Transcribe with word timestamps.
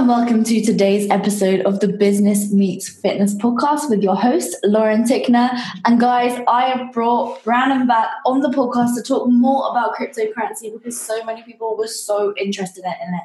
and 0.00 0.08
welcome 0.08 0.42
to 0.42 0.64
today's 0.64 1.10
episode 1.10 1.60
of 1.66 1.80
the 1.80 1.88
Business 1.88 2.50
Meets 2.50 2.88
Fitness 2.88 3.34
podcast 3.34 3.90
with 3.90 4.02
your 4.02 4.16
host, 4.16 4.56
Lauren 4.64 5.04
Tickner. 5.04 5.50
And 5.84 6.00
guys, 6.00 6.40
I 6.48 6.70
have 6.70 6.90
brought 6.90 7.44
Brandon 7.44 7.86
back 7.86 8.08
on 8.24 8.40
the 8.40 8.48
podcast 8.48 8.94
to 8.94 9.02
talk 9.02 9.28
more 9.28 9.68
about 9.70 9.94
cryptocurrency 9.94 10.72
because 10.72 10.98
so 10.98 11.22
many 11.24 11.42
people 11.42 11.76
were 11.76 11.86
so 11.86 12.32
interested 12.38 12.82
in 12.82 13.14
it. 13.14 13.22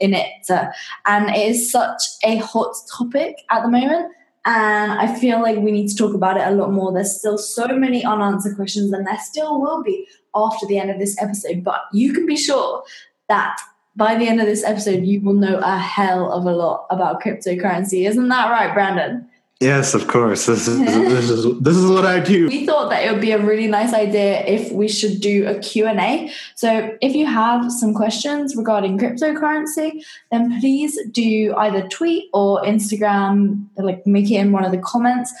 In 0.00 0.12
it, 0.12 0.70
and 1.06 1.34
it 1.34 1.48
is 1.48 1.72
such 1.72 2.02
a 2.22 2.36
hot 2.36 2.74
topic 2.94 3.36
at 3.50 3.62
the 3.62 3.70
moment. 3.70 4.12
And 4.44 4.92
I 4.92 5.18
feel 5.18 5.40
like 5.40 5.56
we 5.56 5.72
need 5.72 5.88
to 5.88 5.96
talk 5.96 6.12
about 6.12 6.36
it 6.36 6.46
a 6.46 6.50
lot 6.50 6.72
more. 6.72 6.92
There's 6.92 7.18
still 7.18 7.38
so 7.38 7.68
many 7.68 8.04
unanswered 8.04 8.56
questions, 8.56 8.92
and 8.92 9.06
there 9.06 9.18
still 9.18 9.62
will 9.62 9.82
be 9.82 10.06
after 10.34 10.66
the 10.66 10.78
end 10.78 10.90
of 10.90 10.98
this 10.98 11.16
episode. 11.22 11.64
But 11.64 11.80
you 11.94 12.12
can 12.12 12.26
be 12.26 12.36
sure 12.36 12.82
that 13.30 13.58
by 13.98 14.14
the 14.14 14.28
end 14.28 14.40
of 14.40 14.46
this 14.46 14.64
episode, 14.64 15.04
you 15.04 15.20
will 15.20 15.34
know 15.34 15.60
a 15.62 15.76
hell 15.76 16.32
of 16.32 16.46
a 16.46 16.52
lot 16.52 16.86
about 16.88 17.20
cryptocurrency. 17.20 18.08
Isn't 18.08 18.28
that 18.28 18.48
right, 18.48 18.72
Brandon? 18.72 19.28
Yes, 19.60 19.92
of 19.92 20.06
course. 20.06 20.46
This 20.46 20.68
is 20.68 20.78
this 20.78 21.30
is 21.30 21.60
this 21.60 21.76
is 21.76 21.84
what 21.90 22.06
I 22.06 22.20
do. 22.20 22.46
We 22.46 22.64
thought 22.64 22.90
that 22.90 23.04
it 23.04 23.10
would 23.10 23.20
be 23.20 23.32
a 23.32 23.44
really 23.44 23.66
nice 23.66 23.92
idea 23.92 24.46
if 24.46 24.70
we 24.70 24.86
should 24.86 25.20
do 25.20 25.48
a 25.48 25.58
Q&A. 25.58 26.30
So, 26.54 26.96
if 27.00 27.16
you 27.16 27.26
have 27.26 27.72
some 27.72 27.92
questions 27.92 28.54
regarding 28.54 28.98
cryptocurrency, 28.98 30.04
then 30.30 30.60
please 30.60 30.96
do 31.10 31.54
either 31.56 31.88
tweet 31.88 32.30
or 32.32 32.62
Instagram, 32.62 33.66
like 33.76 34.06
make 34.06 34.30
it 34.30 34.36
in 34.36 34.52
one 34.52 34.64
of 34.64 34.70
the 34.70 34.78
comments 34.78 35.32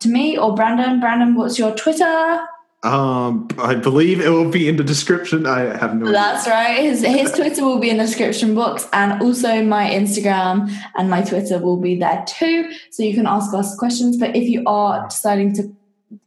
to 0.00 0.08
me 0.08 0.38
or 0.38 0.54
Brandon. 0.54 0.98
Brandon, 0.98 1.34
what's 1.34 1.58
your 1.58 1.74
Twitter? 1.74 2.40
Um, 2.86 3.48
I 3.58 3.74
believe 3.74 4.20
it 4.20 4.28
will 4.28 4.50
be 4.50 4.68
in 4.68 4.76
the 4.76 4.84
description. 4.84 5.44
I 5.44 5.76
have 5.76 5.96
no. 5.96 6.12
That's 6.12 6.46
right. 6.46 6.78
His 6.78 7.02
his 7.02 7.32
Twitter 7.32 7.64
will 7.64 7.80
be 7.80 7.90
in 7.90 7.96
the 7.96 8.04
description 8.04 8.54
box, 8.54 8.86
and 8.92 9.20
also 9.20 9.62
my 9.64 9.90
Instagram 9.90 10.70
and 10.96 11.10
my 11.10 11.22
Twitter 11.22 11.58
will 11.58 11.78
be 11.78 11.98
there 11.98 12.24
too. 12.28 12.70
So 12.90 13.02
you 13.02 13.14
can 13.14 13.26
ask 13.26 13.52
us 13.52 13.74
questions. 13.76 14.16
But 14.16 14.36
if 14.36 14.48
you 14.48 14.62
are 14.66 15.08
deciding 15.08 15.54
to 15.54 15.75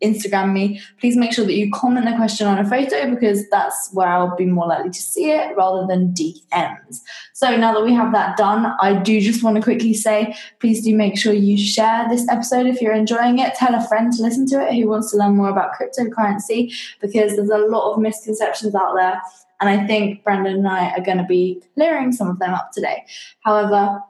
Instagram 0.03 0.53
me, 0.53 0.81
please 0.99 1.15
make 1.15 1.31
sure 1.31 1.45
that 1.45 1.53
you 1.53 1.71
comment 1.71 2.05
the 2.05 2.15
question 2.15 2.47
on 2.47 2.59
a 2.59 2.69
photo 2.69 3.09
because 3.09 3.47
that's 3.49 3.89
where 3.93 4.07
I'll 4.07 4.35
be 4.35 4.45
more 4.45 4.67
likely 4.67 4.89
to 4.89 5.01
see 5.01 5.31
it 5.31 5.55
rather 5.55 5.87
than 5.87 6.13
DMs. 6.13 6.99
So 7.33 7.55
now 7.55 7.73
that 7.73 7.83
we 7.83 7.93
have 7.93 8.11
that 8.13 8.37
done, 8.37 8.73
I 8.79 8.93
do 8.93 9.21
just 9.21 9.43
want 9.43 9.55
to 9.55 9.61
quickly 9.61 9.93
say 9.93 10.35
please 10.59 10.83
do 10.83 10.95
make 10.95 11.17
sure 11.17 11.33
you 11.33 11.57
share 11.57 12.07
this 12.09 12.27
episode 12.29 12.65
if 12.65 12.81
you're 12.81 12.93
enjoying 12.93 13.39
it. 13.39 13.55
Tell 13.55 13.73
a 13.73 13.87
friend 13.87 14.11
to 14.13 14.21
listen 14.21 14.45
to 14.47 14.67
it 14.67 14.75
who 14.75 14.87
wants 14.87 15.11
to 15.11 15.17
learn 15.17 15.37
more 15.37 15.49
about 15.49 15.71
cryptocurrency 15.73 16.73
because 17.01 17.35
there's 17.35 17.49
a 17.49 17.57
lot 17.57 17.93
of 17.93 17.99
misconceptions 17.99 18.75
out 18.75 18.95
there. 18.95 19.21
And 19.61 19.69
I 19.69 19.85
think 19.87 20.23
Brandon 20.23 20.55
and 20.55 20.67
I 20.67 20.91
are 20.91 21.01
going 21.01 21.17
to 21.17 21.25
be 21.25 21.61
clearing 21.75 22.11
some 22.11 22.29
of 22.29 22.39
them 22.39 22.53
up 22.53 22.71
today. 22.73 23.05
However, 23.41 24.01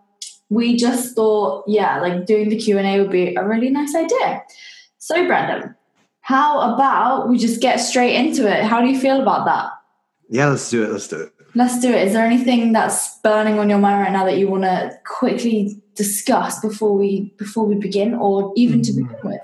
we 0.50 0.76
just 0.76 1.16
thought, 1.16 1.64
yeah, 1.68 2.00
like 2.00 2.26
doing 2.26 2.50
the 2.50 2.58
Q&A 2.58 3.00
would 3.00 3.12
be 3.12 3.36
a 3.36 3.48
really 3.48 3.70
nice 3.70 3.96
idea. 3.96 4.44
So, 5.10 5.26
Brandon, 5.26 5.74
how 6.22 6.76
about 6.76 7.30
we 7.30 7.40
just 7.40 7.62
get 7.62 7.78
straight 7.78 8.14
into 8.14 8.48
it? 8.48 8.64
How 8.64 8.80
do 8.80 8.88
you 8.88 9.00
feel 9.00 9.20
about 9.24 9.46
that? 9.46 9.72
Yeah, 10.30 10.50
let's 10.50 10.70
do 10.70 10.84
it. 10.84 10.92
Let's 10.92 11.08
do 11.08 11.22
it. 11.22 11.34
Let's 11.56 11.80
do 11.80 11.90
it. 11.90 12.06
Is 12.06 12.14
there 12.14 12.24
anything 12.24 12.74
that's 12.74 13.18
burning 13.22 13.58
on 13.58 13.72
your 13.72 13.80
mind 13.80 14.02
right 14.02 14.12
now 14.12 14.24
that 14.26 14.38
you 14.38 14.48
want 14.48 14.66
to 14.66 14.92
quickly 15.08 15.82
discuss 15.96 16.60
before 16.60 16.96
we 16.96 17.34
before 17.40 17.66
we 17.66 17.74
begin, 17.74 18.14
or 18.14 18.54
even 18.56 18.84
to 18.84 18.92
begin 18.92 19.18
with? 19.24 19.42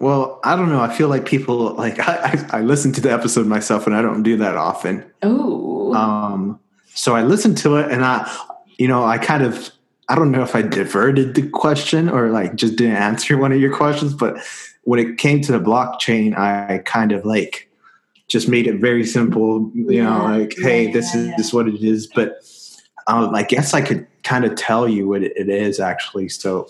Well, 0.00 0.40
I 0.42 0.56
don't 0.56 0.70
know. 0.70 0.80
I 0.80 0.90
feel 0.90 1.08
like 1.08 1.26
people 1.26 1.74
like 1.74 1.98
I, 2.08 2.46
I, 2.50 2.58
I 2.58 2.60
listen 2.62 2.92
to 2.92 3.02
the 3.02 3.12
episode 3.12 3.46
myself, 3.46 3.86
and 3.86 3.94
I 3.94 4.00
don't 4.00 4.22
do 4.22 4.38
that 4.38 4.56
often. 4.56 5.04
Oh. 5.22 5.92
Um. 5.92 6.58
So 6.94 7.14
I 7.14 7.22
listened 7.22 7.58
to 7.58 7.76
it, 7.76 7.92
and 7.92 8.02
I, 8.02 8.34
you 8.78 8.88
know, 8.88 9.04
I 9.04 9.18
kind 9.18 9.42
of 9.42 9.70
I 10.08 10.14
don't 10.14 10.30
know 10.30 10.42
if 10.42 10.54
I 10.54 10.62
diverted 10.62 11.34
the 11.34 11.48
question 11.48 12.08
or 12.08 12.30
like 12.30 12.54
just 12.54 12.76
didn't 12.76 12.96
answer 12.96 13.36
one 13.36 13.52
of 13.52 13.60
your 13.60 13.74
questions, 13.74 14.14
but 14.14 14.38
when 14.82 15.00
it 15.00 15.18
came 15.18 15.40
to 15.42 15.52
the 15.52 15.58
blockchain, 15.58 16.36
I 16.38 16.78
kind 16.84 17.10
of 17.10 17.24
like 17.24 17.68
just 18.28 18.48
made 18.48 18.66
it 18.66 18.80
very 18.80 19.04
simple. 19.04 19.70
You 19.74 19.90
yeah, 19.90 20.04
know, 20.04 20.38
like, 20.38 20.54
hey, 20.58 20.90
this 20.90 21.12
yeah, 21.14 21.20
is 21.20 21.26
yeah. 21.28 21.34
this 21.36 21.46
is 21.48 21.54
what 21.54 21.68
it 21.68 21.82
is. 21.82 22.06
But 22.06 22.38
um, 23.08 23.34
I 23.34 23.42
guess 23.42 23.74
I 23.74 23.80
could 23.80 24.06
kind 24.22 24.44
of 24.44 24.54
tell 24.54 24.88
you 24.88 25.08
what 25.08 25.22
it 25.22 25.48
is 25.48 25.80
actually. 25.80 26.28
So 26.28 26.68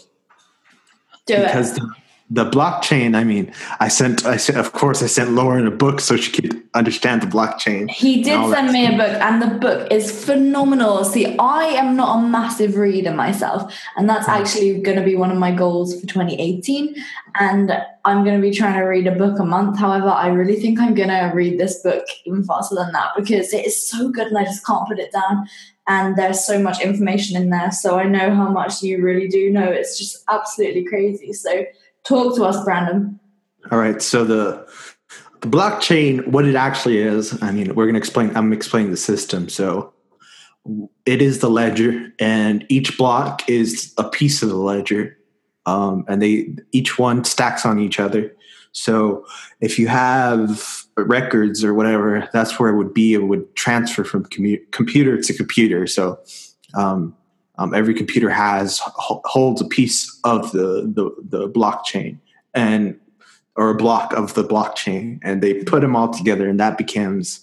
Do 1.26 1.42
because 1.42 1.76
it. 1.76 1.80
The, 1.80 1.94
the 2.28 2.44
blockchain 2.44 3.14
i 3.14 3.22
mean 3.22 3.52
i 3.78 3.86
sent 3.86 4.26
i 4.26 4.36
sent 4.36 4.58
of 4.58 4.72
course 4.72 5.00
i 5.00 5.06
sent 5.06 5.30
lauren 5.30 5.64
a 5.64 5.70
book 5.70 6.00
so 6.00 6.16
she 6.16 6.32
could 6.32 6.60
understand 6.74 7.22
the 7.22 7.26
blockchain 7.26 7.88
he 7.88 8.20
did 8.22 8.50
send 8.50 8.72
me 8.72 8.84
a 8.84 8.96
book 8.96 9.20
and 9.22 9.40
the 9.40 9.46
book 9.46 9.90
is 9.92 10.24
phenomenal. 10.24 11.04
See 11.04 11.38
i 11.38 11.64
am 11.66 11.96
not 11.96 12.18
a 12.18 12.28
massive 12.28 12.76
reader 12.76 13.12
myself 13.12 13.72
and 13.96 14.08
that's 14.10 14.26
mm. 14.26 14.32
actually 14.32 14.80
going 14.80 14.98
to 14.98 15.04
be 15.04 15.14
one 15.14 15.30
of 15.30 15.38
my 15.38 15.52
goals 15.52 15.98
for 15.98 16.06
2018 16.06 16.96
and 17.38 17.72
i'm 18.04 18.24
going 18.24 18.36
to 18.36 18.42
be 18.42 18.54
trying 18.54 18.74
to 18.74 18.82
read 18.82 19.06
a 19.06 19.14
book 19.14 19.38
a 19.38 19.44
month. 19.44 19.78
However 19.78 20.08
i 20.08 20.26
really 20.26 20.56
think 20.56 20.80
i'm 20.80 20.94
going 20.94 21.08
to 21.08 21.30
read 21.32 21.60
this 21.60 21.80
book 21.82 22.04
even 22.24 22.42
faster 22.42 22.74
than 22.74 22.92
that 22.92 23.10
because 23.16 23.54
it 23.54 23.64
is 23.64 23.88
so 23.88 24.10
good 24.10 24.26
and 24.26 24.38
i 24.38 24.44
just 24.44 24.66
can't 24.66 24.88
put 24.88 24.98
it 24.98 25.12
down. 25.12 25.48
And 25.88 26.16
there's 26.16 26.44
so 26.44 26.58
much 26.58 26.80
information 26.80 27.40
in 27.40 27.50
there 27.50 27.70
so 27.70 27.98
i 27.98 28.04
know 28.04 28.34
how 28.34 28.50
much 28.50 28.82
you 28.82 29.00
really 29.00 29.28
do 29.28 29.50
know. 29.50 29.70
It's 29.70 29.96
just 29.96 30.24
absolutely 30.28 30.84
crazy. 30.84 31.32
So 31.32 31.64
Talk 32.06 32.36
to 32.36 32.44
us, 32.44 32.64
Brandon. 32.64 33.18
All 33.70 33.78
right. 33.78 34.00
So 34.00 34.24
the 34.24 34.66
the 35.40 35.48
blockchain, 35.48 36.26
what 36.28 36.46
it 36.46 36.54
actually 36.54 36.98
is, 36.98 37.40
I 37.42 37.50
mean, 37.50 37.74
we're 37.74 37.84
going 37.84 37.94
to 37.94 37.98
explain. 37.98 38.34
I'm 38.36 38.52
explaining 38.52 38.90
the 38.90 38.96
system. 38.96 39.48
So 39.48 39.92
it 41.04 41.22
is 41.22 41.40
the 41.40 41.50
ledger, 41.50 42.12
and 42.18 42.64
each 42.68 42.96
block 42.96 43.48
is 43.48 43.92
a 43.98 44.08
piece 44.08 44.42
of 44.42 44.48
the 44.48 44.56
ledger, 44.56 45.16
um, 45.66 46.04
and 46.08 46.22
they 46.22 46.56
each 46.72 46.98
one 46.98 47.24
stacks 47.24 47.66
on 47.66 47.78
each 47.78 48.00
other. 48.00 48.34
So 48.72 49.24
if 49.60 49.78
you 49.78 49.88
have 49.88 50.84
records 50.96 51.64
or 51.64 51.72
whatever, 51.74 52.28
that's 52.32 52.58
where 52.58 52.70
it 52.70 52.76
would 52.76 52.92
be. 52.92 53.14
It 53.14 53.22
would 53.22 53.54
transfer 53.56 54.04
from 54.04 54.26
commu- 54.26 54.60
computer 54.70 55.20
to 55.20 55.34
computer. 55.34 55.86
So 55.86 56.18
um, 56.74 57.16
um, 57.58 57.74
every 57.74 57.94
computer 57.94 58.30
has 58.30 58.80
holds 58.84 59.60
a 59.60 59.64
piece 59.64 60.18
of 60.24 60.52
the, 60.52 60.92
the, 60.94 61.10
the 61.38 61.48
blockchain 61.48 62.18
and 62.54 62.98
or 63.56 63.70
a 63.70 63.74
block 63.74 64.12
of 64.12 64.34
the 64.34 64.44
blockchain, 64.44 65.18
and 65.22 65.42
they 65.42 65.62
put 65.64 65.80
them 65.80 65.96
all 65.96 66.10
together, 66.10 66.48
and 66.48 66.60
that 66.60 66.76
becomes 66.76 67.40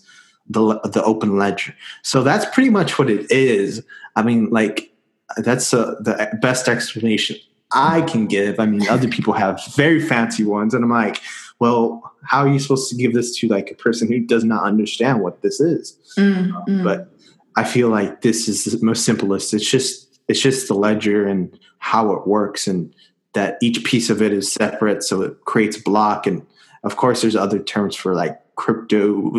the 0.48 0.80
the 0.82 1.04
open 1.04 1.38
ledger. 1.38 1.76
So 2.04 2.24
that's 2.24 2.46
pretty 2.54 2.70
much 2.70 3.00
what 3.00 3.10
it 3.10 3.30
is. 3.32 3.84
I 4.16 4.22
mean, 4.22 4.50
like 4.50 4.94
that's 5.38 5.74
uh, 5.74 5.96
the 6.02 6.38
best 6.42 6.68
explanation 6.68 7.38
I 7.74 8.02
can 8.02 8.28
give. 8.28 8.60
I 8.60 8.68
mean, 8.68 8.88
other 8.88 9.08
people 9.08 9.34
have 9.34 9.60
very 9.76 10.00
fancy 10.00 10.44
ones, 10.44 10.74
and 10.74 10.84
I'm 10.84 10.92
like, 10.92 11.20
well, 11.60 12.14
how 12.24 12.40
are 12.40 12.48
you 12.48 12.60
supposed 12.60 12.90
to 12.90 12.96
give 12.96 13.14
this 13.14 13.38
to 13.40 13.48
like 13.48 13.72
a 13.72 13.76
person 13.76 14.08
who 14.08 14.20
does 14.20 14.44
not 14.44 14.64
understand 14.64 15.22
what 15.22 15.42
this 15.42 15.60
is? 15.60 15.98
Mm, 16.18 16.54
um, 16.54 16.66
mm. 16.68 16.84
But 16.84 17.10
I 17.56 17.64
feel 17.64 17.90
like 17.90 18.22
this 18.22 18.48
is 18.48 18.66
the 18.66 18.86
most 18.86 19.06
simplest. 19.06 19.54
It's 19.54 19.70
just 19.70 20.03
it's 20.28 20.42
just 20.42 20.68
the 20.68 20.74
ledger 20.74 21.28
and 21.28 21.58
how 21.80 22.12
it 22.14 22.28
works, 22.28 22.68
and 22.68 22.94
that 23.34 23.58
each 23.62 23.84
piece 23.84 24.10
of 24.10 24.22
it 24.22 24.32
is 24.32 24.52
separate, 24.52 25.04
so 25.04 25.22
it 25.22 25.46
creates 25.46 25.78
block. 25.78 26.28
And 26.28 26.46
of 26.84 26.98
course, 26.98 27.22
there's 27.22 27.36
other 27.36 27.60
terms 27.60 27.96
for 27.96 28.14
like 28.14 28.40
crypto 28.56 29.32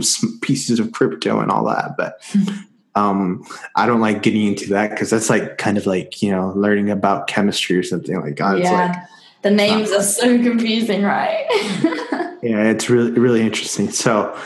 pieces 0.43 0.81
of 0.81 0.93
crypto 0.93 1.41
and 1.41 1.51
all 1.51 1.65
that, 1.67 1.97
but. 1.97 2.21
um, 2.95 3.45
I 3.75 3.87
don't 3.87 4.01
like 4.01 4.23
getting 4.23 4.47
into 4.47 4.71
that 4.71 4.91
because 4.91 5.11
that's 5.11 5.29
like 5.29 5.59
kind 5.59 5.77
of 5.77 5.87
like 5.87 6.23
you 6.23 6.31
know 6.31 6.53
learning 6.55 6.91
about 6.91 7.27
chemistry 7.27 7.77
or 7.77 7.83
something 7.83 8.21
like 8.21 8.37
that. 8.37 8.59
Yeah, 8.59 8.71
like, 8.71 8.97
the 9.43 9.51
names 9.51 9.91
are 9.91 10.03
so 10.03 10.41
confusing, 10.43 11.03
right? 11.03 11.45
yeah, 12.43 12.71
it's 12.71 12.89
really 12.89 13.11
really 13.13 13.43
interesting. 13.43 13.91
So, 13.91 14.37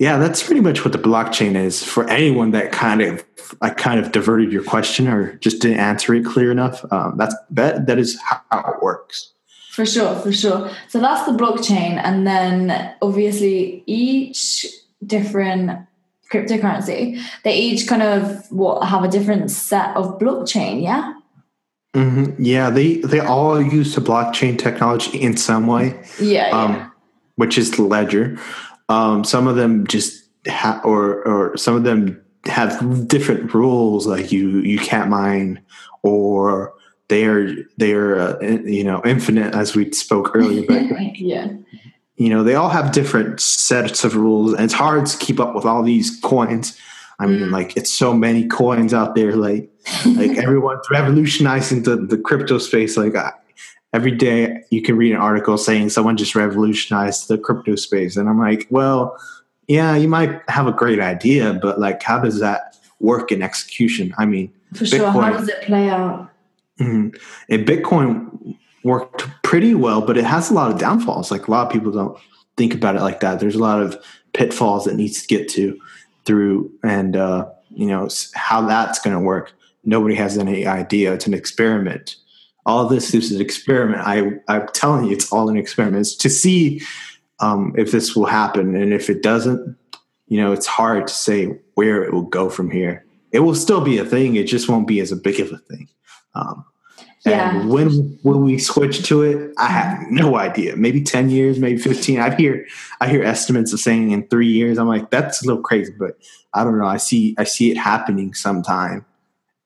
yeah, 0.00 0.16
that's 0.16 0.42
pretty 0.42 0.62
much 0.62 0.82
what 0.82 0.92
the 0.92 0.98
blockchain 0.98 1.54
is 1.54 1.84
for 1.84 2.08
anyone 2.08 2.52
that 2.52 2.72
kind 2.72 3.02
of 3.02 3.22
I 3.60 3.68
kind 3.68 4.00
of 4.00 4.12
diverted 4.12 4.50
your 4.50 4.64
question 4.64 5.06
or 5.06 5.34
just 5.36 5.60
didn't 5.60 5.78
answer 5.78 6.14
it 6.14 6.24
clear 6.24 6.50
enough. 6.50 6.90
Um, 6.90 7.18
that's 7.18 7.34
that 7.50 7.86
that 7.86 7.98
is 7.98 8.18
how 8.22 8.72
it 8.72 8.82
works. 8.82 9.34
For 9.72 9.84
sure, 9.84 10.14
for 10.16 10.32
sure. 10.32 10.70
So 10.88 11.00
that's 11.00 11.26
the 11.26 11.32
blockchain, 11.32 12.00
and 12.02 12.26
then 12.26 12.94
obviously 13.02 13.82
each 13.84 14.66
different 15.04 15.86
cryptocurrency, 16.32 17.20
they 17.44 17.54
each 17.54 17.86
kind 17.86 18.02
of 18.02 18.50
what 18.50 18.82
have 18.86 19.04
a 19.04 19.08
different 19.08 19.50
set 19.50 19.94
of 19.96 20.18
blockchain. 20.18 20.82
Yeah. 20.82 21.12
Mm-hmm. 21.94 22.42
Yeah, 22.42 22.70
they 22.70 22.96
they 23.02 23.20
all 23.20 23.60
use 23.60 23.94
the 23.94 24.00
blockchain 24.00 24.58
technology 24.58 25.20
in 25.20 25.36
some 25.36 25.66
way. 25.66 26.02
Yeah, 26.18 26.48
um, 26.52 26.72
yeah. 26.72 26.90
Which 27.36 27.58
is 27.58 27.72
the 27.72 27.82
ledger. 27.82 28.38
Um, 28.90 29.22
some 29.22 29.46
of 29.46 29.54
them 29.54 29.86
just 29.86 30.24
ha- 30.48 30.80
or 30.84 31.22
or 31.26 31.56
some 31.56 31.76
of 31.76 31.84
them 31.84 32.20
have 32.44 33.06
different 33.06 33.54
rules, 33.54 34.06
like 34.06 34.32
you 34.32 34.58
you 34.60 34.78
can't 34.78 35.08
mine, 35.08 35.62
or 36.02 36.74
they 37.08 37.24
are 37.24 37.54
they 37.76 37.92
are 37.92 38.18
uh, 38.18 38.40
you 38.40 38.82
know 38.82 39.00
infinite, 39.04 39.54
as 39.54 39.76
we 39.76 39.92
spoke 39.92 40.34
earlier. 40.34 40.64
But 40.66 40.82
yeah, 41.16 41.52
you 42.16 42.28
know 42.30 42.42
they 42.42 42.56
all 42.56 42.68
have 42.68 42.90
different 42.90 43.40
sets 43.40 44.02
of 44.02 44.16
rules, 44.16 44.54
and 44.54 44.64
it's 44.64 44.74
hard 44.74 45.06
to 45.06 45.18
keep 45.18 45.38
up 45.38 45.54
with 45.54 45.64
all 45.64 45.84
these 45.84 46.18
coins. 46.20 46.76
I 47.20 47.26
mean, 47.26 47.42
mm. 47.42 47.50
like 47.52 47.76
it's 47.76 47.92
so 47.92 48.12
many 48.12 48.48
coins 48.48 48.92
out 48.92 49.14
there. 49.14 49.36
Like 49.36 49.70
like 50.04 50.30
everyone's 50.36 50.90
revolutionizing 50.90 51.84
the, 51.84 51.94
the 51.94 52.18
crypto 52.18 52.58
space. 52.58 52.96
Like 52.96 53.14
every 53.92 54.12
day 54.12 54.62
you 54.70 54.82
can 54.82 54.96
read 54.96 55.12
an 55.12 55.20
article 55.20 55.58
saying 55.58 55.90
someone 55.90 56.16
just 56.16 56.34
revolutionized 56.34 57.28
the 57.28 57.38
crypto 57.38 57.74
space. 57.76 58.16
And 58.16 58.28
I'm 58.28 58.38
like, 58.38 58.66
well, 58.70 59.18
yeah, 59.66 59.96
you 59.96 60.08
might 60.08 60.40
have 60.48 60.66
a 60.66 60.72
great 60.72 61.00
idea, 61.00 61.54
but 61.54 61.78
like, 61.78 62.02
how 62.02 62.18
does 62.20 62.40
that 62.40 62.76
work 63.00 63.32
in 63.32 63.42
execution? 63.42 64.14
I 64.18 64.26
mean, 64.26 64.52
For 64.74 64.86
sure. 64.86 65.10
How 65.10 65.32
does 65.32 65.48
it 65.48 65.62
play 65.62 65.88
out? 65.88 66.30
mhm. 66.80 67.14
and 67.48 67.66
Bitcoin 67.66 68.56
worked 68.84 69.26
pretty 69.42 69.74
well, 69.74 70.00
but 70.00 70.16
it 70.16 70.24
has 70.24 70.50
a 70.50 70.54
lot 70.54 70.72
of 70.72 70.78
downfalls. 70.78 71.30
Like 71.30 71.46
a 71.46 71.50
lot 71.50 71.66
of 71.66 71.72
people 71.72 71.92
don't 71.92 72.18
think 72.56 72.74
about 72.74 72.96
it 72.96 73.02
like 73.02 73.20
that. 73.20 73.38
There's 73.40 73.54
a 73.54 73.60
lot 73.60 73.82
of 73.82 74.02
pitfalls 74.32 74.84
that 74.84 74.94
needs 74.94 75.22
to 75.22 75.28
get 75.28 75.48
to 75.50 75.78
through, 76.24 76.70
and 76.82 77.16
uh, 77.16 77.46
you 77.70 77.86
know 77.86 78.08
how 78.34 78.62
that's 78.66 78.98
going 78.98 79.16
to 79.16 79.22
work. 79.22 79.52
Nobody 79.84 80.14
has 80.14 80.38
any 80.38 80.66
idea. 80.66 81.12
It's 81.12 81.26
an 81.26 81.34
experiment. 81.34 82.16
All 82.66 82.86
this 82.86 83.14
is 83.14 83.32
an 83.32 83.40
experiment. 83.40 84.02
I 84.06 84.32
I'm 84.48 84.68
telling 84.74 85.06
you, 85.06 85.12
it's 85.12 85.32
all 85.32 85.48
an 85.48 85.56
experiment. 85.56 86.00
It's 86.02 86.14
to 86.16 86.30
see 86.30 86.82
um, 87.40 87.74
if 87.76 87.90
this 87.90 88.14
will 88.14 88.26
happen, 88.26 88.76
and 88.76 88.92
if 88.92 89.08
it 89.08 89.22
doesn't, 89.22 89.76
you 90.28 90.40
know, 90.40 90.52
it's 90.52 90.66
hard 90.66 91.06
to 91.06 91.14
say 91.14 91.58
where 91.74 92.02
it 92.04 92.12
will 92.12 92.22
go 92.22 92.50
from 92.50 92.70
here. 92.70 93.04
It 93.32 93.40
will 93.40 93.54
still 93.54 93.80
be 93.80 93.98
a 93.98 94.04
thing. 94.04 94.36
It 94.36 94.44
just 94.44 94.68
won't 94.68 94.86
be 94.86 95.00
as 95.00 95.10
a 95.12 95.16
big 95.16 95.40
of 95.40 95.50
a 95.52 95.58
thing. 95.58 95.88
Um, 96.34 96.64
Yeah. 97.24 97.58
and 97.60 97.70
when 97.70 98.18
will 98.24 98.40
we 98.40 98.58
switch 98.58 99.02
to 99.08 99.22
it? 99.22 99.52
I 99.58 99.66
have 99.66 100.10
no 100.10 100.36
idea. 100.36 100.76
Maybe 100.76 101.02
ten 101.02 101.30
years, 101.30 101.58
maybe 101.58 101.78
fifteen. 101.78 102.20
I 102.20 102.34
hear 102.34 102.66
I 103.00 103.08
hear 103.08 103.22
estimates 103.22 103.72
of 103.72 103.80
saying 103.80 104.10
in 104.10 104.26
three 104.28 104.48
years. 104.48 104.78
I'm 104.78 104.88
like, 104.88 105.10
that's 105.10 105.42
a 105.42 105.46
little 105.46 105.62
crazy, 105.62 105.92
but 105.98 106.18
I 106.54 106.64
don't 106.64 106.78
know. 106.78 106.86
I 106.86 106.96
see 106.98 107.34
I 107.38 107.44
see 107.44 107.70
it 107.70 107.76
happening 107.76 108.34
sometime 108.34 109.04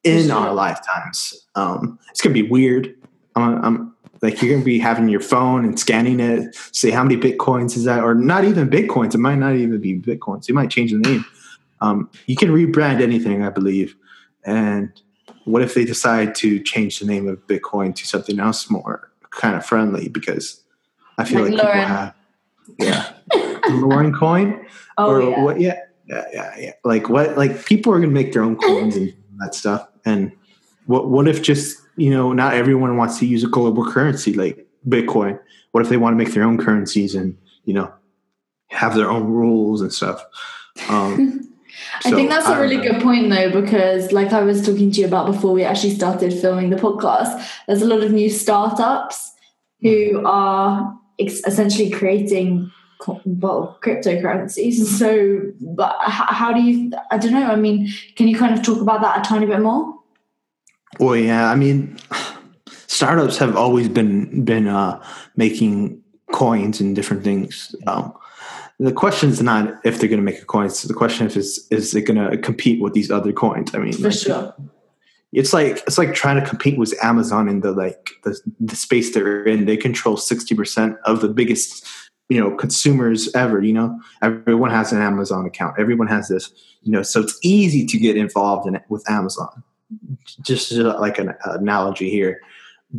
in 0.04 0.26
Sure. 0.28 0.36
our 0.36 0.54
lifetimes. 0.54 1.46
Um, 1.54 1.98
it's 2.10 2.20
gonna 2.20 2.34
be 2.34 2.42
weird. 2.42 2.94
I'm, 3.36 3.64
I'm 3.64 3.94
like 4.22 4.40
you're 4.40 4.52
gonna 4.54 4.64
be 4.64 4.78
having 4.78 5.08
your 5.08 5.20
phone 5.20 5.64
and 5.64 5.78
scanning 5.78 6.20
it, 6.20 6.54
say 6.72 6.90
how 6.90 7.02
many 7.02 7.16
bitcoins 7.16 7.76
is 7.76 7.84
that, 7.84 8.02
or 8.02 8.14
not 8.14 8.44
even 8.44 8.68
bitcoins. 8.70 9.14
It 9.14 9.18
might 9.18 9.36
not 9.38 9.54
even 9.56 9.80
be 9.80 9.98
bitcoins. 9.98 10.48
You 10.48 10.54
might 10.54 10.70
change 10.70 10.92
the 10.92 10.98
name. 10.98 11.24
Um, 11.80 12.08
you 12.26 12.36
can 12.36 12.48
rebrand 12.50 13.02
anything, 13.02 13.42
I 13.42 13.50
believe. 13.50 13.94
And 14.46 14.90
what 15.44 15.62
if 15.62 15.74
they 15.74 15.84
decide 15.84 16.34
to 16.36 16.60
change 16.60 16.98
the 17.00 17.06
name 17.06 17.28
of 17.28 17.38
Bitcoin 17.46 17.94
to 17.96 18.06
something 18.06 18.38
else 18.40 18.70
more 18.70 19.10
kind 19.30 19.56
of 19.56 19.66
friendly? 19.66 20.08
Because 20.08 20.62
I 21.18 21.24
feel 21.24 21.42
Like 21.42 21.52
like, 21.52 21.60
people 21.62 21.80
have, 21.82 22.14
yeah, 22.78 23.12
Lauren 23.68 24.14
coin 24.14 24.64
Oh, 24.96 25.10
or 25.10 25.22
yeah. 25.22 25.40
what? 25.42 25.60
Yeah, 25.60 25.78
yeah, 26.06 26.24
yeah, 26.32 26.54
yeah. 26.58 26.72
Like 26.84 27.08
what? 27.10 27.36
Like 27.36 27.64
people 27.66 27.92
are 27.92 27.98
gonna 28.00 28.12
make 28.12 28.32
their 28.32 28.42
own 28.42 28.56
coins 28.56 28.96
and 28.96 29.12
that 29.38 29.54
stuff. 29.54 29.86
And 30.04 30.32
what? 30.86 31.08
What 31.08 31.28
if 31.28 31.42
just 31.42 31.78
you 31.96 32.10
know 32.10 32.32
not 32.32 32.54
everyone 32.54 32.96
wants 32.96 33.18
to 33.20 33.26
use 33.26 33.44
a 33.44 33.48
global 33.48 33.90
currency 33.90 34.32
like 34.32 34.66
Bitcoin? 34.88 35.38
What 35.72 35.82
if 35.82 35.88
they 35.88 35.96
want 35.96 36.14
to 36.14 36.18
make 36.24 36.34
their 36.34 36.44
own 36.44 36.58
currencies 36.58 37.14
and 37.14 37.36
you 37.64 37.74
know 37.74 37.92
have 38.68 38.94
their 38.94 39.10
own 39.10 39.24
rules 39.26 39.80
and 39.80 39.92
stuff? 39.92 40.24
Um, 40.88 41.40
I 42.04 42.10
think 42.10 42.28
that's 42.28 42.46
a 42.46 42.60
really 42.60 42.76
know. 42.76 42.92
good 42.92 43.02
point, 43.02 43.30
though, 43.30 43.50
because 43.60 44.12
like 44.12 44.32
I 44.32 44.42
was 44.42 44.64
talking 44.64 44.90
to 44.92 45.00
you 45.00 45.06
about 45.06 45.26
before 45.26 45.52
we 45.52 45.64
actually 45.64 45.94
started 45.94 46.32
filming 46.32 46.70
the 46.70 46.76
podcast, 46.76 47.46
there's 47.66 47.82
a 47.82 47.86
lot 47.86 48.02
of 48.02 48.12
new 48.12 48.30
startups 48.30 49.32
who 49.80 50.12
Mm-hmm. 50.14 50.26
are 50.26 50.98
ex- 51.18 51.42
essentially 51.46 51.90
creating 51.90 52.70
well 53.24 53.78
cryptocurrencies. 53.82 54.74
So, 54.98 55.40
but 55.60 55.96
how 56.00 56.52
do 56.52 56.62
you? 56.62 56.92
I 57.10 57.18
don't 57.18 57.32
know. 57.32 57.46
I 57.46 57.56
mean, 57.56 57.88
can 58.16 58.28
you 58.28 58.36
kind 58.38 58.56
of 58.56 58.64
talk 58.64 58.80
about 58.80 59.02
that 59.02 59.18
a 59.18 59.28
tiny 59.28 59.46
bit 59.46 59.60
more? 59.60 59.94
Well, 60.99 61.17
yeah, 61.17 61.50
I 61.50 61.55
mean, 61.55 61.99
startups 62.87 63.37
have 63.38 63.56
always 63.56 63.88
been 63.88 64.44
been 64.44 64.69
uh, 64.69 65.02
making 65.37 66.02
coins 66.32 66.81
and 66.81 66.94
different 66.94 67.25
things. 67.25 67.75
Um, 67.87 68.12
the 68.79 68.93
question 68.93 69.31
is 69.31 69.41
not 69.41 69.75
if 69.85 69.99
they're 69.99 70.08
going 70.08 70.20
to 70.20 70.25
make 70.25 70.41
a 70.41 70.44
coin. 70.44 70.67
It's 70.67 70.82
the 70.82 70.94
question 70.94 71.26
if 71.26 71.37
is 71.37 71.67
is 71.70 71.94
it 71.94 72.02
going 72.02 72.31
to 72.31 72.37
compete 72.38 72.81
with 72.81 72.93
these 72.93 73.11
other 73.11 73.32
coins? 73.32 73.75
I 73.75 73.79
mean, 73.79 73.93
For 73.93 74.08
like, 74.08 74.19
sure. 74.19 74.55
it's 75.32 75.52
like 75.52 75.82
it's 75.87 75.99
like 75.99 76.14
trying 76.14 76.41
to 76.41 76.46
compete 76.49 76.79
with 76.79 76.94
Amazon 77.02 77.49
in 77.49 77.61
the 77.61 77.73
like 77.73 78.11
the, 78.25 78.38
the 78.61 78.76
space 78.76 79.14
they're 79.14 79.44
in. 79.44 79.64
They 79.67 79.76
control 79.76 80.17
sixty 80.17 80.55
percent 80.55 80.97
of 81.05 81.20
the 81.20 81.29
biggest 81.29 81.87
you 82.29 82.40
know 82.40 82.56
consumers 82.56 83.32
ever. 83.35 83.62
You 83.62 83.75
know, 83.75 84.00
everyone 84.23 84.70
has 84.70 84.93
an 84.93 85.00
Amazon 85.00 85.47
account. 85.47 85.76
Everyone 85.79 86.08
has 86.08 86.29
this. 86.29 86.50
You 86.82 86.93
know, 86.93 87.02
so 87.02 87.20
it's 87.20 87.38
easy 87.43 87.87
to 87.87 87.99
get 87.99 88.17
involved 88.17 88.67
in 88.67 88.75
it 88.75 88.82
with 88.88 89.08
Amazon. 89.08 89.62
Just 90.40 90.72
like 90.72 91.19
an 91.19 91.34
analogy 91.44 92.10
here, 92.10 92.40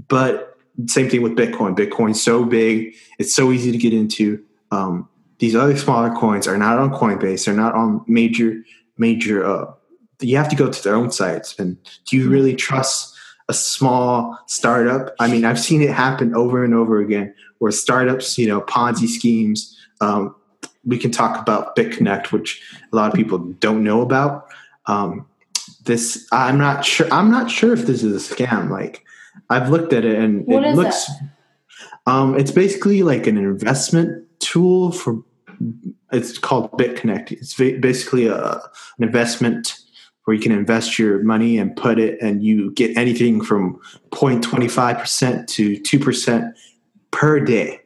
but 0.07 0.57
same 0.87 1.09
thing 1.09 1.21
with 1.21 1.35
Bitcoin. 1.35 1.75
Bitcoin's 1.75 2.21
so 2.21 2.45
big; 2.45 2.95
it's 3.19 3.35
so 3.35 3.51
easy 3.51 3.71
to 3.71 3.77
get 3.77 3.93
into. 3.93 4.43
Um, 4.71 5.09
these 5.39 5.55
other 5.55 5.75
smaller 5.75 6.15
coins 6.15 6.47
are 6.47 6.57
not 6.57 6.77
on 6.77 6.91
Coinbase. 6.91 7.45
They're 7.45 7.53
not 7.53 7.73
on 7.73 8.03
major 8.07 8.61
major 8.97 9.45
uh, 9.45 9.73
you 10.21 10.37
have 10.37 10.49
to 10.49 10.55
go 10.55 10.69
to 10.69 10.83
their 10.83 10.95
own 10.95 11.11
sites. 11.11 11.57
And 11.59 11.77
do 12.05 12.17
you 12.17 12.29
really 12.29 12.55
trust 12.55 13.15
a 13.49 13.53
small 13.53 14.37
startup? 14.47 15.13
I 15.19 15.27
mean, 15.27 15.45
I've 15.45 15.59
seen 15.59 15.81
it 15.81 15.91
happen 15.91 16.35
over 16.35 16.63
and 16.63 16.73
over 16.73 16.99
again 16.99 17.33
where 17.59 17.71
startups, 17.71 18.37
you 18.37 18.47
know, 18.47 18.61
Ponzi 18.61 19.07
schemes. 19.07 19.77
Um, 20.01 20.35
we 20.83 20.97
can 20.97 21.11
talk 21.11 21.39
about 21.41 21.75
BitConnect, 21.75 22.31
which 22.31 22.61
a 22.91 22.95
lot 22.95 23.09
of 23.09 23.15
people 23.15 23.39
don't 23.39 23.83
know 23.83 24.01
about. 24.01 24.47
Um, 24.85 25.25
this, 25.85 26.27
I'm 26.31 26.57
not 26.57 26.85
sure. 26.85 27.07
I'm 27.11 27.31
not 27.31 27.49
sure 27.49 27.73
if 27.73 27.85
this 27.85 28.03
is 28.03 28.31
a 28.31 28.35
scam. 28.35 28.69
Like, 28.69 29.03
I've 29.49 29.69
looked 29.69 29.93
at 29.93 30.05
it 30.05 30.17
and 30.17 30.45
What 30.45 30.63
it 30.63 30.75
looks. 30.75 31.09
Um, 32.05 32.37
it's 32.37 32.51
basically 32.51 33.03
like 33.03 33.27
an 33.27 33.37
investment 33.37 34.25
tool 34.39 34.91
for. 34.91 35.23
It's 36.11 36.37
called 36.37 36.71
BitConnect. 36.73 37.31
It's 37.31 37.55
basically 37.55 38.27
a, 38.27 38.61
an 38.97 39.03
investment 39.03 39.77
where 40.25 40.35
you 40.35 40.41
can 40.41 40.51
invest 40.51 40.97
your 40.99 41.23
money 41.23 41.57
and 41.57 41.75
put 41.75 41.99
it, 41.99 42.19
and 42.21 42.43
you 42.43 42.71
get 42.71 42.95
anything 42.97 43.43
from 43.43 43.79
0.25% 44.11 45.47
to 45.47 45.79
2% 45.79 46.53
per 47.11 47.39
day. 47.39 47.79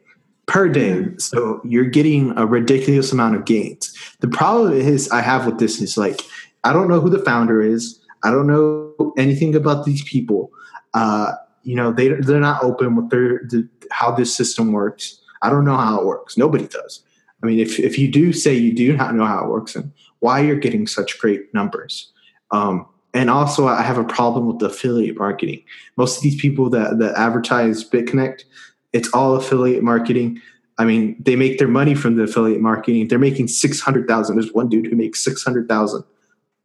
Per 0.46 0.68
day. 0.68 1.06
So 1.18 1.60
you're 1.64 1.84
getting 1.84 2.36
a 2.36 2.46
ridiculous 2.46 3.12
amount 3.12 3.36
of 3.36 3.44
gains. 3.44 3.94
The 4.20 4.28
problem 4.28 4.72
is 4.72 5.08
I 5.10 5.20
have 5.20 5.46
with 5.46 5.58
this 5.58 5.80
is 5.80 5.96
like, 5.96 6.22
I 6.64 6.72
don't 6.72 6.88
know 6.88 7.00
who 7.00 7.10
the 7.10 7.18
founder 7.18 7.60
is. 7.62 8.00
I 8.22 8.30
don't 8.30 8.46
know 8.46 9.12
anything 9.16 9.54
about 9.54 9.84
these 9.84 10.02
people. 10.04 10.50
Uh, 10.94 11.32
you 11.62 11.74
know, 11.74 11.92
they, 11.92 12.08
they're 12.08 12.40
not 12.40 12.62
open 12.62 12.96
with 12.96 13.10
their, 13.10 13.42
the, 13.48 13.68
how 13.90 14.10
this 14.10 14.34
system 14.34 14.72
works. 14.72 15.20
I 15.42 15.50
don't 15.50 15.64
know 15.64 15.76
how 15.76 16.00
it 16.00 16.06
works. 16.06 16.36
Nobody 16.36 16.66
does. 16.66 17.02
I 17.42 17.46
mean, 17.46 17.58
if, 17.58 17.78
if 17.78 17.98
you 17.98 18.10
do 18.10 18.32
say 18.32 18.54
you 18.54 18.74
do 18.74 18.96
not 18.96 19.14
know 19.14 19.24
how 19.24 19.44
it 19.44 19.48
works 19.48 19.74
and 19.74 19.92
why 20.18 20.40
you're 20.40 20.56
getting 20.56 20.86
such 20.86 21.18
great 21.18 21.52
numbers. 21.54 22.12
Um, 22.50 22.86
and 23.14 23.30
also, 23.30 23.66
I 23.66 23.82
have 23.82 23.98
a 23.98 24.04
problem 24.04 24.46
with 24.46 24.62
affiliate 24.62 25.18
marketing. 25.18 25.62
Most 25.96 26.18
of 26.18 26.22
these 26.22 26.40
people 26.40 26.68
that, 26.70 26.98
that 26.98 27.14
advertise 27.16 27.88
BitConnect, 27.88 28.44
it's 28.92 29.08
all 29.14 29.34
affiliate 29.34 29.82
marketing. 29.82 30.40
I 30.78 30.84
mean, 30.84 31.16
they 31.18 31.36
make 31.36 31.58
their 31.58 31.68
money 31.68 31.94
from 31.94 32.16
the 32.16 32.24
affiliate 32.24 32.60
marketing. 32.60 33.08
They're 33.08 33.18
making 33.18 33.48
six 33.48 33.80
hundred 33.80 34.06
thousand. 34.08 34.36
There's 34.36 34.52
one 34.52 34.68
dude 34.68 34.86
who 34.86 34.96
makes 34.96 35.24
six 35.24 35.42
hundred 35.42 35.68
thousand 35.68 36.04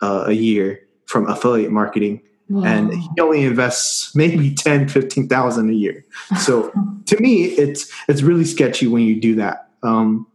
uh, 0.05 0.25
a 0.27 0.33
year 0.33 0.79
from 1.05 1.27
affiliate 1.27 1.71
marketing, 1.71 2.21
and 2.63 2.93
he 2.93 3.09
only 3.19 3.43
invests 3.43 4.15
maybe 4.15 4.53
10, 4.67 4.87
15,000 4.87 5.69
a 5.69 5.73
year. 5.73 6.05
So 6.39 6.71
to 7.05 7.19
me, 7.19 7.45
it's 7.45 7.91
it's 8.07 8.21
really 8.21 8.45
sketchy 8.45 8.87
when 8.87 9.03
you 9.03 9.19
do 9.19 9.35
that. 9.35 9.69
Um, 9.83 10.27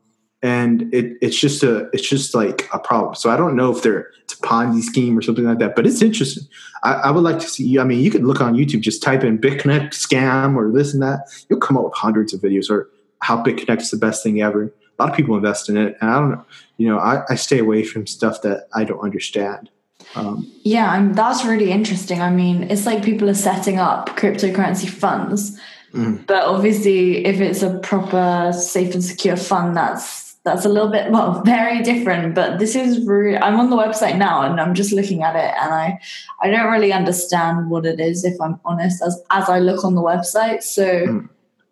and 0.43 0.93
it, 0.95 1.19
it's 1.21 1.39
just 1.39 1.63
a 1.63 1.89
it's 1.93 2.09
just 2.09 2.35
like 2.35 2.69
a 2.73 2.79
problem. 2.79 3.15
So 3.15 3.31
I 3.31 3.37
don't 3.37 3.55
know 3.55 3.75
if 3.75 3.83
they're 3.83 4.09
it's 4.23 4.35
a 4.35 4.39
Ponzi 4.39 4.83
scheme 4.83 5.17
or 5.17 5.23
something 5.23 5.45
like 5.45 5.59
that, 5.59 5.77
but 5.77 5.87
it's 5.87 6.03
interesting. 6.03 6.45
I, 6.83 6.95
I 6.95 7.11
would 7.11 7.23
like 7.23 7.39
to 7.41 7.49
see. 7.49 7.79
I 7.79 7.85
mean, 7.85 8.01
you 8.01 8.11
can 8.11 8.27
look 8.27 8.41
on 8.41 8.55
YouTube, 8.55 8.81
just 8.81 9.03
type 9.03 9.23
in 9.23 9.39
BitConnect 9.39 9.91
scam 9.91 10.57
or 10.57 10.73
this 10.73 10.95
and 10.95 11.03
that. 11.03 11.29
You'll 11.49 11.61
come 11.61 11.77
up 11.77 11.85
with 11.85 11.95
hundreds 11.95 12.33
of 12.33 12.41
videos 12.41 12.71
or 12.71 12.89
how 13.21 13.43
BitConnect 13.43 13.83
is 13.83 13.91
the 13.91 13.99
best 13.99 14.23
thing 14.23 14.41
ever. 14.41 14.73
A 15.01 15.05
lot 15.05 15.11
of 15.11 15.17
people 15.17 15.35
invest 15.35 15.69
in 15.71 15.79
it, 15.79 15.97
and 16.01 16.11
I 16.11 16.21
don't. 16.21 16.45
You 16.77 16.89
know, 16.89 16.99
I, 16.99 17.23
I 17.31 17.35
stay 17.35 17.59
away 17.59 17.85
from 17.85 18.07
stuff 18.07 18.43
that 18.43 18.69
I 18.75 18.85
don't 18.85 19.01
understand. 19.01 19.71
Um, 20.15 20.51
Yeah, 20.63 20.95
and 20.97 21.15
that's 21.15 21.45
really 21.45 21.71
interesting. 21.71 22.21
I 22.21 22.31
mean, 22.31 22.65
it's 22.65 22.85
like 22.87 23.03
people 23.03 23.29
are 23.31 23.35
setting 23.35 23.79
up 23.79 24.11
cryptocurrency 24.11 24.89
funds, 24.89 25.59
Mm. 25.95 26.25
but 26.27 26.45
obviously, 26.45 27.27
if 27.27 27.41
it's 27.41 27.63
a 27.63 27.79
proper, 27.81 28.53
safe 28.53 28.95
and 28.95 29.03
secure 29.03 29.37
fund, 29.37 29.77
that's 29.77 30.37
that's 30.45 30.65
a 30.65 30.69
little 30.69 30.89
bit 30.91 31.11
well, 31.11 31.43
very 31.45 31.83
different. 31.83 32.35
But 32.35 32.59
this 32.61 32.77
is 32.77 33.05
really, 33.07 33.37
I'm 33.37 33.59
on 33.59 33.71
the 33.71 33.77
website 33.77 34.17
now, 34.17 34.43
and 34.43 34.61
I'm 34.61 34.75
just 34.75 34.93
looking 34.93 35.23
at 35.25 35.35
it, 35.35 35.53
and 35.61 35.73
I 35.75 35.99
I 36.43 36.51
don't 36.51 36.71
really 36.71 36.93
understand 36.93 37.71
what 37.71 37.87
it 37.87 37.99
is, 37.99 38.25
if 38.25 38.41
I'm 38.41 38.61
honest, 38.65 39.03
as 39.03 39.21
as 39.31 39.49
I 39.49 39.59
look 39.59 39.85
on 39.85 39.95
the 39.95 40.03
website. 40.03 40.63
So. 40.63 40.85
Mm. 40.85 41.29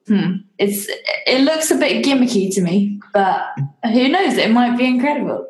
Hmm. 0.08 0.36
It's 0.58 0.86
it 1.26 1.42
looks 1.42 1.70
a 1.70 1.76
bit 1.76 2.04
gimmicky 2.04 2.52
to 2.54 2.62
me, 2.62 3.00
but 3.12 3.46
who 3.84 4.08
knows? 4.08 4.38
It 4.38 4.50
might 4.50 4.76
be 4.76 4.86
incredible. 4.86 5.46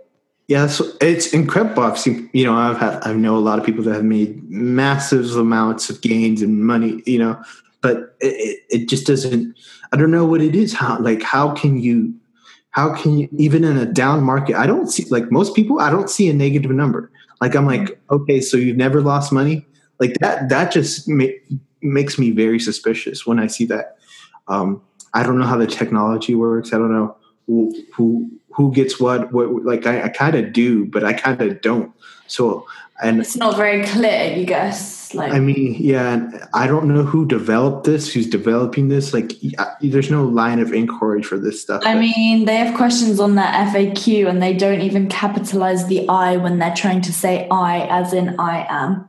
Yeah, 0.48 0.66
so 0.66 0.90
it's 1.02 1.34
incredible. 1.34 1.82
I've 1.82 1.98
seen, 1.98 2.30
you 2.32 2.44
know, 2.44 2.54
I've 2.54 2.78
had, 2.78 3.06
I 3.06 3.12
know 3.12 3.36
a 3.36 3.38
lot 3.38 3.58
of 3.58 3.66
people 3.66 3.84
that 3.84 3.94
have 3.94 4.04
made 4.04 4.42
massive 4.48 5.36
amounts 5.36 5.90
of 5.90 6.00
gains 6.00 6.40
and 6.40 6.64
money, 6.64 7.02
you 7.04 7.18
know, 7.18 7.38
but 7.82 8.16
it, 8.20 8.62
it 8.70 8.88
just 8.88 9.06
doesn't. 9.06 9.54
I 9.92 9.98
don't 9.98 10.10
know 10.10 10.24
what 10.24 10.40
it 10.40 10.56
is. 10.56 10.72
How 10.72 10.98
like 10.98 11.22
how 11.22 11.54
can 11.54 11.78
you, 11.78 12.14
how 12.70 12.94
can 12.94 13.18
you 13.18 13.28
even 13.36 13.62
in 13.62 13.76
a 13.76 13.86
down 13.86 14.22
market? 14.22 14.56
I 14.56 14.66
don't 14.66 14.88
see 14.88 15.04
like 15.10 15.30
most 15.30 15.54
people. 15.54 15.80
I 15.80 15.90
don't 15.90 16.08
see 16.08 16.30
a 16.30 16.34
negative 16.34 16.70
number. 16.70 17.12
Like 17.40 17.54
I'm 17.54 17.66
like, 17.66 18.00
okay, 18.10 18.40
so 18.40 18.56
you've 18.56 18.76
never 18.76 19.02
lost 19.02 19.32
money. 19.32 19.66
Like 20.00 20.14
that. 20.20 20.48
That 20.48 20.72
just 20.72 21.06
ma- 21.08 21.26
makes 21.82 22.18
me 22.18 22.30
very 22.30 22.58
suspicious 22.58 23.26
when 23.26 23.38
I 23.38 23.48
see 23.48 23.66
that. 23.66 23.97
Um, 24.48 24.82
I 25.14 25.22
don't 25.22 25.38
know 25.38 25.46
how 25.46 25.56
the 25.56 25.66
technology 25.66 26.34
works. 26.34 26.72
I 26.72 26.78
don't 26.78 26.92
know 26.92 27.16
who 27.46 27.74
who, 27.94 28.30
who 28.50 28.72
gets 28.72 29.00
what. 29.00 29.32
What 29.32 29.64
like 29.64 29.86
I, 29.86 30.04
I 30.04 30.08
kind 30.08 30.34
of 30.34 30.52
do, 30.52 30.86
but 30.86 31.04
I 31.04 31.12
kind 31.12 31.40
of 31.40 31.60
don't. 31.60 31.92
So 32.26 32.66
and 33.00 33.20
It's 33.20 33.36
not 33.36 33.56
very 33.56 33.84
clear, 33.84 34.36
you 34.36 34.44
guess. 34.44 35.14
Like, 35.14 35.32
I 35.32 35.38
mean, 35.38 35.76
yeah, 35.78 36.12
and 36.14 36.42
I 36.52 36.66
don't 36.66 36.86
know 36.86 37.02
who 37.02 37.26
developed 37.26 37.84
this, 37.84 38.12
who's 38.12 38.26
developing 38.26 38.88
this. 38.88 39.14
Like, 39.14 39.32
I- 39.58 39.74
there's 39.80 40.10
no 40.10 40.24
line 40.24 40.58
of 40.58 40.72
inquiry 40.72 41.22
for 41.22 41.38
this 41.38 41.62
stuff. 41.62 41.82
I 41.84 41.94
mean, 41.94 42.44
they 42.44 42.56
have 42.56 42.76
questions 42.76 43.20
on 43.20 43.36
their 43.36 43.46
FAQ 43.46 44.28
and 44.28 44.42
they 44.42 44.52
don't 44.52 44.80
even 44.80 45.08
capitalize 45.08 45.86
the 45.86 46.08
I 46.08 46.36
when 46.36 46.58
they're 46.58 46.74
trying 46.74 47.00
to 47.02 47.12
say 47.12 47.48
I 47.50 47.86
as 47.88 48.12
in 48.12 48.38
I 48.38 48.66
am. 48.68 49.07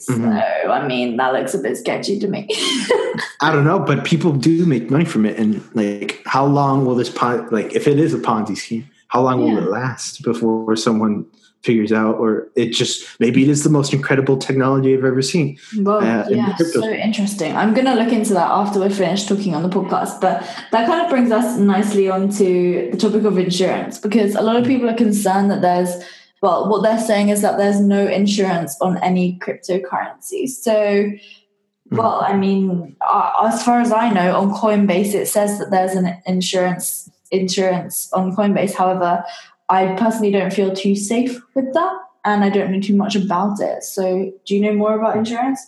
So, 0.00 0.14
Mhm. 0.14 0.70
I 0.70 0.86
mean, 0.88 1.16
that 1.18 1.32
looks 1.34 1.52
a 1.54 1.58
bit 1.58 1.76
sketchy 1.76 2.18
to 2.18 2.26
me. 2.28 2.48
I 3.42 3.52
don't 3.52 3.64
know, 3.64 3.78
but 3.78 4.04
people 4.04 4.32
do 4.32 4.64
make 4.66 4.90
money 4.90 5.04
from 5.04 5.26
it. 5.26 5.38
And 5.38 5.60
like, 5.74 6.22
how 6.26 6.46
long 6.46 6.84
will 6.86 6.94
this 6.94 7.10
pon- 7.10 7.48
like 7.50 7.74
if 7.74 7.86
it 7.86 7.98
is 7.98 8.14
a 8.14 8.18
Ponzi 8.18 8.56
scheme? 8.56 8.86
How 9.08 9.22
long 9.22 9.40
will 9.42 9.58
it 9.58 9.68
last 9.70 10.22
before 10.22 10.76
someone 10.76 11.26
figures 11.62 11.92
out, 11.92 12.14
or 12.16 12.48
it 12.56 12.70
just 12.70 13.04
maybe 13.20 13.42
it 13.42 13.48
is 13.50 13.64
the 13.64 13.68
most 13.68 13.92
incredible 13.92 14.38
technology 14.38 14.96
I've 14.96 15.04
ever 15.04 15.20
seen? 15.20 15.58
well, 15.80 15.98
Uh, 15.98 16.24
yeah, 16.30 16.54
crypto. 16.56 16.80
so 16.80 16.90
interesting. 16.90 17.54
I'm 17.54 17.74
going 17.74 17.84
to 17.86 17.94
look 17.94 18.12
into 18.12 18.32
that 18.34 18.48
after 18.50 18.78
we're 18.80 18.88
finished 18.88 19.28
talking 19.28 19.54
on 19.54 19.62
the 19.62 19.68
podcast. 19.68 20.20
But 20.22 20.42
that 20.72 20.86
kind 20.86 21.02
of 21.02 21.10
brings 21.10 21.30
us 21.30 21.58
nicely 21.58 22.08
onto 22.08 22.90
the 22.92 22.96
topic 22.96 23.24
of 23.24 23.36
insurance 23.36 23.98
because 23.98 24.34
a 24.36 24.40
lot 24.42 24.56
of 24.56 24.64
people 24.64 24.88
are 24.88 24.94
concerned 24.96 25.50
that 25.50 25.60
there's, 25.60 25.92
well, 26.42 26.68
what 26.68 26.82
they're 26.82 26.98
saying 27.00 27.28
is 27.28 27.42
that 27.42 27.58
there's 27.58 27.80
no 27.80 28.06
insurance 28.06 28.76
on 28.80 28.96
any 28.98 29.38
cryptocurrency. 29.40 30.48
So, 30.48 31.12
Well, 31.90 32.22
I 32.24 32.36
mean, 32.36 32.96
uh, 33.06 33.32
as 33.46 33.64
far 33.64 33.80
as 33.80 33.92
I 33.92 34.10
know, 34.10 34.36
on 34.36 34.54
Coinbase 34.54 35.12
it 35.12 35.26
says 35.26 35.58
that 35.58 35.70
there's 35.70 35.94
an 35.94 36.16
insurance 36.24 37.10
insurance 37.32 38.12
on 38.12 38.34
Coinbase. 38.34 38.74
However, 38.74 39.24
I 39.68 39.94
personally 39.96 40.30
don't 40.30 40.52
feel 40.52 40.72
too 40.74 40.96
safe 40.96 41.40
with 41.54 41.72
that, 41.74 41.92
and 42.24 42.44
I 42.44 42.48
don't 42.48 42.72
know 42.72 42.80
too 42.80 42.96
much 42.96 43.16
about 43.16 43.60
it. 43.60 43.82
So, 43.82 44.32
do 44.44 44.54
you 44.54 44.60
know 44.60 44.72
more 44.72 44.94
about 44.94 45.16
insurance? 45.16 45.60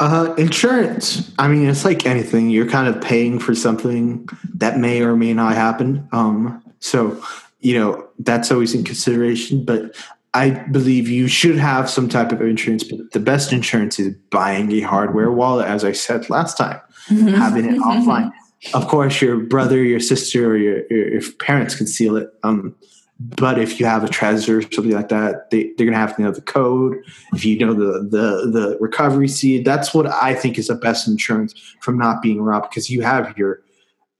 Uh, 0.00 0.34
insurance. 0.38 1.32
I 1.38 1.48
mean, 1.48 1.68
it's 1.68 1.84
like 1.84 2.06
anything. 2.06 2.50
You're 2.50 2.68
kind 2.68 2.88
of 2.88 3.02
paying 3.02 3.38
for 3.38 3.54
something 3.54 4.28
that 4.54 4.78
may 4.78 5.02
or 5.02 5.16
may 5.16 5.32
not 5.34 5.54
happen. 5.54 6.08
Um, 6.12 6.62
so, 6.80 7.22
you 7.60 7.78
know, 7.78 8.08
that's 8.18 8.50
always 8.50 8.74
in 8.74 8.84
consideration. 8.84 9.64
But 9.64 9.96
I 10.34 10.50
believe 10.50 11.08
you 11.08 11.26
should 11.28 11.56
have 11.56 11.88
some 11.88 12.08
type 12.08 12.32
of 12.32 12.40
insurance. 12.42 12.84
But 12.84 13.12
the 13.12 13.20
best 13.20 13.52
insurance 13.52 13.98
is 13.98 14.14
buying 14.30 14.70
a 14.72 14.80
hardware 14.80 15.32
wallet, 15.32 15.66
as 15.66 15.84
I 15.84 15.92
said 15.92 16.28
last 16.30 16.56
time, 16.56 16.80
having 17.08 17.64
it 17.64 17.78
offline. 17.82 18.30
Of 18.74 18.88
course, 18.88 19.22
your 19.22 19.38
brother, 19.38 19.82
your 19.82 20.00
sister, 20.00 20.50
or 20.50 20.56
your, 20.56 20.82
your, 20.90 21.12
your 21.12 21.32
parents 21.38 21.76
can 21.76 21.86
seal 21.86 22.16
it. 22.16 22.28
Um, 22.42 22.74
but 23.20 23.58
if 23.58 23.80
you 23.80 23.86
have 23.86 24.04
a 24.04 24.08
Trezor 24.08 24.58
or 24.58 24.72
something 24.72 24.92
like 24.92 25.08
that, 25.08 25.50
they, 25.50 25.72
they're 25.76 25.86
gonna 25.86 25.98
have 25.98 26.14
to 26.16 26.22
know 26.22 26.30
the 26.30 26.40
code. 26.40 26.96
If 27.34 27.44
you 27.44 27.58
know 27.58 27.74
the 27.74 28.00
the 28.04 28.50
the 28.50 28.78
recovery 28.80 29.26
seed, 29.26 29.64
that's 29.64 29.92
what 29.92 30.06
I 30.06 30.34
think 30.34 30.56
is 30.56 30.68
the 30.68 30.76
best 30.76 31.08
insurance 31.08 31.54
from 31.80 31.98
not 31.98 32.22
being 32.22 32.40
robbed 32.40 32.70
because 32.70 32.90
you 32.90 33.02
have 33.02 33.36
your 33.36 33.60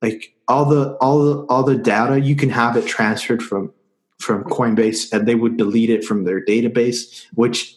like 0.03 0.35
all 0.47 0.65
the 0.65 0.97
all 1.01 1.25
the 1.25 1.47
all 1.47 1.63
the 1.63 1.77
data 1.77 2.21
you 2.21 2.37
can 2.37 2.51
have 2.51 2.77
it 2.77 2.87
transferred 2.87 3.43
from 3.43 3.73
from 4.19 4.45
Coinbase 4.45 5.13
and 5.13 5.27
they 5.27 5.35
would 5.35 5.57
delete 5.57 5.91
it 5.91 6.05
from 6.05 6.25
their 6.25 6.45
database, 6.45 7.27
which 7.35 7.77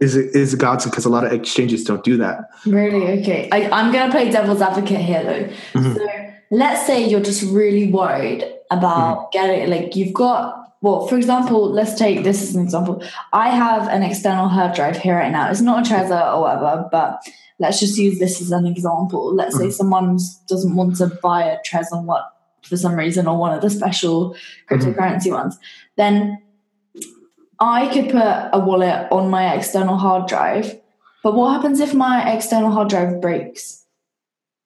is 0.00 0.16
is 0.16 0.54
a 0.54 0.56
godsend 0.56 0.92
because 0.92 1.04
a 1.04 1.10
lot 1.10 1.24
of 1.24 1.32
exchanges 1.32 1.84
don't 1.84 2.02
do 2.02 2.16
that. 2.16 2.50
Really? 2.66 3.20
Okay. 3.20 3.48
I, 3.52 3.70
I'm 3.70 3.92
going 3.92 4.06
to 4.06 4.10
play 4.10 4.30
devil's 4.30 4.62
advocate 4.62 5.00
here, 5.00 5.22
though. 5.22 5.80
Mhm. 5.80 5.96
So 5.96 6.32
let's 6.50 6.86
say 6.86 7.06
you're 7.06 7.20
just 7.20 7.42
really 7.42 7.90
worried 7.90 8.50
about 8.70 9.32
getting, 9.32 9.68
like, 9.68 9.96
you've 9.96 10.14
got, 10.14 10.59
well, 10.82 11.06
for 11.06 11.16
example, 11.16 11.70
let's 11.70 11.94
take 11.94 12.24
this 12.24 12.42
as 12.42 12.54
an 12.54 12.62
example. 12.62 13.02
I 13.32 13.50
have 13.50 13.88
an 13.88 14.02
external 14.02 14.48
hard 14.48 14.74
drive 14.74 14.96
here 14.96 15.16
right 15.16 15.30
now. 15.30 15.50
It's 15.50 15.60
not 15.60 15.86
a 15.86 15.90
Trezor 15.90 16.34
or 16.34 16.42
whatever, 16.42 16.88
but 16.90 17.22
let's 17.58 17.80
just 17.80 17.98
use 17.98 18.18
this 18.18 18.40
as 18.40 18.50
an 18.50 18.66
example. 18.66 19.34
Let's 19.34 19.56
say 19.56 19.64
mm-hmm. 19.64 19.72
someone 19.72 20.18
doesn't 20.48 20.74
want 20.74 20.96
to 20.96 21.08
buy 21.22 21.44
a 21.44 21.58
Trezor 21.58 22.02
what 22.04 22.32
for 22.62 22.76
some 22.76 22.94
reason 22.94 23.26
or 23.26 23.36
one 23.36 23.54
of 23.54 23.60
the 23.60 23.68
special 23.68 24.30
mm-hmm. 24.30 24.74
cryptocurrency 24.74 25.30
ones. 25.30 25.58
Then 25.96 26.40
I 27.58 27.92
could 27.92 28.06
put 28.06 28.50
a 28.52 28.58
wallet 28.58 29.06
on 29.12 29.28
my 29.28 29.54
external 29.54 29.96
hard 29.96 30.28
drive. 30.28 30.80
But 31.22 31.34
what 31.34 31.52
happens 31.52 31.80
if 31.80 31.92
my 31.92 32.32
external 32.32 32.70
hard 32.70 32.88
drive 32.88 33.20
breaks? 33.20 33.79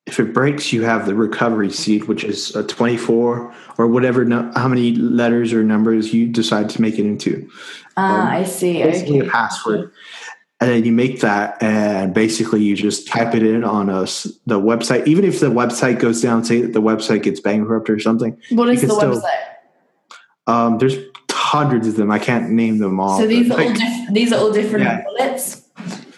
If 0.06 0.20
it 0.20 0.34
breaks, 0.34 0.72
you 0.72 0.82
have 0.82 1.06
the 1.06 1.14
recovery 1.14 1.70
seed, 1.70 2.04
which 2.04 2.24
is 2.24 2.54
a 2.54 2.62
24 2.62 3.54
or 3.78 3.86
whatever, 3.86 4.24
no, 4.24 4.50
how 4.54 4.68
many 4.68 4.94
letters 4.96 5.52
or 5.52 5.64
numbers 5.64 6.12
you 6.12 6.26
decide 6.26 6.68
to 6.70 6.82
make 6.82 6.98
it 6.98 7.06
into. 7.06 7.48
Ah, 7.96 8.22
Um, 8.22 8.26
I 8.28 8.44
see. 8.44 8.82
Basically, 8.82 9.20
Okay. 9.20 9.28
a 9.28 9.30
password. 9.30 9.90
And 10.60 10.70
then 10.70 10.84
you 10.84 10.92
make 10.92 11.20
that, 11.20 11.62
and 11.62 12.12
basically 12.14 12.62
you 12.62 12.76
just 12.76 13.08
type 13.08 13.34
it 13.34 13.42
in 13.42 13.64
on 13.64 13.88
a, 13.88 14.02
s- 14.02 14.30
the 14.46 14.60
website. 14.60 15.06
Even 15.06 15.24
if 15.24 15.40
the 15.40 15.46
website 15.50 15.98
goes 15.98 16.20
down, 16.20 16.44
say 16.44 16.60
that 16.62 16.72
the 16.74 16.82
website 16.82 17.22
gets 17.22 17.40
bankrupt 17.40 17.88
or 17.90 17.98
something, 17.98 18.36
What 18.50 18.68
is 18.68 18.82
the 18.82 18.88
still- 18.88 19.00
website? 19.20 19.22
um, 20.46 20.78
there's 20.78 20.96
hundreds 21.30 21.88
of 21.88 21.96
them. 21.96 22.10
I 22.10 22.18
can't 22.18 22.50
name 22.50 22.78
them 22.78 23.00
all. 23.00 23.18
So 23.18 23.26
these 23.26 23.50
are 23.50 23.60
all 23.60 23.72
diff- 23.72 24.12
these 24.12 24.32
are 24.32 24.38
all 24.38 24.52
different 24.52 24.84
Yeah. 24.84 25.02
wallets. 25.06 25.62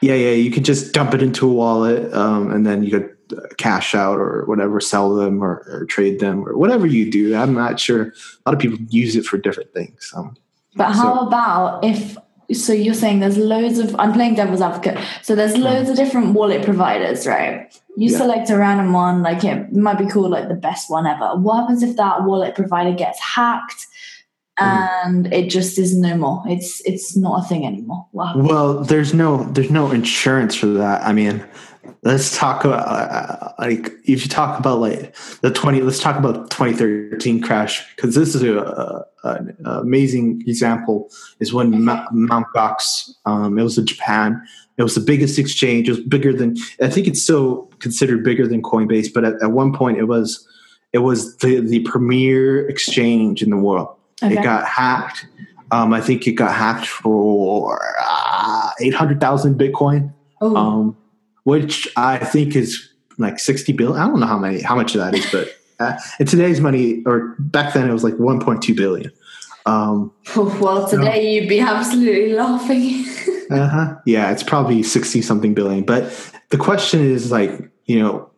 Yeah, 0.00 0.14
yeah. 0.14 0.30
You 0.32 0.50
could 0.50 0.64
just 0.64 0.92
dump 0.92 1.14
it 1.14 1.22
into 1.22 1.48
a 1.48 1.52
wallet, 1.52 2.12
um, 2.14 2.50
and 2.52 2.66
then 2.66 2.82
you 2.82 2.90
could 2.90 3.16
uh, 3.36 3.46
cash 3.58 3.94
out 3.94 4.18
or 4.18 4.44
whatever, 4.46 4.80
sell 4.80 5.14
them 5.14 5.42
or, 5.42 5.64
or 5.68 5.84
trade 5.86 6.20
them 6.20 6.46
or 6.46 6.56
whatever 6.56 6.86
you 6.86 7.10
do. 7.10 7.34
I'm 7.34 7.54
not 7.54 7.80
sure. 7.80 8.02
A 8.04 8.50
lot 8.50 8.54
of 8.54 8.58
people 8.58 8.78
use 8.90 9.16
it 9.16 9.24
for 9.24 9.36
different 9.38 9.72
things. 9.72 10.12
Um, 10.16 10.36
But 10.76 10.92
how 10.92 11.14
So- 11.14 11.26
about 11.26 11.84
if 11.84 12.16
so 12.52 12.72
you're 12.72 12.94
saying 12.94 13.18
there's 13.18 13.36
loads 13.38 13.80
of 13.80 13.96
I'm 13.98 14.12
playing 14.12 14.36
devil's 14.36 14.60
advocate. 14.62 14.96
So 15.22 15.34
there's 15.34 15.56
loads 15.56 15.90
of 15.90 15.96
different 15.96 16.34
wallet 16.34 16.64
providers, 16.64 17.26
right? 17.26 17.66
You. 17.96 18.10
Yeah. 18.12 18.18
select 18.18 18.50
a 18.50 18.56
random 18.56 18.92
one, 18.92 19.22
like 19.22 19.42
it 19.42 19.72
might 19.72 19.98
be 19.98 20.06
called 20.06 20.30
like 20.30 20.48
the 20.48 20.54
best 20.54 20.88
one 20.88 21.06
ever. 21.06 21.34
What 21.34 21.60
happens 21.62 21.82
if 21.82 21.96
that 21.96 22.22
wallet 22.24 22.54
provider 22.54 22.92
gets 22.94 23.18
hacked. 23.18 23.86
And 24.58 25.32
it 25.32 25.50
just 25.50 25.78
is 25.78 25.96
no 25.96 26.16
more? 26.16 26.42
It's 26.46 26.80
it's 26.82 27.16
not 27.16 27.44
a 27.44 27.48
thing 27.48 27.66
anymore. 27.66 28.06
Happens? 28.16 28.48
Well, 28.48 28.84
there's 28.84 29.12
no 29.12 29.44
there's 29.44 29.70
no 29.70 29.90
insurance 29.90 30.54
for 30.54 30.66
that. 30.66 31.02
I 31.02 31.12
mean, 31.12 31.44
let's 32.02 32.36
talk 32.36 32.64
about 32.64 32.86
uh, 32.86 33.52
like 33.58 33.92
if 34.04 34.22
you 34.22 34.28
talk 34.28 34.58
about 34.58 34.80
like 34.80 35.14
the 35.40 35.50
20 35.50 35.82
let's 35.82 36.00
talk 36.00 36.16
about 36.16 36.50
2013 36.50 37.42
crash 37.42 37.84
because 37.94 38.14
this 38.14 38.34
is 38.34 38.42
a, 38.42 38.56
a, 38.58 39.04
an 39.24 39.56
amazing 39.64 40.42
example 40.46 41.10
is 41.40 41.52
when 41.52 41.84
Ma- 41.84 42.06
Mount 42.12 42.46
Gox 42.54 43.10
um, 43.24 43.58
it 43.58 43.62
was 43.62 43.76
in 43.76 43.86
Japan 43.86 44.40
it 44.78 44.82
was 44.82 44.94
the 44.94 45.00
biggest 45.00 45.38
exchange 45.38 45.88
it 45.88 45.92
was 45.92 46.00
bigger 46.00 46.32
than 46.32 46.56
I 46.80 46.88
think 46.88 47.06
it's 47.06 47.22
still 47.22 47.66
considered 47.80 48.22
bigger 48.24 48.46
than 48.46 48.62
Coinbase 48.62 49.12
but 49.12 49.24
at, 49.24 49.42
at 49.42 49.52
one 49.52 49.72
point 49.72 49.98
it 49.98 50.04
was 50.04 50.46
it 50.92 50.98
was 50.98 51.36
the 51.38 51.60
the 51.60 51.80
premier 51.80 52.68
exchange 52.68 53.42
in 53.42 53.50
the 53.50 53.56
world 53.56 53.95
Okay. 54.22 54.34
it 54.34 54.42
got 54.42 54.66
hacked 54.66 55.26
um, 55.70 55.92
I 55.92 56.00
think 56.00 56.26
it 56.26 56.32
got 56.32 56.54
hacked 56.54 56.86
for 56.86 57.96
uh, 58.00 58.70
800,000 58.80 59.58
Bitcoin 59.58 60.12
oh, 60.40 60.56
um, 60.56 60.96
which 61.44 61.88
I 61.96 62.18
think 62.18 62.56
is 62.56 62.90
like 63.18 63.38
60 63.38 63.72
billion. 63.72 64.00
I 64.00 64.06
don't 64.06 64.20
know 64.20 64.26
how 64.26 64.38
many, 64.38 64.60
how 64.62 64.74
much 64.74 64.94
of 64.94 65.00
that 65.00 65.14
is, 65.14 65.30
but 65.30 65.48
uh, 65.80 65.98
in 66.20 66.26
today's 66.26 66.60
money, 66.60 67.02
or 67.06 67.34
back 67.38 67.74
then 67.74 67.88
it 67.88 67.92
was 67.92 68.04
like 68.04 68.14
1.2 68.14 68.76
billion. 68.76 69.12
Um, 69.64 70.12
well 70.36 70.88
today 70.88 71.34
you'd 71.34 71.48
be 71.48 71.60
absolutely 71.60 72.32
laughing. 72.32 73.04
uh-huh. 73.50 73.96
Yeah, 74.06 74.30
it's 74.30 74.42
probably 74.42 74.82
60 74.82 75.22
something 75.22 75.54
billion. 75.54 75.84
But 75.84 76.32
the 76.50 76.58
question 76.58 77.00
is 77.00 77.30
like, 77.30 77.70
you 77.86 77.98
know, 77.98 78.30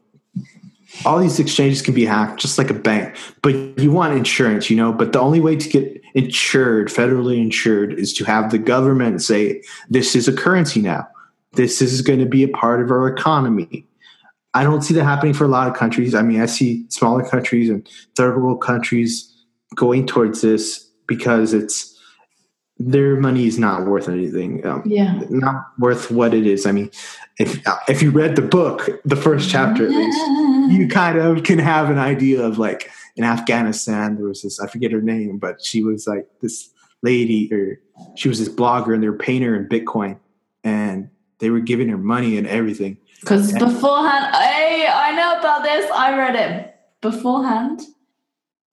all 1.04 1.18
these 1.18 1.38
exchanges 1.38 1.82
can 1.82 1.94
be 1.94 2.04
hacked 2.04 2.40
just 2.40 2.58
like 2.58 2.70
a 2.70 2.74
bank, 2.74 3.14
but 3.42 3.54
you 3.78 3.90
want 3.90 4.16
insurance, 4.16 4.70
you 4.70 4.76
know, 4.76 4.92
but 4.92 5.12
the 5.12 5.20
only 5.20 5.40
way 5.40 5.54
to 5.56 5.68
get 5.68 6.00
insured, 6.14 6.88
federally 6.88 7.38
insured, 7.38 7.92
is 7.92 8.12
to 8.14 8.24
have 8.24 8.50
the 8.50 8.58
government 8.58 9.22
say, 9.22 9.62
this 9.90 10.16
is 10.16 10.28
a 10.28 10.32
currency 10.32 10.80
now. 10.80 11.06
This 11.52 11.82
is 11.82 12.02
going 12.02 12.18
to 12.20 12.26
be 12.26 12.42
a 12.42 12.48
part 12.48 12.80
of 12.80 12.90
our 12.90 13.06
economy. 13.08 13.86
I 14.54 14.64
don't 14.64 14.82
see 14.82 14.94
that 14.94 15.04
happening 15.04 15.34
for 15.34 15.44
a 15.44 15.48
lot 15.48 15.68
of 15.68 15.74
countries. 15.74 16.14
I 16.14 16.22
mean, 16.22 16.40
I 16.40 16.46
see 16.46 16.86
smaller 16.88 17.22
countries 17.28 17.68
and 17.68 17.86
third 18.16 18.42
world 18.42 18.62
countries 18.62 19.32
going 19.74 20.06
towards 20.06 20.40
this 20.40 20.88
because 21.06 21.52
it's 21.52 21.94
their 22.78 23.16
money 23.16 23.46
is 23.46 23.58
not 23.58 23.86
worth 23.86 24.08
anything. 24.08 24.64
Um, 24.64 24.82
Yeah. 24.86 25.20
not 25.30 25.66
worth 25.78 26.10
what 26.10 26.32
it 26.32 26.46
is. 26.46 26.64
I 26.64 26.72
mean, 26.72 26.90
if 27.38 27.60
if 27.88 28.02
you 28.02 28.10
read 28.10 28.36
the 28.36 28.42
book, 28.42 28.88
the 29.04 29.16
first 29.16 29.50
chapter 29.50 29.84
at 29.84 29.90
least, 29.90 30.18
you 30.68 30.88
kind 30.88 31.18
of 31.18 31.42
can 31.42 31.58
have 31.58 31.90
an 31.90 31.98
idea 31.98 32.42
of 32.42 32.58
like 32.58 32.90
in 33.16 33.24
Afghanistan 33.24 34.16
there 34.16 34.26
was 34.26 34.42
this 34.42 34.60
I 34.60 34.66
forget 34.66 34.92
her 34.92 35.00
name, 35.02 35.38
but 35.38 35.64
she 35.64 35.82
was 35.82 36.06
like 36.06 36.26
this 36.40 36.70
lady 37.02 37.48
or 37.52 37.80
she 38.16 38.28
was 38.28 38.38
this 38.38 38.48
blogger 38.48 38.94
and 38.94 39.02
they 39.02 39.08
were 39.08 39.16
paying 39.16 39.42
her 39.42 39.54
in 39.56 39.68
Bitcoin 39.68 40.18
and 40.64 41.10
they 41.38 41.50
were 41.50 41.60
giving 41.60 41.88
her 41.88 41.98
money 41.98 42.36
and 42.36 42.46
everything. 42.46 42.96
Because 43.20 43.52
beforehand, 43.52 44.34
hey, 44.34 44.88
I 44.92 45.12
know 45.14 45.38
about 45.38 45.62
this. 45.62 45.90
I 45.92 46.16
read 46.16 46.36
it 46.36 46.74
beforehand 47.00 47.80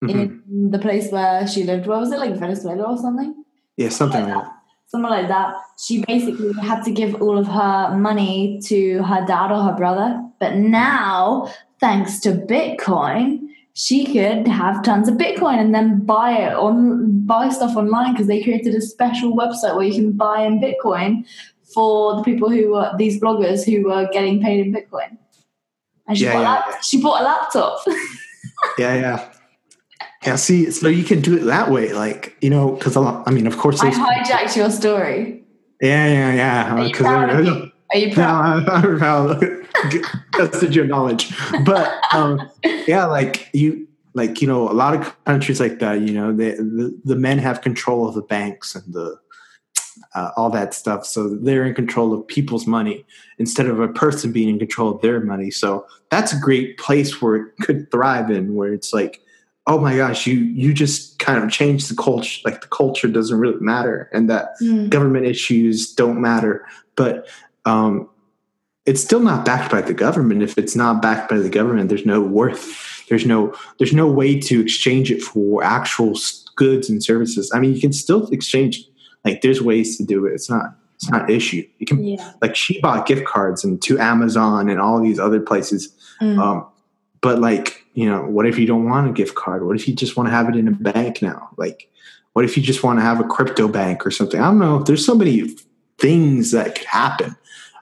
Mhm. 0.03 0.41
in 0.51 0.71
the 0.71 0.79
place 0.79 1.11
where 1.11 1.47
she 1.47 1.63
lived. 1.63 1.87
What 1.87 1.99
was 1.99 2.11
it, 2.11 2.19
like 2.19 2.35
Venezuela 2.35 2.83
or 2.83 2.97
something? 2.97 3.43
Yeah, 3.77 3.89
something 3.89 4.23
like 4.23 4.33
that. 4.33 4.51
Something 4.87 5.09
like 5.09 5.27
that. 5.29 5.55
She 5.83 6.03
basically 6.05 6.53
had 6.61 6.83
to 6.83 6.91
give 6.91 7.21
all 7.21 7.37
of 7.37 7.47
her 7.47 7.97
money 7.97 8.59
to 8.65 9.01
her 9.03 9.25
dad 9.25 9.51
or 9.51 9.63
her 9.63 9.73
brother. 9.75 10.21
But 10.45 10.57
now, 10.57 11.51
thanks 11.79 12.19
to 12.19 12.31
Bitcoin, 12.33 13.47
she 13.73 14.05
could 14.05 14.47
have 14.47 14.83
tons 14.83 15.07
of 15.07 15.15
Bitcoin 15.15 15.57
and 15.59 15.73
then 15.73 16.05
buy 16.05 16.33
it 16.33 16.53
on 16.53 17.25
buy 17.25 17.49
stuff 17.49 17.75
online 17.75 18.13
because 18.13 18.27
they 18.27 18.43
created 18.43 18.75
a 18.75 18.81
special 18.81 19.35
website 19.35 19.75
where 19.75 19.85
you 19.87 19.93
can 19.95 20.11
buy 20.11 20.43
in 20.43 20.61
Bitcoin 20.61 21.25
for 21.73 22.15
the 22.15 22.21
people 22.21 22.51
who 22.51 22.73
were 22.73 22.91
these 22.99 23.19
bloggers 23.19 23.65
who 23.65 23.89
were 23.89 24.07
getting 24.13 24.39
paid 24.39 24.67
in 24.67 24.71
Bitcoin. 24.71 25.17
And 26.07 26.15
she, 26.15 26.25
Yeah, 26.25 26.33
bought, 26.33 26.39
a 26.39 26.43
yeah, 26.43 26.49
lap- 26.51 26.65
yeah. 26.69 26.81
she 26.81 27.01
bought 27.01 27.21
a 27.21 27.23
laptop. 27.23 27.79
Yeah, 28.77 28.95
yeah. 28.95 29.31
Yeah, 30.25 30.35
see, 30.37 30.71
so 30.71 30.87
you 30.87 31.03
can 31.03 31.21
do 31.21 31.35
it 31.37 31.43
that 31.45 31.69
way, 31.71 31.91
like 31.93 32.35
you 32.41 32.49
know, 32.49 32.71
because 32.71 32.95
I 32.97 33.29
mean, 33.31 33.47
of 33.47 33.57
course, 33.57 33.81
I 33.81 33.89
hijacked 33.89 34.55
your 34.55 34.69
story. 34.69 35.43
yeah, 35.81 36.07
yeah, 36.07 36.33
yeah. 36.33 36.83
Because 36.83 37.05
uh, 37.05 37.09
proud 37.25 37.29
of 37.31 37.45
me? 37.45 37.71
Are 37.91 37.97
you 37.97 38.13
proud? 38.13 38.65
No, 38.65 38.73
I'm 38.73 38.97
proud. 38.97 39.43
Tested 40.33 40.75
your 40.75 40.85
knowledge, 40.85 41.33
but 41.65 41.93
um, 42.13 42.49
yeah, 42.87 43.05
like 43.05 43.49
you, 43.53 43.87
like 44.13 44.41
you 44.41 44.47
know, 44.47 44.69
a 44.69 44.73
lot 44.73 44.95
of 44.95 45.23
countries 45.25 45.59
like 45.59 45.79
that, 45.79 46.01
you 46.01 46.13
know, 46.13 46.33
they, 46.33 46.51
the 46.51 46.99
the 47.05 47.15
men 47.15 47.37
have 47.39 47.61
control 47.61 48.07
of 48.07 48.15
the 48.15 48.21
banks 48.21 48.73
and 48.75 48.93
the 48.93 49.17
uh, 50.13 50.31
all 50.35 50.49
that 50.49 50.73
stuff, 50.73 51.05
so 51.05 51.29
they're 51.29 51.65
in 51.65 51.73
control 51.75 52.13
of 52.13 52.27
people's 52.27 52.65
money 52.65 53.05
instead 53.37 53.67
of 53.67 53.79
a 53.79 53.87
person 53.89 54.31
being 54.31 54.49
in 54.49 54.59
control 54.59 54.95
of 54.95 55.01
their 55.01 55.19
money. 55.19 55.51
So 55.51 55.85
that's 56.09 56.33
a 56.33 56.39
great 56.39 56.77
place 56.77 57.21
where 57.21 57.35
it 57.35 57.57
could 57.61 57.91
thrive 57.91 58.29
in, 58.31 58.55
where 58.55 58.73
it's 58.73 58.93
like, 58.93 59.21
oh 59.67 59.79
my 59.79 59.95
gosh, 59.95 60.25
you 60.25 60.35
you 60.35 60.73
just 60.73 61.19
kind 61.19 61.43
of 61.43 61.49
change 61.51 61.87
the 61.87 61.95
culture, 61.95 62.41
like 62.45 62.61
the 62.61 62.67
culture 62.67 63.07
doesn't 63.07 63.37
really 63.37 63.59
matter, 63.59 64.09
and 64.13 64.29
that 64.29 64.55
Hmm. 64.59 64.87
government 64.87 65.25
issues 65.25 65.93
don't 65.93 66.19
matter. 66.21 66.65
But 66.95 67.27
um, 67.65 68.09
it's 68.85 69.01
still 69.01 69.19
not 69.19 69.45
backed 69.45 69.71
by 69.71 69.81
the 69.81 69.93
government. 69.93 70.43
If 70.43 70.57
it's 70.57 70.75
not 70.75 71.01
backed 71.01 71.29
by 71.29 71.37
the 71.37 71.49
government, 71.49 71.89
there's 71.89 72.05
no 72.05 72.21
worth. 72.21 73.03
There's 73.09 73.25
no 73.25 73.53
there's 73.77 73.93
no 73.93 74.07
way 74.07 74.39
to 74.39 74.61
exchange 74.61 75.11
it 75.11 75.21
for 75.21 75.63
actual 75.63 76.17
goods 76.55 76.89
and 76.89 77.03
services. 77.03 77.51
I 77.53 77.59
mean, 77.59 77.73
you 77.73 77.81
can 77.81 77.93
still 77.93 78.27
exchange. 78.29 78.83
Like, 79.23 79.41
there's 79.41 79.61
ways 79.61 79.97
to 79.97 80.03
do 80.03 80.25
it. 80.27 80.33
It's 80.33 80.49
not 80.49 80.75
it's 80.95 81.09
not 81.09 81.29
an 81.29 81.35
issue. 81.35 81.67
You 81.79 81.85
can 81.85 82.03
Yeah. 82.03 82.33
like 82.41 82.55
she 82.55 82.79
bought 82.79 83.05
gift 83.05 83.25
cards 83.25 83.63
and 83.63 83.81
to 83.83 83.99
Amazon 83.99 84.69
and 84.69 84.79
all 84.79 85.01
these 85.01 85.19
other 85.19 85.39
places. 85.39 85.89
Mm. 86.21 86.39
Um, 86.39 86.65
but 87.21 87.39
like, 87.39 87.83
you 87.93 88.09
know, 88.09 88.21
what 88.21 88.45
if 88.45 88.57
you 88.59 88.65
don't 88.67 88.87
want 88.89 89.09
a 89.09 89.11
gift 89.11 89.35
card? 89.35 89.65
What 89.65 89.75
if 89.75 89.87
you 89.87 89.95
just 89.95 90.15
want 90.15 90.27
to 90.27 90.31
have 90.31 90.47
it 90.47 90.55
in 90.55 90.67
a 90.67 90.71
bank 90.71 91.21
now? 91.21 91.49
Like, 91.57 91.89
what 92.33 92.45
if 92.45 92.55
you 92.55 92.63
just 92.63 92.83
want 92.83 92.99
to 92.99 93.03
have 93.03 93.19
a 93.19 93.23
crypto 93.23 93.67
bank 93.67 94.05
or 94.05 94.11
something? 94.11 94.39
I 94.39 94.45
don't 94.45 94.59
know. 94.59 94.83
There's 94.83 95.05
so 95.05 95.15
many 95.15 95.55
things 95.97 96.51
that 96.51 96.75
could 96.75 96.87
happen. 96.87 97.35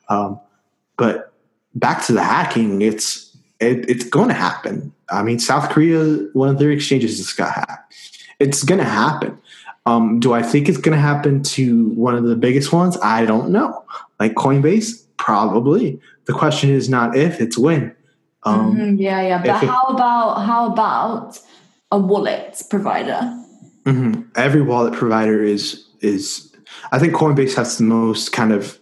Um, 0.10 0.40
but 0.98 1.34
back 1.76 2.06
to 2.06 2.14
the 2.14 2.24
hacking, 2.24 2.82
it's 2.82 3.36
it, 3.60 3.90
it's 3.90 4.04
going 4.04 4.28
to 4.30 4.34
happen. 4.34 4.94
I 5.10 5.24
mean, 5.24 5.40
South 5.40 5.70
Korea, 5.70 6.04
one 6.34 6.50
of 6.50 6.60
their 6.60 6.72
exchanges 6.72 7.18
just 7.18 7.38
got 7.38 7.54
hacked. 7.54 7.94
It's 8.40 8.64
going 8.64 8.80
to 8.80 8.86
happen. 8.86 9.38
Um, 9.86 10.20
do 10.20 10.34
I 10.34 10.42
think 10.44 10.70
it's 10.70 10.78
going 10.78 10.96
to 10.96 11.02
happen 11.02 11.44
to 11.44 11.90
one 11.90 12.16
of 12.16 12.24
the 12.24 12.36
biggest 12.36 12.72
ones? 12.74 12.98
I 13.04 13.26
don't 13.26 13.50
know. 13.52 13.84
Like 14.20 14.34
Coinbase, 14.36 15.04
probably. 15.18 16.00
The 16.26 16.34
question 16.34 16.70
is 16.70 16.90
not 16.90 17.16
if, 17.18 17.42
it's 17.42 17.58
when. 17.58 17.94
Um, 18.44 18.76
Mhm, 18.76 19.00
yeah, 19.00 19.22
yeah. 19.22 19.38
But 19.40 19.64
it- 19.64 19.70
how 19.70 19.84
about 19.84 20.36
how 20.46 20.72
about 20.72 21.40
a 21.92 21.98
wallet 21.98 22.62
provider? 22.70 23.22
mhm. 23.86 24.26
Every 24.36 24.62
wallet 24.62 24.94
provider 24.94 25.44
is 25.44 25.86
is. 26.02 26.54
I 26.92 27.00
think 27.00 27.14
Coinbase 27.14 27.56
has 27.56 27.78
the 27.78 27.84
most 27.84 28.32
kind 28.32 28.52
of. 28.54 28.80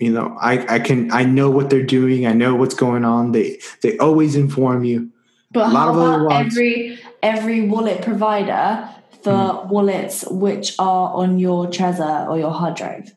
You 0.00 0.10
know, 0.12 0.36
I, 0.40 0.76
I 0.76 0.78
can 0.80 1.12
I 1.12 1.24
know 1.24 1.50
what 1.50 1.68
they're 1.70 1.82
doing. 1.84 2.26
I 2.26 2.32
know 2.32 2.54
what's 2.54 2.74
going 2.74 3.04
on. 3.04 3.32
They 3.32 3.60
they 3.82 3.98
always 3.98 4.34
inform 4.34 4.84
you. 4.84 5.10
But 5.52 5.68
A 5.68 5.72
lot 5.72 5.80
how 5.86 5.90
of 5.90 5.96
other 5.98 6.14
about 6.26 6.30
ones- 6.30 6.56
every 6.56 6.98
every 7.22 7.60
wallet 7.68 8.02
provider 8.02 8.88
for 9.22 9.32
Mm-hmm. 9.32 9.68
wallets 9.68 10.24
which 10.30 10.74
are 10.78 11.12
on 11.12 11.38
your 11.38 11.66
Trezor 11.66 12.28
or 12.28 12.38
your 12.38 12.50
hard 12.50 12.74
drive? 12.76 13.12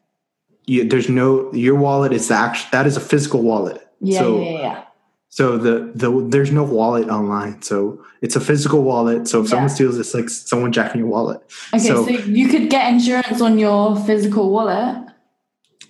you 0.65 0.87
there's 0.87 1.09
no 1.09 1.51
your 1.53 1.75
wallet 1.75 2.11
is 2.13 2.29
actually 2.31 2.69
that 2.71 2.85
is 2.87 2.97
a 2.97 3.01
physical 3.11 3.41
wallet. 3.41 3.79
Yeah, 4.01 4.19
so 4.19 4.41
yeah, 4.41 4.59
yeah. 4.59 4.83
so 5.29 5.57
the 5.57 5.91
the 5.95 6.09
there's 6.29 6.51
no 6.51 6.63
wallet 6.65 7.07
online. 7.09 7.61
So 7.61 8.03
it's 8.21 8.35
a 8.35 8.41
physical 8.41 8.81
wallet. 8.83 9.27
So 9.29 9.41
if 9.41 9.47
someone 9.49 9.69
steals, 9.69 9.97
it's 9.97 10.13
like 10.13 10.29
someone 10.29 10.71
jacking 10.73 10.99
your 10.99 11.09
wallet. 11.09 11.39
Okay, 11.73 11.79
so, 11.87 12.05
so- 12.05 12.11
you 12.11 12.47
could 12.49 12.69
get 12.69 12.91
insurance 12.93 13.39
on 13.41 13.57
your 13.57 13.95
physical 14.05 14.49
wallet. 14.51 14.95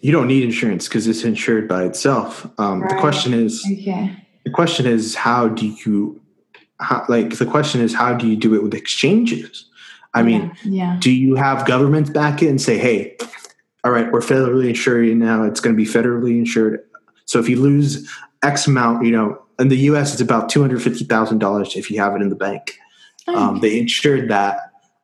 You 0.04 0.12
don't 0.12 0.28
need 0.28 0.44
insurance 0.44 0.90
because 0.90 1.08
it's 1.08 1.24
insured 1.24 1.68
by 1.70 1.86
itself. 1.86 2.46
Um, 2.60 2.82
The 2.82 2.96
question 3.00 3.34
is 3.34 3.64
Okay. 3.66 4.12
the 4.44 4.52
question 4.52 4.86
is 4.86 5.16
how 5.16 5.48
do 5.48 5.66
you 5.66 6.20
how, 6.82 7.06
like 7.08 7.38
the 7.38 7.46
question 7.46 7.80
is 7.80 7.94
how 7.94 8.14
do 8.14 8.28
you 8.28 8.36
do 8.36 8.54
it 8.54 8.62
with 8.62 8.74
exchanges? 8.74 9.66
I 10.14 10.22
mean, 10.22 10.52
yeah. 10.64 10.98
do 11.00 11.10
you 11.10 11.36
have 11.36 11.66
governments 11.66 12.10
back 12.10 12.42
in 12.44 12.50
and 12.50 12.62
say, 12.62 12.78
hey, 12.78 13.18
all 13.84 13.92
right, 13.92 14.12
we're 14.12 14.20
federally 14.20 14.68
insured 14.70 15.08
now. 15.18 15.44
It's 15.44 15.60
going 15.62 15.76
to 15.76 15.82
be 15.82 15.90
federally 15.90 16.38
insured. 16.38 16.82
So 17.26 17.40
if 17.40 17.48
you 17.50 17.60
lose 17.60 18.08
X 18.44 18.68
amount, 18.68 19.06
you 19.06 19.12
know, 19.12 19.42
in 19.58 19.70
the 19.70 19.78
U.S. 19.90 20.12
it's 20.12 20.22
about 20.22 20.50
two 20.50 20.62
hundred 20.62 20.82
fifty 20.84 21.06
thousand 21.06 21.40
dollars 21.40 21.76
if 21.78 21.90
you 21.90 22.00
have 22.02 22.14
it 22.16 22.22
in 22.22 22.28
the 22.30 22.36
bank. 22.36 22.78
Oh, 23.28 23.36
Um, 23.38 23.60
they 23.62 23.80
insured 23.80 24.30
that, 24.30 24.58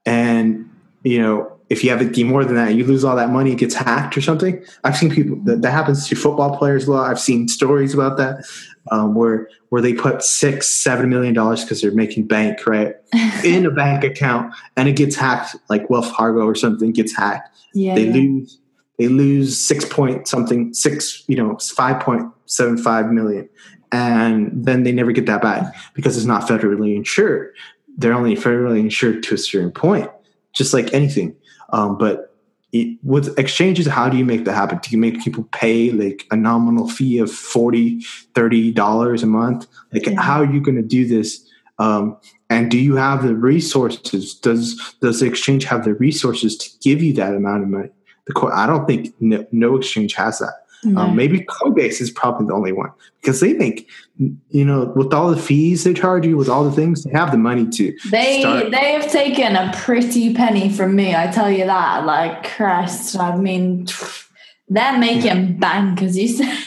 and 0.06 0.70
you 1.04 1.22
know, 1.22 1.59
if 1.69 1.84
you 1.84 1.91
have 1.91 2.01
it 2.01 2.25
more 2.25 2.43
than 2.43 2.55
that, 2.55 2.73
you 2.73 2.84
lose 2.84 3.03
all 3.03 3.15
that 3.15 3.29
money, 3.29 3.51
it 3.51 3.60
gets 3.60 3.75
hacked 3.75 4.17
or 4.17 4.21
something. 4.21 4.63
I've 4.84 4.97
seen 4.97 5.12
people 5.12 5.38
that, 5.43 5.62
that 5.62 5.71
happens 5.71 6.08
to 6.08 6.15
football 6.15 6.58
players 6.58 6.88
a 6.88 6.91
lot. 6.91 7.10
I've 7.10 7.19
seen 7.19 7.47
stories 7.47 7.93
about 7.93 8.17
that 8.17 8.43
um, 8.91 9.13
where 9.13 9.49
where 9.69 9.82
they 9.82 9.93
put 9.93 10.23
six, 10.23 10.67
seven 10.67 11.10
million 11.10 11.34
dollars 11.34 11.63
because 11.63 11.82
they're 11.82 11.91
making 11.91 12.25
bank 12.25 12.65
right 12.65 12.95
in 13.43 13.65
a 13.65 13.71
bank 13.71 14.03
account, 14.03 14.53
and 14.75 14.89
it 14.89 14.95
gets 14.95 15.15
hacked, 15.15 15.55
like 15.69 15.89
Wells 15.89 16.10
Fargo 16.12 16.41
or 16.41 16.55
something 16.55 16.91
gets 16.91 17.15
hacked. 17.15 17.55
yeah, 17.73 17.95
They 17.95 18.05
yeah. 18.05 18.13
lose 18.13 18.60
they 18.97 19.08
lose 19.08 19.60
six 19.60 19.86
point 19.86 20.27
something 20.27 20.73
six 20.73 21.23
you 21.27 21.36
know 21.36 21.58
five 21.58 22.01
point 22.01 22.32
seven 22.47 22.77
five 22.77 23.12
million, 23.12 23.47
and 23.91 24.51
then 24.53 24.84
they 24.84 24.91
never 24.91 25.12
get 25.12 25.27
that 25.27 25.41
back 25.41 25.75
because 25.93 26.17
it's 26.17 26.25
not 26.25 26.47
federally 26.47 26.95
insured. 26.95 27.53
They're 27.97 28.13
only 28.13 28.36
federally 28.36 28.79
insured 28.79 29.21
to 29.23 29.36
a 29.36 29.38
certain 29.38 29.71
point, 29.71 30.10
just 30.53 30.73
like 30.73 30.93
anything. 30.93 31.36
Um, 31.71 31.97
but 31.97 32.36
it, 32.71 32.97
with 33.03 33.38
exchanges, 33.39 33.88
how 33.88 34.10
do 34.10 34.17
you 34.17 34.25
make 34.25 34.45
that 34.45 34.53
happen? 34.53 34.79
Do 34.82 34.89
you 34.91 34.97
make 34.97 35.21
people 35.23 35.43
pay 35.51 35.91
like 35.91 36.25
a 36.32 36.36
nominal 36.36 36.88
fee 36.88 37.17
of 37.17 37.32
40 37.32 38.01
$30 38.36 39.23
a 39.23 39.25
month? 39.25 39.67
Like, 39.91 40.05
Yeah. 40.05 40.21
how 40.21 40.41
are 40.41 40.51
you 40.53 40.62
going 40.62 40.77
to 40.77 40.84
do 40.84 41.08
this? 41.08 41.43
Um, 41.79 42.17
and 42.49 42.69
do 42.69 42.77
you 42.77 42.95
have 42.95 43.23
the 43.23 43.36
resources? 43.36 44.34
Does 44.36 44.75
does 45.01 45.19
the 45.21 45.25
exchange 45.27 45.63
have 45.65 45.86
the 45.86 45.93
resources 45.95 46.58
to 46.58 46.69
give 46.82 47.01
you 47.01 47.13
that 47.13 47.34
amount 47.34 47.63
of 47.63 47.69
money? 47.69 47.89
The 48.27 48.34
co- 48.34 48.51
I 48.51 48.67
don't 48.67 48.86
think 48.86 49.13
no, 49.19 49.45
no 49.51 49.77
exchange 49.77 50.13
has 50.15 50.39
that. 50.39 50.53
Um, 50.96 51.15
maybe 51.15 51.42
Coinbase 51.42 52.00
is 52.00 52.10
probably 52.10 52.48
the 52.48 52.54
only 52.54 52.72
one 52.72 52.92
because 53.20 53.42
they 53.42 53.52
make, 53.54 53.89
you 54.18 54.63
know, 54.63 54.94
with 54.96 55.13
all 55.13 55.30
the 55.30 55.42
fees 55.42 55.84
they 55.84 55.94
charge 55.94 56.26
you, 56.26 56.38
with 56.38 56.48
all 56.48 56.63
the 56.63 56.72
things, 56.72 57.04
they 57.04 57.12
have 57.12 57.32
the 57.32 57.38
money 57.38 57.68
to. 57.68 57.94
They 58.10 58.39
start. 58.39 58.72
they 58.72 58.94
have 58.94 59.12
taken 59.12 59.58
a 59.58 59.74
pretty 59.76 60.34
penny 60.34 60.70
from 60.72 60.96
me, 60.96 61.13
I 61.13 61.28
tell 61.28 61.52
you 61.52 61.65
that. 61.65 62.06
Like 62.06 62.50
Christ, 62.56 63.20
I 63.20 63.36
mean, 63.36 63.88
they're 64.70 64.98
making 64.98 65.60
bank, 65.60 66.02
as 66.02 66.18
you 66.18 66.30
said. 66.30 66.58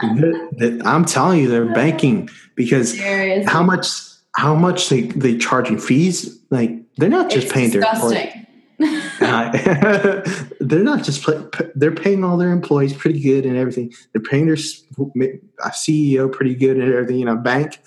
the- 0.00 0.48
the- 0.52 0.82
I'm 0.86 1.04
telling 1.04 1.40
you, 1.40 1.48
they're 1.48 1.72
banking 1.74 2.30
because 2.54 2.96
Seriously, 2.96 3.44
how 3.52 3.62
much 3.62 3.88
how 4.36 4.54
much 4.54 4.88
they 4.88 5.02
they 5.02 5.36
charging 5.36 5.78
fees? 5.78 6.38
Like 6.50 6.70
they're 6.96 7.08
not 7.10 7.30
just 7.30 7.46
it's 7.46 7.52
paying 7.52 7.70
their 7.70 7.82
employees. 7.82 8.32
they're 10.60 10.84
not 10.84 11.02
just 11.02 11.22
play, 11.22 11.42
they're 11.74 11.94
paying 11.94 12.22
all 12.22 12.36
their 12.36 12.52
employees 12.52 12.94
pretty 12.94 13.20
good 13.20 13.44
and 13.44 13.56
everything. 13.56 13.92
They're 14.12 14.22
paying 14.22 14.46
their 14.46 14.56
CEO 14.56 16.32
pretty 16.32 16.54
good 16.54 16.76
and 16.76 16.92
everything. 16.92 17.18
You 17.18 17.24
know, 17.24 17.36
bank 17.36 17.80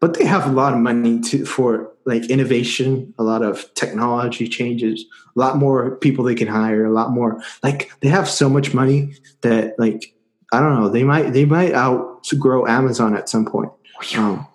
but 0.00 0.14
they 0.14 0.24
have 0.24 0.46
a 0.46 0.52
lot 0.52 0.72
of 0.72 0.78
money 0.78 1.20
to 1.20 1.44
for 1.44 1.92
like 2.04 2.30
innovation, 2.30 3.12
a 3.18 3.24
lot 3.24 3.42
of 3.42 3.72
technology 3.74 4.46
changes, 4.46 5.04
a 5.36 5.38
lot 5.38 5.56
more 5.56 5.96
people 5.96 6.24
they 6.24 6.34
can 6.34 6.48
hire, 6.48 6.84
a 6.84 6.92
lot 6.92 7.10
more 7.10 7.42
like 7.62 7.90
they 8.00 8.08
have 8.08 8.28
so 8.28 8.48
much 8.48 8.72
money 8.72 9.14
that 9.40 9.78
like 9.78 10.14
I 10.52 10.60
don't 10.60 10.80
know, 10.80 10.88
they 10.88 11.02
might 11.02 11.32
they 11.32 11.44
might 11.44 11.74
outgrow 11.74 12.66
Amazon 12.66 13.16
at 13.16 13.28
some 13.28 13.44
point. 13.44 13.72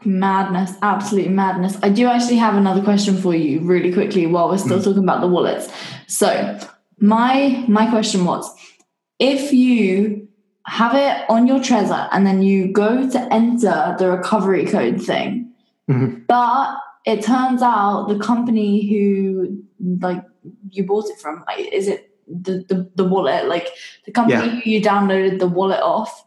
Madness, 0.06 0.74
absolute 0.82 1.30
madness. 1.30 1.78
I 1.84 1.90
do 1.90 2.08
actually 2.08 2.38
have 2.38 2.56
another 2.56 2.82
question 2.84 3.18
for 3.18 3.34
you 3.36 3.60
really 3.62 3.92
quickly 3.94 4.26
while 4.28 4.50
we're 4.50 4.58
still 4.58 4.82
talking 4.82 5.04
about 5.04 5.22
the 5.22 5.28
wallets. 5.28 5.68
So, 6.08 6.60
my 7.00 7.64
my 7.68 7.90
question 7.90 8.26
was 8.26 8.50
if 9.20 9.52
you 9.54 10.28
have 10.68 10.94
it 10.96 11.28
on 11.30 11.48
your 11.48 11.60
Trezor 11.60 12.08
and 12.12 12.26
then 12.26 12.42
you 12.44 12.72
go 12.72 13.10
to 13.10 13.34
enter 13.34 13.96
the 13.98 14.12
recovery 14.12 14.66
code 14.66 15.02
thing, 15.02 15.52
Mhm. 15.90 16.28
but 16.28 16.76
it 17.06 17.24
turns 17.24 17.62
out 17.64 18.08
the 18.08 18.20
company 18.20 18.88
who 18.88 19.58
like 20.02 20.24
you 20.70 20.84
bought 20.86 21.10
it 21.10 21.20
from, 21.20 21.44
like, 21.48 21.68
is 21.74 21.88
it 21.88 22.10
the, 22.28 22.64
the, 22.70 22.90
the 22.96 23.04
wallet, 23.04 23.48
like 23.48 23.68
the 24.06 24.12
company 24.12 24.46
Yeah. 24.46 24.60
who 24.62 24.70
you 24.70 24.82
downloaded 24.82 25.40
the 25.40 25.48
wallet 25.48 25.82
off 25.82 26.24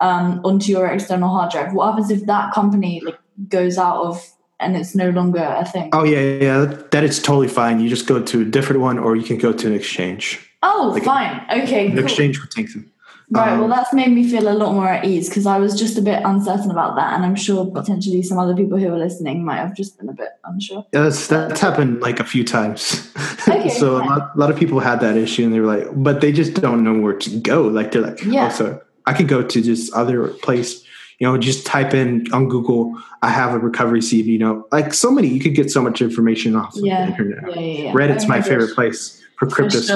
um, 0.00 0.40
onto 0.44 0.70
your 0.72 0.86
external 0.88 1.28
hard 1.28 1.50
drive? 1.50 1.72
What 1.72 1.90
happens 1.90 2.10
if 2.10 2.26
that 2.26 2.52
company 2.52 3.00
like 3.04 3.18
goes 3.48 3.78
out 3.78 4.02
of 4.04 4.24
and 4.60 4.76
it's 4.76 4.94
no 4.94 5.10
longer 5.10 5.38
a 5.42 5.64
thing? 5.64 5.90
oh 5.92 6.04
yeah, 6.04 6.20
yeah, 6.20 6.64
that, 6.90 7.04
is 7.04 7.22
totally 7.22 7.48
fine. 7.48 7.80
You 7.80 7.88
just 7.88 8.06
go 8.06 8.22
to 8.22 8.40
a 8.42 8.44
different 8.44 8.82
one, 8.82 8.98
or 8.98 9.14
you 9.16 9.22
can 9.24 9.38
go 9.38 9.52
to 9.52 9.66
an 9.66 9.72
exchange. 9.74 10.40
Oh, 10.62 10.90
like- 10.92 11.04
fine. 11.04 11.40
Okay, 11.62 11.88
The 11.88 11.96
cool. 11.96 12.04
exchange 12.04 12.40
would 12.40 12.50
take 12.50 12.72
them. 12.72 12.90
Right, 13.30 13.52
Um, 13.52 13.58
well, 13.60 13.68
that's 13.68 13.92
made 13.92 14.08
me 14.10 14.26
feel 14.26 14.48
a 14.48 14.54
lot 14.56 14.72
more 14.72 14.88
at 14.88 15.04
ease 15.04 15.28
because 15.28 15.44
I 15.44 15.58
was 15.58 15.78
just 15.78 15.98
a 15.98 16.00
bit 16.00 16.22
uncertain 16.24 16.70
about 16.70 16.96
that, 16.96 17.12
and 17.12 17.26
I'm 17.26 17.36
sure 17.36 17.66
potentially 17.70 18.22
some 18.22 18.38
other 18.38 18.56
people 18.56 18.78
who 18.78 18.88
are 18.90 18.96
listening 18.98 19.44
might 19.44 19.58
have 19.58 19.76
just 19.76 19.98
been 19.98 20.08
a 20.08 20.14
bit 20.14 20.30
unsure. 20.44 20.86
Yeah, 20.94 21.02
that's 21.02 21.26
that's 21.26 21.60
happened 21.60 22.00
like 22.00 22.20
a 22.20 22.24
few 22.24 22.42
times. 22.44 23.12
Okay, 23.48 23.70
so 23.70 23.96
a 23.96 24.04
lot, 24.04 24.30
a 24.34 24.38
lot 24.38 24.50
of 24.50 24.58
people 24.58 24.78
had 24.80 25.00
that 25.00 25.16
issue, 25.16 25.44
and 25.44 25.52
they 25.54 25.60
were 25.60 25.66
like, 25.76 25.86
but 25.94 26.20
they 26.20 26.32
just 26.32 26.52
don't 26.54 26.82
know 26.84 26.98
where 26.98 27.14
to 27.16 27.30
go. 27.40 27.62
Like 27.62 27.92
they're 27.92 28.02
like, 28.02 28.22
Yeah. 28.24 28.46
oh, 28.46 28.50
so 28.54 28.82
I 29.08 29.12
could 29.14 29.28
go 29.28 29.42
to 29.42 29.60
this 29.60 29.90
other 29.94 30.28
place. 30.28 30.84
You 31.18 31.26
know, 31.26 31.36
just 31.36 31.66
type 31.66 31.94
in 31.94 32.32
on 32.32 32.48
Google. 32.48 32.94
I 33.22 33.30
have 33.30 33.52
a 33.52 33.58
recovery 33.58 34.02
seed. 34.02 34.26
You 34.26 34.38
know, 34.38 34.66
like 34.70 34.94
so 34.94 35.10
many, 35.10 35.26
you 35.28 35.40
could 35.40 35.54
get 35.54 35.68
so 35.70 35.82
much 35.82 36.00
information 36.00 36.54
off 36.54 36.76
of 36.76 36.84
Yeah, 36.84 37.06
the 37.06 37.10
internet. 37.12 37.56
Yeah, 37.56 37.60
yeah. 37.60 37.92
Reddit's 37.92 38.28
my 38.28 38.40
favorite 38.40 38.72
place 38.74 39.20
for 39.36 39.46
crypto. 39.48 39.80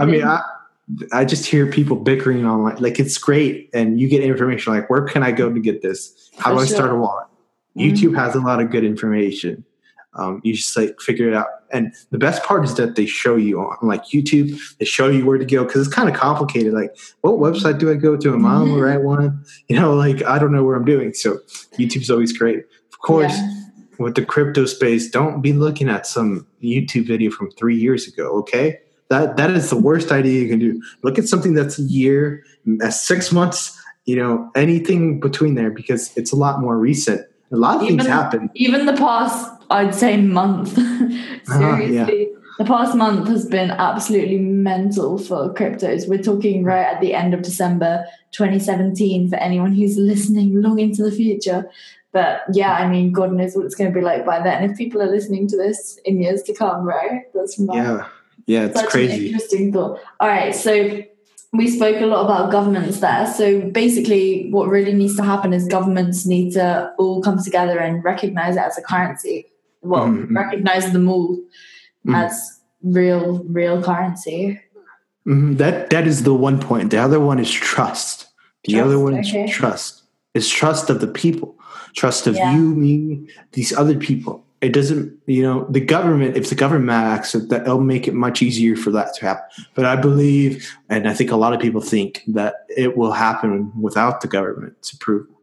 I 0.00 0.04
mean, 0.06 0.22
I, 0.22 0.42
I 1.12 1.24
just 1.24 1.46
hear 1.46 1.66
people 1.66 1.96
bickering 1.96 2.46
online. 2.46 2.76
Like 2.76 3.00
it's 3.00 3.18
great, 3.18 3.70
and 3.74 4.00
you 4.00 4.08
get 4.08 4.22
information 4.22 4.72
like, 4.72 4.88
where 4.90 5.02
can 5.02 5.22
I 5.22 5.32
go 5.32 5.52
to 5.52 5.60
get 5.60 5.82
this? 5.82 6.30
How 6.38 6.50
For 6.50 6.56
do 6.56 6.62
I 6.62 6.66
sure. 6.66 6.76
start 6.76 6.90
a 6.92 6.96
wallet? 6.96 7.26
Mhm. 7.76 7.90
YouTube 7.90 8.14
has 8.16 8.34
a 8.34 8.40
lot 8.40 8.60
of 8.60 8.70
good 8.70 8.84
information. 8.84 9.64
Um, 10.14 10.40
you 10.44 10.52
just 10.54 10.76
like 10.76 11.00
figure 11.00 11.28
it 11.28 11.34
out, 11.34 11.46
and 11.72 11.94
the 12.10 12.18
best 12.18 12.42
part 12.44 12.64
is 12.64 12.74
that 12.74 12.96
they 12.96 13.06
show 13.06 13.36
you 13.36 13.60
on 13.60 13.76
like 13.82 14.04
YouTube. 14.06 14.58
They 14.78 14.84
show 14.84 15.08
you 15.08 15.24
where 15.24 15.38
to 15.38 15.44
go 15.46 15.64
because 15.64 15.86
it's 15.86 15.94
kind 15.94 16.08
of 16.08 16.14
complicated. 16.14 16.74
Like, 16.74 16.94
what 17.22 17.34
website 17.34 17.78
do 17.78 17.90
I 17.90 17.94
go 17.94 18.16
to? 18.18 18.34
Am 18.34 18.44
I 18.44 18.54
on 18.56 18.68
the 18.68 18.74
Mhm. 18.76 18.82
right 18.82 19.00
one? 19.02 19.42
You 19.68 19.76
know, 19.80 19.94
like 19.94 20.22
I 20.24 20.38
don't 20.38 20.52
know 20.52 20.64
where 20.64 20.76
I'm 20.76 20.84
doing. 20.84 21.14
So 21.14 21.38
YouTube's 21.78 22.10
always 22.10 22.36
great. 22.36 22.58
Of 22.92 22.98
course, 23.00 23.32
Yeah. 23.32 23.50
with 23.98 24.14
the 24.14 24.24
crypto 24.24 24.66
space, 24.66 25.10
don't 25.10 25.40
be 25.40 25.54
looking 25.54 25.88
at 25.88 26.06
some 26.06 26.46
YouTube 26.62 27.06
video 27.06 27.30
from 27.30 27.50
three 27.52 27.76
years 27.76 28.06
ago. 28.06 28.28
Okay, 28.40 28.80
that 29.08 29.38
that 29.38 29.50
is 29.52 29.70
the 29.70 29.76
worst 29.78 30.12
idea 30.12 30.42
you 30.42 30.48
can 30.48 30.58
do. 30.58 30.78
Look 31.02 31.18
at 31.18 31.26
something 31.26 31.54
that's 31.54 31.78
a 31.78 31.82
year, 31.82 32.42
uh, 32.82 32.90
six 32.90 33.32
months. 33.32 33.78
You 34.04 34.16
know, 34.16 34.50
anything 34.56 35.20
between 35.20 35.54
there 35.54 35.70
because 35.70 36.10
it's 36.16 36.32
a 36.32 36.36
lot 36.36 36.60
more 36.60 36.76
recent. 36.76 37.22
A 37.52 37.56
lot 37.56 37.76
of 37.76 37.82
things 37.82 38.06
happen. 38.06 38.50
Even 38.54 38.86
the 38.86 38.94
past, 38.94 39.50
I'd 39.70 39.94
say, 39.94 40.16
month. 40.16 40.78
Uh-huh, 41.48 41.76
Seriously. 41.76 42.28
The 42.58 42.64
past 42.64 42.94
month 42.94 43.26
has 43.26 43.46
been 43.46 43.72
absolutely 43.72 44.38
mental 44.38 45.18
for 45.18 45.52
cryptos. 45.52 46.08
We're 46.08 46.22
talking 46.22 46.62
right 46.62 46.84
at 46.84 47.00
the 47.00 47.14
end 47.14 47.34
of 47.34 47.42
December 47.42 48.04
2017 48.30 49.28
for 49.28 49.36
anyone 49.36 49.74
who's 49.74 49.96
listening 49.96 50.62
long 50.62 50.78
into 50.78 51.02
the 51.02 51.10
future. 51.10 51.68
But 52.12 52.42
yeah, 52.52 52.74
I 52.74 52.88
mean, 52.88 53.10
God 53.10 53.32
knows 53.32 53.56
what 53.56 53.66
it's 53.66 53.74
going 53.74 53.92
to 53.92 53.98
be 53.98 54.04
like 54.04 54.24
by 54.24 54.40
then. 54.40 54.62
If 54.62 54.78
people 54.78 55.02
are 55.02 55.10
listening 55.10 55.48
to 55.48 55.56
this 55.56 55.98
in 56.04 56.22
years 56.22 56.42
to 56.44 56.54
come, 56.54 56.84
right? 56.84 57.22
That's 57.34 57.58
mad. 57.58 57.74
Yeah, 57.74 58.06
yeah, 58.46 58.66
it's 58.66 58.82
crazy. 58.82 59.26
interesting 59.26 59.72
thought. 59.72 59.98
All 60.20 60.28
right, 60.28 60.54
so 60.54 61.02
we 61.52 61.68
spoke 61.68 62.00
a 62.00 62.06
lot 62.06 62.24
about 62.24 62.50
governments 62.50 63.00
there. 63.00 63.26
So 63.26 63.60
basically, 63.70 64.48
what 64.50 64.68
really 64.68 64.94
needs 64.94 65.16
to 65.16 65.22
happen 65.22 65.52
is 65.52 65.68
governments 65.68 66.24
need 66.26 66.52
to 66.54 66.92
all 66.98 67.22
come 67.22 67.42
together 67.42 67.78
and 67.78 68.02
recognize 68.02 68.56
it 68.56 68.60
as 68.62 68.78
a 68.78 68.82
currency. 68.82 69.46
Well, 69.82 70.06
Mhm. 70.06 70.34
recognize 70.34 70.92
them 70.92 71.08
all 71.08 71.38
Mhm. 72.06 72.24
as 72.24 72.60
real, 72.82 73.44
real 73.44 73.82
currency. 73.82 74.58
Mhm, 75.26 75.58
That 75.58 75.90
that 75.90 76.06
is 76.06 76.22
the 76.22 76.34
one 76.34 76.58
point. 76.58 76.90
The 76.90 76.98
other 76.98 77.20
one 77.20 77.38
is 77.38 77.50
trust. 77.50 78.28
The 78.64 78.72
Trust, 78.74 78.86
other 78.86 78.98
one 78.98 79.14
is 79.16 79.50
trust. 79.50 80.02
It's 80.34 80.48
trust 80.48 80.88
of 80.88 81.00
the 81.00 81.06
people, 81.06 81.54
trust 81.94 82.26
of 82.26 82.34
Yeah. 82.34 82.54
you, 82.56 82.74
me, 82.74 83.26
these 83.52 83.72
other 83.76 83.96
people. 83.96 84.44
It 84.62 84.72
doesn't, 84.72 85.18
you 85.26 85.42
know, 85.42 85.66
the 85.68 85.80
government. 85.80 86.36
If 86.36 86.48
the 86.48 86.54
government 86.54 86.90
acts, 86.90 87.32
that 87.32 87.62
it'll 87.62 87.80
make 87.80 88.06
it 88.06 88.14
much 88.14 88.42
easier 88.42 88.76
for 88.76 88.90
that 88.92 89.12
to 89.16 89.26
happen. 89.26 89.44
But 89.74 89.84
I 89.86 89.96
believe, 89.96 90.72
and 90.88 91.08
I 91.08 91.14
think 91.14 91.32
a 91.32 91.36
lot 91.36 91.52
of 91.52 91.60
people 91.60 91.80
think 91.80 92.22
that 92.28 92.64
it 92.68 92.96
will 92.96 93.10
happen 93.12 93.72
without 93.80 94.20
the 94.20 94.28
government's 94.28 94.92
approval. 94.92 95.34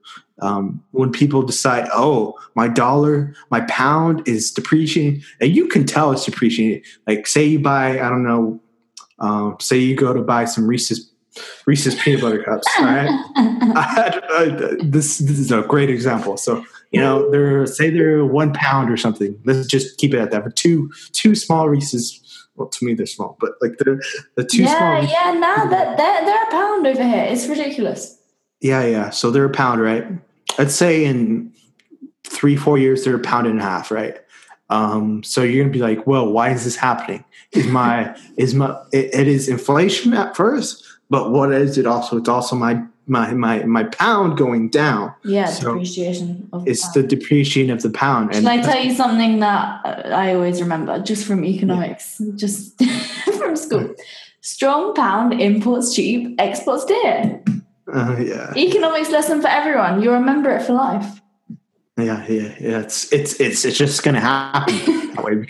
Um, 0.41 0.81
when 0.91 1.11
people 1.11 1.41
decide, 1.43 1.89
oh, 1.93 2.33
my 2.55 2.69
dollar, 2.69 3.35
my 3.51 3.59
pound 3.61 4.25
is 4.25 4.51
depreciating, 4.51 5.21
and 5.41 5.53
you 5.53 5.67
can 5.67 5.85
tell 5.85 6.13
it's 6.13 6.23
depreciating. 6.23 6.81
Like, 7.05 7.27
say 7.27 7.43
you 7.43 7.59
buy, 7.59 7.99
I 7.99 8.07
don't 8.09 8.23
know, 8.23 8.61
um, 9.19 9.57
say 9.59 9.77
you 9.77 9.97
go 9.97 10.13
to 10.13 10.21
buy 10.21 10.45
some 10.45 10.65
Reese's 10.65 11.11
Reese's 11.65 11.95
peanut 11.95 12.21
butter 12.21 12.41
cups. 12.43 12.65
All 12.79 12.85
right, 12.85 13.09
I, 13.35 14.21
I- 14.33 14.77
this 14.81 15.17
this 15.19 15.37
is 15.39 15.51
a 15.51 15.61
great 15.63 15.89
example. 15.89 16.37
So 16.37 16.65
you 16.91 16.99
know, 16.99 17.29
they're 17.29 17.65
say 17.67 17.89
they're 17.89 18.25
one 18.25 18.53
pound 18.53 18.91
or 18.91 18.97
something. 18.97 19.39
Let's 19.45 19.67
just 19.67 19.97
keep 19.97 20.13
it 20.13 20.19
at 20.19 20.31
that. 20.31 20.43
For 20.43 20.49
two 20.49 20.91
two 21.11 21.35
small 21.35 21.69
Reese's. 21.69 22.25
Well, 22.55 22.67
to 22.67 22.85
me 22.85 22.93
they're 22.93 23.05
small, 23.05 23.37
but 23.39 23.51
like 23.61 23.77
the 23.77 24.03
the 24.35 24.43
two 24.43 24.63
yeah, 24.63 24.77
small. 24.77 25.09
yeah, 25.09 25.39
nah, 25.39 25.65
they're, 25.65 25.95
they're, 25.95 26.25
they're 26.25 26.43
a 26.43 26.51
pound 26.51 26.85
over 26.87 27.01
here. 27.01 27.23
It's 27.29 27.47
ridiculous. 27.47 28.17
Yeah, 28.59 28.85
yeah. 28.85 29.11
So 29.11 29.31
they're 29.31 29.45
a 29.45 29.49
pound, 29.49 29.81
right? 29.81 30.05
Let's 30.57 30.75
say 30.75 31.05
in 31.05 31.53
three, 32.25 32.57
four 32.57 32.77
years, 32.77 33.05
they're 33.05 33.15
a 33.15 33.19
pound 33.19 33.47
and 33.47 33.59
a 33.59 33.63
half, 33.63 33.91
right? 33.91 34.17
Um, 34.69 35.23
so 35.23 35.41
you're 35.41 35.63
gonna 35.63 35.73
be 35.73 35.79
like, 35.79 36.05
well, 36.05 36.31
why 36.31 36.51
is 36.51 36.63
this 36.63 36.75
happening? 36.75 37.23
Is 37.53 37.65
my 37.67 38.15
is 38.37 38.53
my 38.53 38.77
it, 38.91 39.13
it 39.13 39.27
is 39.27 39.47
inflation 39.47 40.13
at 40.13 40.35
first, 40.35 40.83
but 41.09 41.31
what 41.31 41.51
is 41.51 41.77
it 41.77 41.85
also? 41.85 42.17
It's 42.17 42.29
also 42.29 42.55
my 42.55 42.81
my 43.07 43.33
my 43.33 43.63
my 43.63 43.83
pound 43.85 44.37
going 44.37 44.69
down. 44.69 45.13
Yeah, 45.23 45.45
So, 45.47 45.73
depreciation 45.73 46.47
of 46.53 46.67
It's 46.67 46.83
pound. 46.83 46.93
the 46.95 47.03
depreciation 47.15 47.71
of 47.71 47.81
the 47.81 47.89
pound. 47.89 48.35
Shall 48.35 48.47
I 48.47 48.61
tell 48.61 48.83
you 48.83 48.93
something 48.93 49.39
that 49.39 49.81
I 50.13 50.35
always 50.35 50.61
remember 50.61 50.99
just 51.01 51.25
from 51.25 51.43
economics, 51.43 52.21
just 52.35 52.79
from 53.37 53.55
school? 53.55 53.95
Strong 54.41 54.93
pound 54.95 55.33
imports 55.41 55.93
cheap, 55.95 56.35
exports 56.39 56.85
dear. 56.85 57.41
uh, 57.93 58.15
yeah, 58.19 58.53
Economics 58.55 59.09
lesson 59.09 59.41
for 59.41 59.47
everyone. 59.47 60.01
You 60.01 60.11
remember 60.11 60.49
it 60.51 60.61
for 60.63 60.73
life. 60.73 61.19
yeah, 61.97 62.25
yeah, 62.29 62.55
yeah. 62.59 62.79
It's 62.79 63.11
it's 63.11 63.39
it's 63.41 63.65
it's 63.65 63.77
just 63.77 64.03
gonna 64.03 64.21
happen 64.21 64.75
that 65.15 65.23
way 65.23 65.45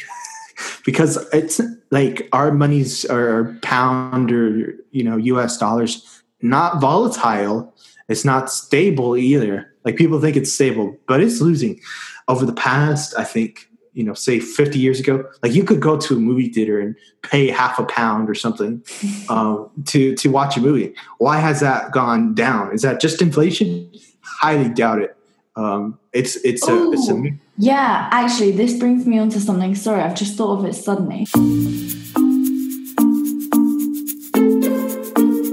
because 0.85 1.17
it's 1.33 1.61
like 1.91 2.27
our 2.33 2.51
monies 2.51 3.05
are 3.05 3.57
pound 3.61 4.31
or 4.31 4.75
you 4.91 5.03
know 5.03 5.17
U.S. 5.17 5.57
dollars, 5.57 6.21
not 6.41 6.79
volatile. 6.79 7.73
It's 8.07 8.25
not 8.25 8.51
stable 8.51 9.15
either. 9.15 9.71
Like 9.85 9.95
people 9.95 10.19
think 10.19 10.35
it's 10.35 10.51
stable, 10.51 10.97
but 11.07 11.21
it's 11.21 11.41
losing 11.41 11.79
over 12.27 12.45
the 12.45 12.53
past. 12.53 13.13
I 13.17 13.23
think 13.23 13.69
you 13.93 14.03
know, 14.03 14.13
say 14.13 14.39
50 14.39 14.79
years 14.79 14.99
ago, 14.99 15.25
like 15.43 15.53
you 15.53 15.63
could 15.63 15.81
go 15.81 15.97
to 15.97 16.15
a 16.15 16.19
movie 16.19 16.49
theater 16.49 16.79
and 16.79 16.95
pay 17.23 17.49
half 17.49 17.79
a 17.79 17.85
pound 17.85 18.29
or 18.29 18.35
something 18.35 18.83
um, 19.29 19.69
to 19.87 20.15
to 20.15 20.29
watch 20.29 20.57
a 20.57 20.61
movie. 20.61 20.93
Why 21.17 21.39
has 21.39 21.59
that 21.59 21.91
gone 21.91 22.33
down? 22.33 22.73
Is 22.73 22.81
that 22.83 23.01
just 23.01 23.21
inflation? 23.21 23.91
Highly 24.21 24.69
doubt 24.69 25.01
it. 25.01 25.17
Um, 25.55 25.99
it's 26.13 26.37
it's 26.37 26.67
a 26.67 26.91
it's 26.91 27.09
a 27.09 27.13
Ooh. 27.13 27.37
Yeah, 27.61 28.07
actually, 28.13 28.51
this 28.51 28.79
brings 28.79 29.05
me 29.05 29.19
on 29.19 29.27
to 29.31 29.39
something. 29.41 29.75
Sorry, 29.75 30.01
I've 30.01 30.15
just 30.15 30.37
thought 30.37 30.59
of 30.59 30.65
it 30.65 30.75
suddenly. 30.75 31.27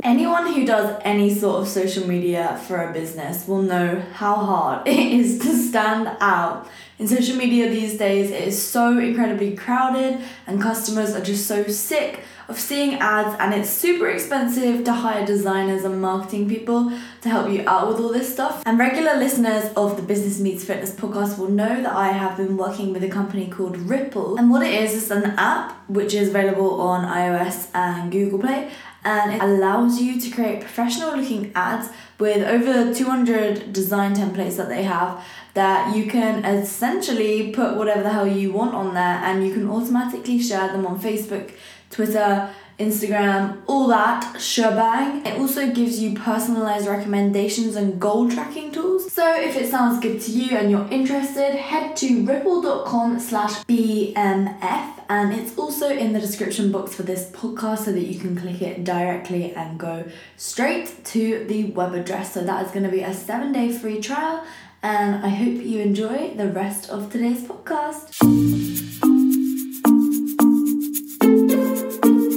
Anyone 0.04 0.52
who 0.52 0.64
does 0.64 1.00
any 1.02 1.34
sort 1.34 1.62
of 1.62 1.66
social 1.66 2.06
media 2.06 2.62
for 2.68 2.76
a 2.76 2.92
business 2.92 3.48
will 3.48 3.62
know 3.62 4.00
how 4.12 4.36
hard 4.36 4.86
it 4.88 4.96
is 4.96 5.40
to 5.40 5.48
stand 5.48 6.16
out. 6.20 6.68
In 7.00 7.08
social 7.08 7.36
media 7.36 7.68
these 7.68 7.98
days, 7.98 8.30
it 8.30 8.46
is 8.46 8.62
so 8.62 8.96
incredibly 9.00 9.56
crowded, 9.56 10.20
and 10.46 10.62
customers 10.62 11.12
are 11.12 11.24
just 11.24 11.48
so 11.48 11.64
sick 11.64 12.22
of 12.48 12.58
seeing 12.58 12.94
ads, 12.94 13.36
and 13.40 13.54
it's 13.54 13.70
super 13.70 14.08
expensive 14.08 14.84
to 14.84 14.92
hire 14.92 15.26
designers 15.26 15.84
and 15.84 16.00
marketing 16.00 16.48
people 16.48 16.92
to 17.22 17.28
help 17.28 17.50
you 17.50 17.64
out 17.66 17.88
with 17.88 17.98
all 17.98 18.12
this 18.12 18.32
stuff. 18.32 18.62
And 18.66 18.78
regular 18.78 19.16
listeners 19.16 19.72
of 19.76 19.96
the 19.96 20.02
Business 20.02 20.38
Meets 20.38 20.64
Fitness 20.64 20.94
podcast 20.94 21.38
will 21.38 21.50
know 21.50 21.82
that 21.82 21.92
I 21.92 22.08
have 22.08 22.36
been 22.36 22.56
working 22.56 22.92
with 22.92 23.02
a 23.02 23.08
company 23.08 23.48
called 23.48 23.76
Ripl. 23.76 24.38
And 24.38 24.50
what 24.50 24.62
it 24.62 24.74
is, 24.74 24.94
is 24.94 25.10
an 25.10 25.24
app 25.36 25.72
which 25.88 26.14
is 26.14 26.28
available 26.28 26.80
on 26.80 27.04
iOS 27.04 27.68
and 27.74 28.10
Google 28.12 28.38
Play 28.38 28.70
and 29.06 29.34
it 29.34 29.40
allows 29.40 30.00
you 30.00 30.20
to 30.20 30.30
create 30.30 30.60
professional 30.60 31.16
looking 31.16 31.52
ads 31.54 31.88
with 32.18 32.44
over 32.44 32.92
200 32.92 33.72
design 33.72 34.16
templates 34.16 34.56
that 34.56 34.68
they 34.68 34.82
have 34.82 35.24
that 35.54 35.96
you 35.96 36.06
can 36.06 36.44
essentially 36.44 37.52
put 37.52 37.76
whatever 37.76 38.02
the 38.02 38.10
hell 38.10 38.26
you 38.26 38.52
want 38.52 38.74
on 38.74 38.94
there 38.94 39.20
and 39.24 39.46
you 39.46 39.54
can 39.54 39.70
automatically 39.70 40.38
share 40.38 40.68
them 40.68 40.84
on 40.84 41.00
Facebook, 41.00 41.52
Twitter, 41.90 42.50
Instagram, 42.78 43.62
all 43.66 43.86
that 43.88 44.38
shebang. 44.40 45.24
It 45.24 45.38
also 45.38 45.72
gives 45.72 45.98
you 45.98 46.14
personalized 46.14 46.86
recommendations 46.86 47.74
and 47.74 47.98
goal 47.98 48.30
tracking 48.30 48.70
tools. 48.70 49.10
So 49.12 49.40
if 49.40 49.56
it 49.56 49.70
sounds 49.70 50.00
good 50.00 50.20
to 50.22 50.30
you 50.30 50.56
and 50.56 50.70
you're 50.70 50.88
interested, 50.90 51.56
head 51.56 51.96
to 51.96 52.24
ripl.com 52.24 53.18
slash 53.18 53.64
BMF 53.64 54.92
and 55.08 55.32
it's 55.32 55.56
also 55.56 55.88
in 55.88 56.12
the 56.12 56.20
description 56.20 56.72
box 56.72 56.94
for 56.94 57.04
this 57.04 57.30
podcast 57.30 57.84
so 57.84 57.92
that 57.92 58.06
you 58.06 58.18
can 58.18 58.36
click 58.36 58.60
it 58.60 58.84
directly 58.84 59.54
and 59.54 59.78
go 59.78 60.04
straight 60.36 61.04
to 61.04 61.44
the 61.48 61.64
web 61.66 61.94
address. 61.94 62.34
So 62.34 62.42
that 62.44 62.66
is 62.66 62.72
going 62.72 62.84
to 62.84 62.90
be 62.90 63.02
a 63.02 63.14
seven 63.14 63.52
day 63.52 63.72
free 63.72 64.00
trial 64.00 64.44
and 64.82 65.24
I 65.24 65.28
hope 65.30 65.64
you 65.64 65.80
enjoy 65.80 66.34
the 66.36 66.48
rest 66.48 66.90
of 66.90 67.10
today's 67.10 67.42
podcast. 67.42 68.55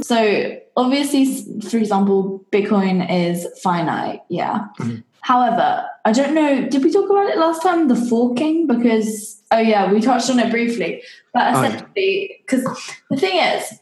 So, 0.09 0.57
obviously, 0.75 1.23
for 1.61 1.77
example, 1.77 2.43
Bitcoin 2.51 3.07
is 3.11 3.47
finite, 3.61 4.21
yeah. 4.27 4.65
Mm-hmm. 4.79 5.01
However, 5.21 5.85
I 6.03 6.11
don't 6.13 6.33
know, 6.33 6.67
did 6.67 6.83
we 6.83 6.91
talk 6.91 7.07
about 7.11 7.29
it 7.29 7.37
last 7.37 7.61
time, 7.61 7.89
the 7.89 7.95
forking? 7.95 8.65
Because, 8.65 9.39
oh 9.51 9.59
yeah, 9.59 9.93
we 9.93 10.01
touched 10.01 10.31
on 10.31 10.39
it 10.39 10.49
briefly. 10.49 11.03
But 11.31 11.53
essentially, 11.53 12.41
because 12.43 12.65
oh, 12.65 12.75
yeah. 12.87 12.93
the 13.11 13.17
thing 13.17 13.37
is, 13.37 13.79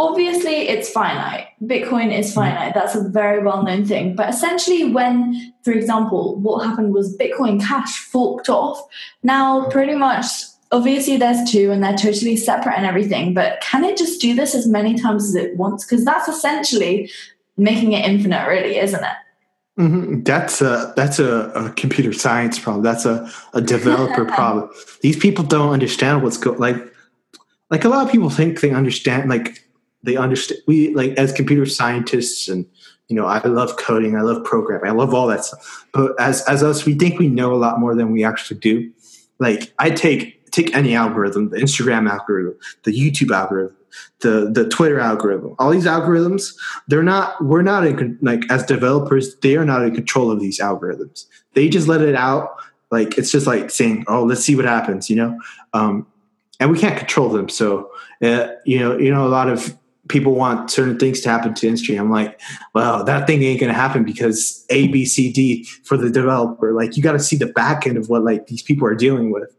obviously 0.00 0.68
it's 0.68 0.90
finite. 0.90 1.46
Bitcoin 1.62 2.12
is 2.12 2.26
mm-hmm. 2.26 2.40
finite. 2.40 2.74
That's 2.74 2.96
a 2.96 3.08
very 3.08 3.44
well 3.44 3.62
known 3.62 3.86
thing. 3.86 4.16
But 4.16 4.30
essentially, 4.30 4.92
when, 4.92 5.54
for 5.62 5.70
example, 5.70 6.40
what 6.40 6.66
happened 6.66 6.92
was 6.92 7.16
Bitcoin 7.16 7.60
Cash 7.64 8.00
forked 8.00 8.48
off. 8.48 8.82
Now, 9.22 9.68
pretty 9.68 9.94
much, 9.94 10.26
obviously, 10.72 11.16
there's 11.16 11.50
two 11.50 11.70
and 11.70 11.82
they're 11.82 11.96
totally 11.96 12.36
separate 12.36 12.76
and 12.76 12.86
everything. 12.86 13.34
But 13.34 13.60
can 13.60 13.84
it 13.84 13.96
just 13.96 14.20
do 14.20 14.34
this 14.34 14.54
as 14.54 14.66
many 14.66 14.98
times 14.98 15.24
as 15.24 15.34
it 15.34 15.56
wants? 15.56 15.84
Because 15.84 16.04
that's 16.04 16.28
essentially 16.28 17.10
making 17.56 17.92
it 17.92 18.04
infinite, 18.04 18.46
really, 18.46 18.78
isn't 18.78 19.02
it? 19.02 19.16
Mm-hmm. 19.78 20.22
That's 20.24 20.60
a 20.60 20.92
that's 20.96 21.20
a, 21.20 21.50
a, 21.50 21.70
computer 21.70 22.12
science 22.12 22.58
problem. 22.58 22.82
That's 22.82 23.04
a, 23.06 23.30
a 23.54 23.60
developer 23.60 24.24
problem. 24.34 24.70
These 25.02 25.18
people 25.18 25.44
don't 25.44 25.72
understand 25.72 26.24
what's 26.24 26.36
going 26.36 26.58
like 26.58 26.76
like 27.70 27.84
a 27.84 27.88
lot 27.88 28.04
of 28.04 28.12
people 28.12 28.30
think 28.30 28.60
they 28.60 28.70
understand 28.70 29.28
like 29.28 29.64
they 30.02 30.16
understand 30.16 30.60
we 30.66 30.94
like 30.94 31.12
as 31.12 31.32
computer 31.32 31.66
scientists 31.66 32.48
and 32.48 32.66
you 33.08 33.16
know 33.16 33.26
i 33.26 33.44
love 33.46 33.76
coding 33.76 34.16
i 34.16 34.20
love 34.20 34.44
programming 34.44 34.88
i 34.88 34.92
love 34.92 35.14
all 35.14 35.26
that 35.26 35.44
stuff 35.44 35.86
but 35.92 36.12
as 36.20 36.42
as 36.48 36.62
us 36.62 36.84
we 36.84 36.94
think 36.94 37.18
we 37.18 37.28
know 37.28 37.52
a 37.52 37.56
lot 37.56 37.80
more 37.80 37.94
than 37.94 38.12
we 38.12 38.24
actually 38.24 38.58
do 38.58 38.90
like 39.38 39.72
i 39.78 39.90
take 39.90 40.37
take 40.58 40.74
any 40.74 40.94
algorithm 40.94 41.50
the 41.50 41.56
instagram 41.56 42.10
algorithm 42.10 42.56
the 42.84 42.92
youtube 42.92 43.34
algorithm 43.34 43.76
the 44.20 44.50
the 44.52 44.68
twitter 44.68 44.98
algorithm 44.98 45.54
all 45.58 45.70
these 45.70 45.86
algorithms 45.86 46.54
they're 46.88 47.02
not 47.02 47.42
we're 47.44 47.62
not 47.62 47.86
in 47.86 48.18
like 48.22 48.42
as 48.50 48.64
developers 48.64 49.36
they 49.36 49.56
are 49.56 49.64
not 49.64 49.82
in 49.82 49.94
control 49.94 50.30
of 50.30 50.40
these 50.40 50.58
algorithms 50.60 51.26
they 51.54 51.68
just 51.68 51.88
let 51.88 52.00
it 52.00 52.14
out 52.14 52.56
like 52.90 53.16
it's 53.18 53.30
just 53.30 53.46
like 53.46 53.70
saying 53.70 54.04
oh 54.08 54.22
let's 54.22 54.42
see 54.42 54.56
what 54.56 54.64
happens 54.64 55.08
you 55.08 55.16
know 55.16 55.38
um, 55.72 56.06
and 56.60 56.70
we 56.70 56.78
can't 56.78 56.98
control 56.98 57.28
them 57.28 57.48
so 57.48 57.90
uh, 58.22 58.48
you 58.64 58.78
know 58.78 58.98
you 58.98 59.10
know 59.10 59.26
a 59.26 59.28
lot 59.28 59.48
of 59.48 59.76
people 60.08 60.34
want 60.34 60.70
certain 60.70 60.98
things 60.98 61.20
to 61.20 61.28
happen 61.28 61.54
to 61.54 61.66
industry. 61.66 61.96
I'm 61.96 62.10
like, 62.10 62.40
well, 62.74 63.04
that 63.04 63.26
thing 63.26 63.42
ain't 63.42 63.60
gonna 63.60 63.74
happen 63.74 64.04
because 64.04 64.64
A, 64.70 64.88
B, 64.88 65.04
C, 65.04 65.30
D 65.32 65.64
for 65.84 65.96
the 65.96 66.10
developer. 66.10 66.72
Like 66.72 66.96
you 66.96 67.02
got 67.02 67.12
to 67.12 67.18
see 67.18 67.36
the 67.36 67.46
back 67.46 67.86
end 67.86 67.96
of 67.96 68.08
what 68.08 68.24
like 68.24 68.46
these 68.46 68.62
people 68.62 68.86
are 68.88 68.94
dealing 68.94 69.30
with, 69.30 69.54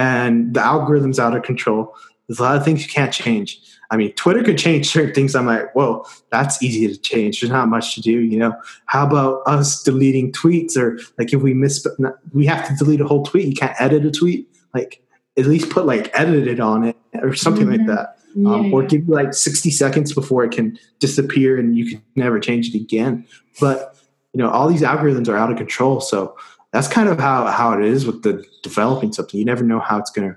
and 0.00 0.54
the 0.54 0.60
algorithm's 0.60 1.18
out 1.18 1.36
of 1.36 1.42
control. 1.42 1.94
There's 2.26 2.38
a 2.38 2.42
lot 2.42 2.56
of 2.56 2.64
things 2.64 2.82
you 2.82 2.88
can't 2.88 3.12
change. 3.12 3.60
I 3.90 3.96
mean, 3.96 4.12
Twitter 4.12 4.42
could 4.42 4.56
change 4.56 4.88
certain 4.88 5.12
things. 5.12 5.34
I'm 5.34 5.46
like, 5.46 5.74
whoa, 5.74 6.06
that's 6.30 6.62
easy 6.62 6.88
to 6.88 6.96
change. 6.96 7.40
There's 7.40 7.50
not 7.50 7.68
much 7.68 7.96
to 7.96 8.00
do, 8.00 8.20
you 8.20 8.38
know. 8.38 8.54
How 8.86 9.06
about 9.06 9.42
us 9.46 9.82
deleting 9.82 10.32
tweets 10.32 10.76
or 10.76 10.98
like 11.18 11.34
if 11.34 11.42
we 11.42 11.52
miss, 11.52 11.86
we 12.32 12.46
have 12.46 12.66
to 12.68 12.74
delete 12.76 13.00
a 13.00 13.06
whole 13.06 13.24
tweet. 13.24 13.46
You 13.46 13.54
can't 13.54 13.78
edit 13.78 14.06
a 14.06 14.10
tweet. 14.10 14.48
Like 14.72 15.02
at 15.36 15.46
least 15.46 15.70
put 15.70 15.84
like 15.84 16.10
edited 16.14 16.60
on 16.60 16.84
it 16.84 16.96
or 17.14 17.34
something 17.34 17.66
mm-hmm. 17.66 17.86
like 17.86 17.96
that 17.98 18.16
um, 18.46 18.66
yeah. 18.66 18.72
or 18.72 18.84
give 18.84 19.06
you 19.06 19.12
like 19.12 19.34
60 19.34 19.70
seconds 19.70 20.14
before 20.14 20.44
it 20.44 20.52
can 20.52 20.78
disappear 21.00 21.58
and 21.58 21.76
you 21.76 21.90
can 21.90 22.02
never 22.14 22.40
change 22.40 22.74
it 22.74 22.80
again. 22.80 23.26
But 23.60 23.96
you 24.32 24.38
know, 24.38 24.48
all 24.48 24.68
these 24.68 24.82
algorithms 24.82 25.28
are 25.28 25.36
out 25.36 25.50
of 25.50 25.58
control. 25.58 26.00
So 26.00 26.36
that's 26.72 26.88
kind 26.88 27.08
of 27.08 27.18
how 27.18 27.46
how 27.46 27.72
it 27.72 27.84
is 27.84 28.06
with 28.06 28.22
the 28.22 28.44
developing 28.62 29.12
something. 29.12 29.38
You 29.38 29.44
never 29.44 29.64
know 29.64 29.80
how 29.80 29.98
it's 29.98 30.10
gonna 30.10 30.36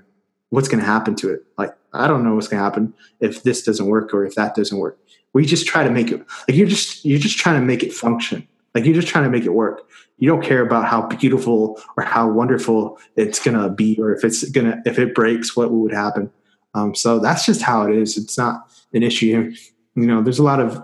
what's 0.50 0.68
gonna 0.68 0.84
happen 0.84 1.14
to 1.16 1.32
it. 1.32 1.44
Like 1.58 1.74
I 1.92 2.06
don't 2.06 2.24
know 2.24 2.34
what's 2.34 2.48
gonna 2.48 2.62
happen 2.62 2.94
if 3.20 3.42
this 3.42 3.62
doesn't 3.62 3.86
work 3.86 4.12
or 4.12 4.24
if 4.24 4.34
that 4.34 4.54
doesn't 4.54 4.78
work. 4.78 4.98
We 5.32 5.46
just 5.46 5.66
try 5.66 5.84
to 5.84 5.90
make 5.90 6.10
it 6.10 6.24
like 6.48 6.56
you're 6.56 6.66
just 6.66 7.04
you're 7.04 7.18
just 7.18 7.38
trying 7.38 7.60
to 7.60 7.66
make 7.66 7.82
it 7.82 7.92
function. 7.92 8.46
Like 8.74 8.84
you're 8.84 8.94
just 8.94 9.08
trying 9.08 9.24
to 9.24 9.30
make 9.30 9.44
it 9.44 9.50
work. 9.50 9.88
You 10.18 10.28
don't 10.28 10.42
care 10.42 10.60
about 10.64 10.86
how 10.86 11.06
beautiful 11.06 11.80
or 11.96 12.04
how 12.04 12.28
wonderful 12.28 12.98
it's 13.16 13.38
gonna 13.38 13.68
be, 13.68 13.96
or 14.00 14.14
if 14.14 14.24
it's 14.24 14.48
gonna 14.50 14.82
if 14.84 14.98
it 14.98 15.14
breaks, 15.14 15.56
what 15.56 15.70
would 15.70 15.92
happen. 15.92 16.30
Um, 16.74 16.94
so 16.94 17.20
that's 17.20 17.46
just 17.46 17.62
how 17.62 17.86
it 17.86 17.96
is. 17.96 18.16
It's 18.16 18.36
not 18.36 18.68
an 18.92 19.04
issue. 19.04 19.54
You 19.94 20.06
know, 20.06 20.22
there's 20.22 20.40
a 20.40 20.44
lot 20.44 20.58
of 20.58 20.82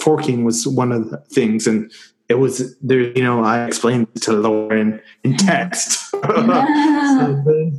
forking 0.00 0.44
was 0.44 0.66
one 0.66 0.90
of 0.90 1.10
the 1.10 1.18
things, 1.18 1.68
and 1.68 1.92
it 2.28 2.38
was 2.38 2.76
there. 2.78 3.00
You 3.00 3.22
know, 3.22 3.42
I 3.42 3.64
explained 3.64 4.08
to 4.22 4.32
Lauren 4.32 5.00
in 5.24 5.36
text. 5.36 6.10
so 6.10 7.72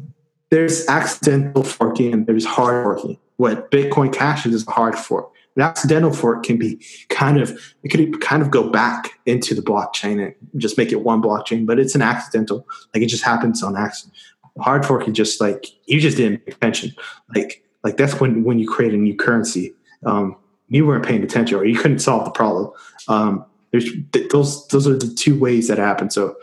there's 0.49 0.88
accidental 0.88 1.63
forking 1.63 2.13
and 2.13 2.27
there's 2.27 2.45
hard 2.45 2.83
forking. 2.83 3.17
What 3.38 3.71
Bitcoin 3.71 4.13
Cash 4.13 4.45
is 4.45 4.53
is 4.53 4.67
a 4.67 4.71
hard 4.71 4.97
fork. 4.97 5.31
An 5.55 5.63
accidental 5.63 6.13
fork 6.13 6.43
can 6.43 6.57
be 6.57 6.83
kind 7.09 7.39
of 7.39 7.57
it 7.83 7.89
could 7.89 8.21
kind 8.21 8.41
of 8.41 8.51
go 8.51 8.69
back 8.69 9.19
into 9.25 9.53
the 9.53 9.62
blockchain 9.62 10.23
and 10.23 10.35
just 10.57 10.77
make 10.77 10.91
it 10.91 11.03
one 11.03 11.21
blockchain, 11.21 11.65
but 11.65 11.79
it's 11.79 11.95
an 11.95 12.01
accidental. 12.01 12.67
Like 12.93 13.03
it 13.03 13.07
just 13.07 13.23
happens 13.23 13.63
on 13.63 13.75
accident 13.75 14.13
hard 14.59 14.85
fork 14.85 15.07
is 15.07 15.13
just 15.13 15.41
like 15.41 15.65
you 15.85 15.99
just 15.99 16.17
didn't 16.17 16.45
pay 16.45 16.51
attention. 16.51 16.93
Like 17.35 17.63
like 17.83 17.97
that's 17.97 18.19
when 18.19 18.43
when 18.43 18.59
you 18.59 18.67
create 18.67 18.93
a 18.93 18.97
new 18.97 19.15
currency. 19.15 19.73
Um, 20.05 20.35
you 20.67 20.85
weren't 20.85 21.05
paying 21.05 21.23
attention 21.23 21.57
or 21.57 21.65
you 21.65 21.77
couldn't 21.77 21.99
solve 21.99 22.25
the 22.25 22.31
problem. 22.31 22.71
Um, 23.07 23.45
there's 23.71 23.89
those 24.32 24.67
those 24.67 24.88
are 24.88 24.97
the 24.97 25.13
two 25.13 25.38
ways 25.38 25.67
that 25.67 25.77
happen. 25.77 26.10
So 26.10 26.36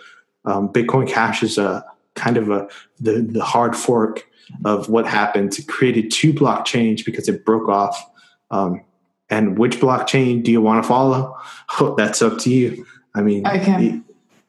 um, 0.44 0.68
Bitcoin 0.68 1.08
Cash 1.08 1.42
is 1.42 1.58
a 1.58 1.84
kind 2.14 2.36
of 2.36 2.50
a 2.50 2.68
the 3.00 3.22
the 3.22 3.44
hard 3.44 3.76
fork 3.76 4.26
of 4.64 4.88
what 4.88 5.06
happened 5.06 5.52
to 5.52 5.62
created 5.62 6.10
two 6.10 6.32
blockchains 6.32 7.04
because 7.04 7.28
it 7.28 7.44
broke 7.44 7.68
off. 7.68 8.02
Um, 8.50 8.82
and 9.28 9.58
which 9.58 9.80
blockchain 9.80 10.44
do 10.44 10.52
you 10.52 10.60
want 10.60 10.82
to 10.82 10.88
follow? 10.88 11.36
Oh, 11.78 11.96
that's 11.96 12.22
up 12.22 12.38
to 12.38 12.50
you. 12.50 12.86
I 13.14 13.22
mean, 13.22 13.46
okay. 13.46 14.00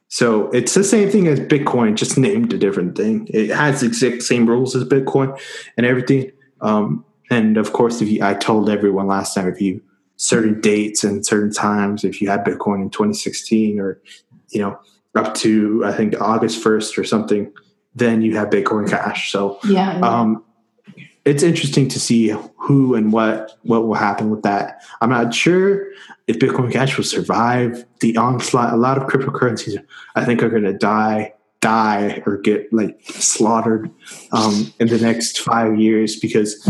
So 0.06 0.48
it's 0.50 0.72
the 0.72 0.84
same 0.84 1.10
thing 1.10 1.26
as 1.26 1.40
Bitcoin, 1.40 1.94
just 1.94 2.16
named 2.16 2.52
a 2.52 2.58
different 2.58 2.96
thing. 2.96 3.28
It 3.28 3.50
has 3.50 3.80
the 3.80 3.88
exact 3.88 4.22
same 4.22 4.46
rules 4.46 4.74
as 4.74 4.84
Bitcoin 4.84 5.38
and 5.76 5.84
everything. 5.84 6.30
Um, 6.60 7.04
and 7.30 7.58
of 7.58 7.72
course, 7.72 8.00
if 8.00 8.08
you, 8.08 8.22
I 8.22 8.34
told 8.34 8.70
everyone 8.70 9.06
last 9.06 9.34
time, 9.34 9.48
if 9.48 9.60
you 9.60 9.82
certain 10.18 10.60
dates 10.60 11.02
and 11.02 11.24
certain 11.24 11.52
times, 11.52 12.04
if 12.04 12.20
you 12.20 12.28
had 12.28 12.44
Bitcoin 12.44 12.82
in 12.82 12.90
2016 12.90 13.80
or 13.80 14.00
you 14.50 14.60
know 14.60 14.78
up 15.14 15.34
to 15.34 15.82
I 15.84 15.92
think 15.92 16.20
August 16.20 16.62
1st 16.62 16.98
or 16.98 17.04
something, 17.04 17.50
then 17.94 18.20
you 18.20 18.36
have 18.36 18.50
Bitcoin 18.50 18.88
Cash. 18.88 19.32
So 19.32 19.58
yeah, 19.64 19.98
um, 20.00 20.44
it's 21.24 21.42
interesting 21.42 21.88
to 21.88 22.00
see 22.00 22.34
who 22.56 22.94
and 22.94 23.12
what 23.12 23.58
what 23.62 23.86
will 23.86 23.94
happen 23.94 24.30
with 24.30 24.42
that. 24.42 24.82
I'm 25.00 25.10
not 25.10 25.32
sure 25.32 25.86
if 26.26 26.38
Bitcoin 26.38 26.72
Cash 26.72 26.96
will 26.96 27.04
survive 27.04 27.84
the 28.00 28.16
onslaught. 28.16 28.72
A 28.72 28.76
lot 28.76 28.98
of 28.98 29.08
cryptocurrencies, 29.08 29.82
I 30.14 30.24
think, 30.24 30.42
are 30.42 30.50
going 30.50 30.64
to 30.64 30.72
die, 30.72 31.32
die, 31.60 32.22
or 32.26 32.38
get 32.38 32.72
like 32.72 33.00
slaughtered 33.02 33.90
um, 34.32 34.72
in 34.80 34.88
the 34.88 34.98
next 34.98 35.40
five 35.40 35.78
years 35.78 36.16
because 36.16 36.66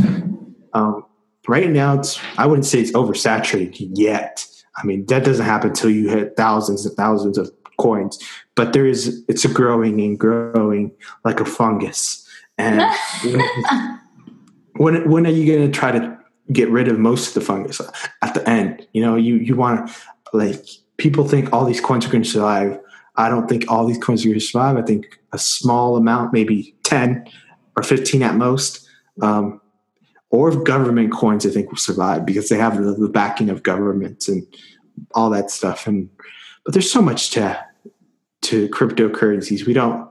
um, 0.75 1.05
right 1.49 1.71
now 1.71 1.99
it's 1.99 2.21
I 2.37 2.47
wouldn't 2.47 2.67
say 2.67 2.81
it's 2.81 2.93
oversaturated 2.93 3.91
yet. 3.95 4.47
I 4.77 4.85
mean 4.85 5.07
that 5.07 5.25
doesn't 5.25 5.45
happen 5.45 5.71
until 5.71 5.91
you 5.91 6.09
hit 6.09 6.37
thousands 6.37 6.87
and 6.87 6.97
thousands 6.97 7.39
of 7.39 7.51
coins, 7.79 8.19
but 8.55 8.73
there 8.73 8.87
is 8.87 9.25
it's 9.29 9.45
a 9.45 9.49
growing 9.49 10.01
and 10.01 10.19
growing 10.19 10.93
like 11.25 11.41
a 11.41 11.45
fungus 11.45 12.27
and. 12.57 12.83
when 14.77 15.11
when 15.11 15.27
are 15.27 15.31
you 15.31 15.45
going 15.45 15.71
to 15.71 15.77
try 15.77 15.91
to 15.91 16.19
get 16.53 16.71
rid 16.71 16.89
of 16.89 16.99
most 16.99 17.29
of 17.29 17.35
the 17.35 17.41
fungus 17.41 17.81
at 18.23 18.35
the 18.35 18.49
end. 18.49 18.87
You 18.93 19.03
know, 19.03 19.17
you 19.17 19.37
you 19.37 19.55
want 19.55 19.89
to 19.89 19.95
like 20.33 20.65
people 20.97 21.27
think 21.27 21.53
all 21.53 21.65
these 21.65 21.81
coins 21.81 22.07
are 22.07 22.11
going 22.11 22.23
to 22.23 22.29
survive. 22.29 22.79
I 23.17 23.29
don't 23.29 23.49
think 23.49 23.71
all 23.71 23.87
these 23.87 23.99
coins 23.99 24.25
are 24.25 24.29
going 24.29 24.39
to 24.39 24.45
survive. 24.45 24.77
I 24.77 24.83
think 24.83 25.21
a 25.33 25.39
small 25.39 25.97
amount, 25.97 26.33
maybe 26.33 26.75
ten 26.85 27.29
or 27.77 27.83
fifteen 27.83 28.23
at 28.23 28.37
most, 28.37 28.89
um, 29.21 29.61
or 30.31 30.49
if 30.49 30.65
government 30.65 31.13
coins, 31.13 31.47
I 31.47 31.51
think 31.51 31.71
will 31.71 31.79
survive 31.79 32.27
because 32.27 32.49
they 32.49 32.59
have 32.59 32.83
the, 32.83 32.93
the 32.95 33.09
backing 33.09 33.51
of 33.51 33.63
governments 33.63 34.29
and 34.29 34.47
all 35.15 35.31
that 35.31 35.51
stuff. 35.51 35.87
And 35.87 36.11
but 36.65 36.75
there's 36.75 36.91
so 36.91 37.03
much 37.03 37.31
to 37.31 37.65
to 38.43 38.69
cryptocurrencies. 38.69 39.67
We 39.67 39.73
don't 39.73 40.09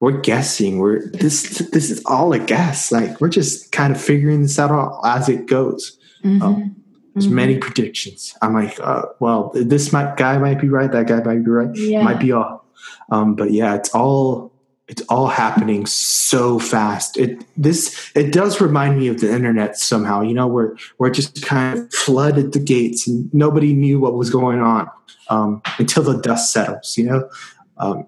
we're 0.00 0.18
guessing. 0.18 0.78
We're 0.78 1.06
this 1.10 1.58
this 1.72 1.90
is 1.90 2.02
all 2.06 2.32
a 2.32 2.38
guess. 2.38 2.90
Like 2.90 3.20
we're 3.20 3.28
just 3.28 3.72
kind 3.72 3.94
of 3.94 4.00
figuring 4.00 4.42
this 4.42 4.58
out 4.58 5.00
as 5.04 5.28
it 5.28 5.46
goes. 5.46 5.98
Mm-hmm. 6.24 6.42
Um, 6.42 6.76
there's 7.14 7.26
mm-hmm. 7.26 7.34
many 7.34 7.58
predictions. 7.58 8.36
I'm 8.40 8.54
like, 8.54 8.78
uh, 8.80 9.02
well, 9.18 9.50
this 9.54 9.92
might, 9.92 10.16
guy 10.16 10.38
might 10.38 10.60
be 10.60 10.68
right. 10.68 10.90
That 10.90 11.08
guy 11.08 11.20
might 11.22 11.44
be 11.44 11.50
right. 11.50 11.74
Yeah. 11.74 12.02
Might 12.02 12.20
be 12.20 12.32
off. 12.32 12.62
Um, 13.10 13.34
but 13.34 13.50
yeah, 13.50 13.74
it's 13.74 13.90
all 13.90 14.49
it's 14.90 15.02
all 15.02 15.28
happening 15.28 15.86
so 15.86 16.58
fast. 16.58 17.16
It 17.16 17.44
this 17.56 18.10
it 18.16 18.32
does 18.32 18.60
remind 18.60 18.98
me 18.98 19.06
of 19.06 19.20
the 19.20 19.32
internet 19.32 19.78
somehow. 19.78 20.20
You 20.20 20.34
know, 20.34 20.48
where 20.48 20.76
where 20.96 21.10
it 21.10 21.14
just 21.14 21.42
kind 21.42 21.78
of 21.78 21.94
flooded 21.94 22.52
the 22.52 22.58
gates 22.58 23.06
and 23.06 23.32
nobody 23.32 23.72
knew 23.72 24.00
what 24.00 24.14
was 24.14 24.30
going 24.30 24.60
on 24.60 24.90
um, 25.28 25.62
until 25.78 26.02
the 26.02 26.20
dust 26.20 26.52
settles. 26.52 26.98
You 26.98 27.04
know, 27.04 27.30
um, 27.78 28.06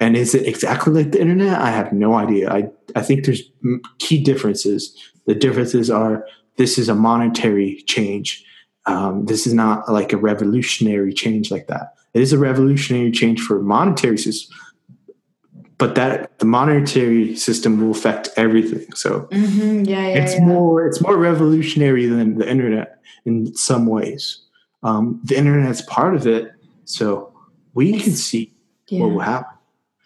and 0.00 0.16
is 0.16 0.34
it 0.34 0.48
exactly 0.48 0.92
like 0.92 1.12
the 1.12 1.20
internet? 1.20 1.60
I 1.60 1.70
have 1.70 1.92
no 1.92 2.14
idea. 2.14 2.50
I, 2.50 2.70
I 2.96 3.02
think 3.02 3.24
there's 3.24 3.42
key 3.98 4.20
differences. 4.20 4.96
The 5.26 5.34
differences 5.34 5.90
are 5.90 6.26
this 6.56 6.76
is 6.76 6.88
a 6.88 6.94
monetary 6.94 7.82
change. 7.86 8.44
Um, 8.86 9.26
this 9.26 9.46
is 9.46 9.54
not 9.54 9.90
like 9.90 10.12
a 10.12 10.16
revolutionary 10.16 11.12
change 11.12 11.52
like 11.52 11.68
that. 11.68 11.94
It 12.14 12.22
is 12.22 12.32
a 12.32 12.38
revolutionary 12.38 13.12
change 13.12 13.40
for 13.40 13.62
monetary 13.62 14.18
system, 14.18 14.56
but 15.78 15.94
that 15.94 16.38
the 16.38 16.46
monetary 16.46 17.36
system 17.36 17.80
will 17.80 17.90
affect 17.90 18.28
everything. 18.36 18.86
So 18.94 19.28
mm-hmm. 19.30 19.84
yeah, 19.84 20.08
yeah, 20.08 20.22
it's 20.22 20.34
yeah. 20.34 20.44
more 20.44 20.86
it's 20.86 21.00
more 21.00 21.16
revolutionary 21.16 22.06
than 22.06 22.38
the 22.38 22.48
internet 22.48 22.98
in 23.24 23.54
some 23.54 23.86
ways. 23.86 24.42
Um, 24.82 25.20
the 25.24 25.36
internet's 25.36 25.82
part 25.82 26.14
of 26.14 26.26
it, 26.26 26.52
so 26.84 27.32
we 27.74 27.94
it's, 27.94 28.04
can 28.04 28.12
see 28.12 28.54
what 28.90 29.10
will 29.10 29.20
happen. 29.20 29.56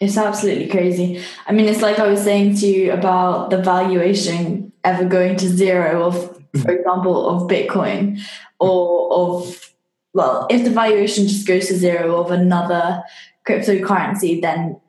It's 0.00 0.16
absolutely 0.16 0.68
crazy. 0.68 1.22
I 1.46 1.52
mean, 1.52 1.66
it's 1.66 1.83
like 1.83 1.98
I 1.98 2.06
was 2.06 2.22
saying 2.22 2.56
to 2.56 2.66
you 2.66 2.92
about 2.92 3.50
the 3.50 3.59
valuation 3.59 4.72
ever 4.83 5.04
going 5.04 5.37
to 5.37 5.46
zero 5.48 6.04
of, 6.04 6.14
for 6.14 6.40
mm-hmm. 6.54 6.70
example, 6.70 7.28
of 7.28 7.50
Bitcoin 7.50 8.18
or 8.59 9.12
of, 9.12 9.74
well, 10.14 10.46
if 10.48 10.64
the 10.64 10.70
valuation 10.70 11.28
just 11.28 11.46
goes 11.46 11.66
to 11.66 11.76
zero 11.76 12.16
of 12.16 12.30
another 12.30 13.02
cryptocurrency, 13.46 14.40
then 14.40 14.80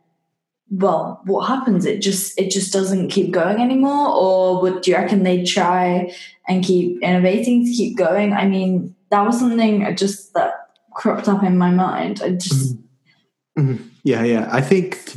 well, 0.71 1.19
what 1.25 1.47
happens? 1.47 1.85
It 1.85 2.01
just 2.01 2.39
it 2.39 2.49
just 2.49 2.71
doesn't 2.71 3.09
keep 3.09 3.31
going 3.31 3.61
anymore, 3.61 4.07
or 4.07 4.61
would 4.61 4.81
do 4.81 4.91
you 4.91 4.97
reckon 4.97 5.23
they 5.23 5.43
try 5.43 6.13
and 6.47 6.63
keep 6.63 7.01
innovating 7.03 7.65
to 7.65 7.71
keep 7.71 7.97
going? 7.97 8.31
I 8.31 8.47
mean, 8.47 8.95
that 9.09 9.25
was 9.25 9.37
something 9.37 9.95
just 9.97 10.33
that 10.33 10.69
cropped 10.93 11.27
up 11.27 11.43
in 11.43 11.57
my 11.57 11.71
mind. 11.71 12.21
I 12.23 12.31
just 12.31 12.75
mm-hmm. 12.75 13.71
Mm-hmm. 13.71 13.87
Yeah, 14.03 14.23
yeah. 14.23 14.49
I 14.49 14.61
think 14.61 15.11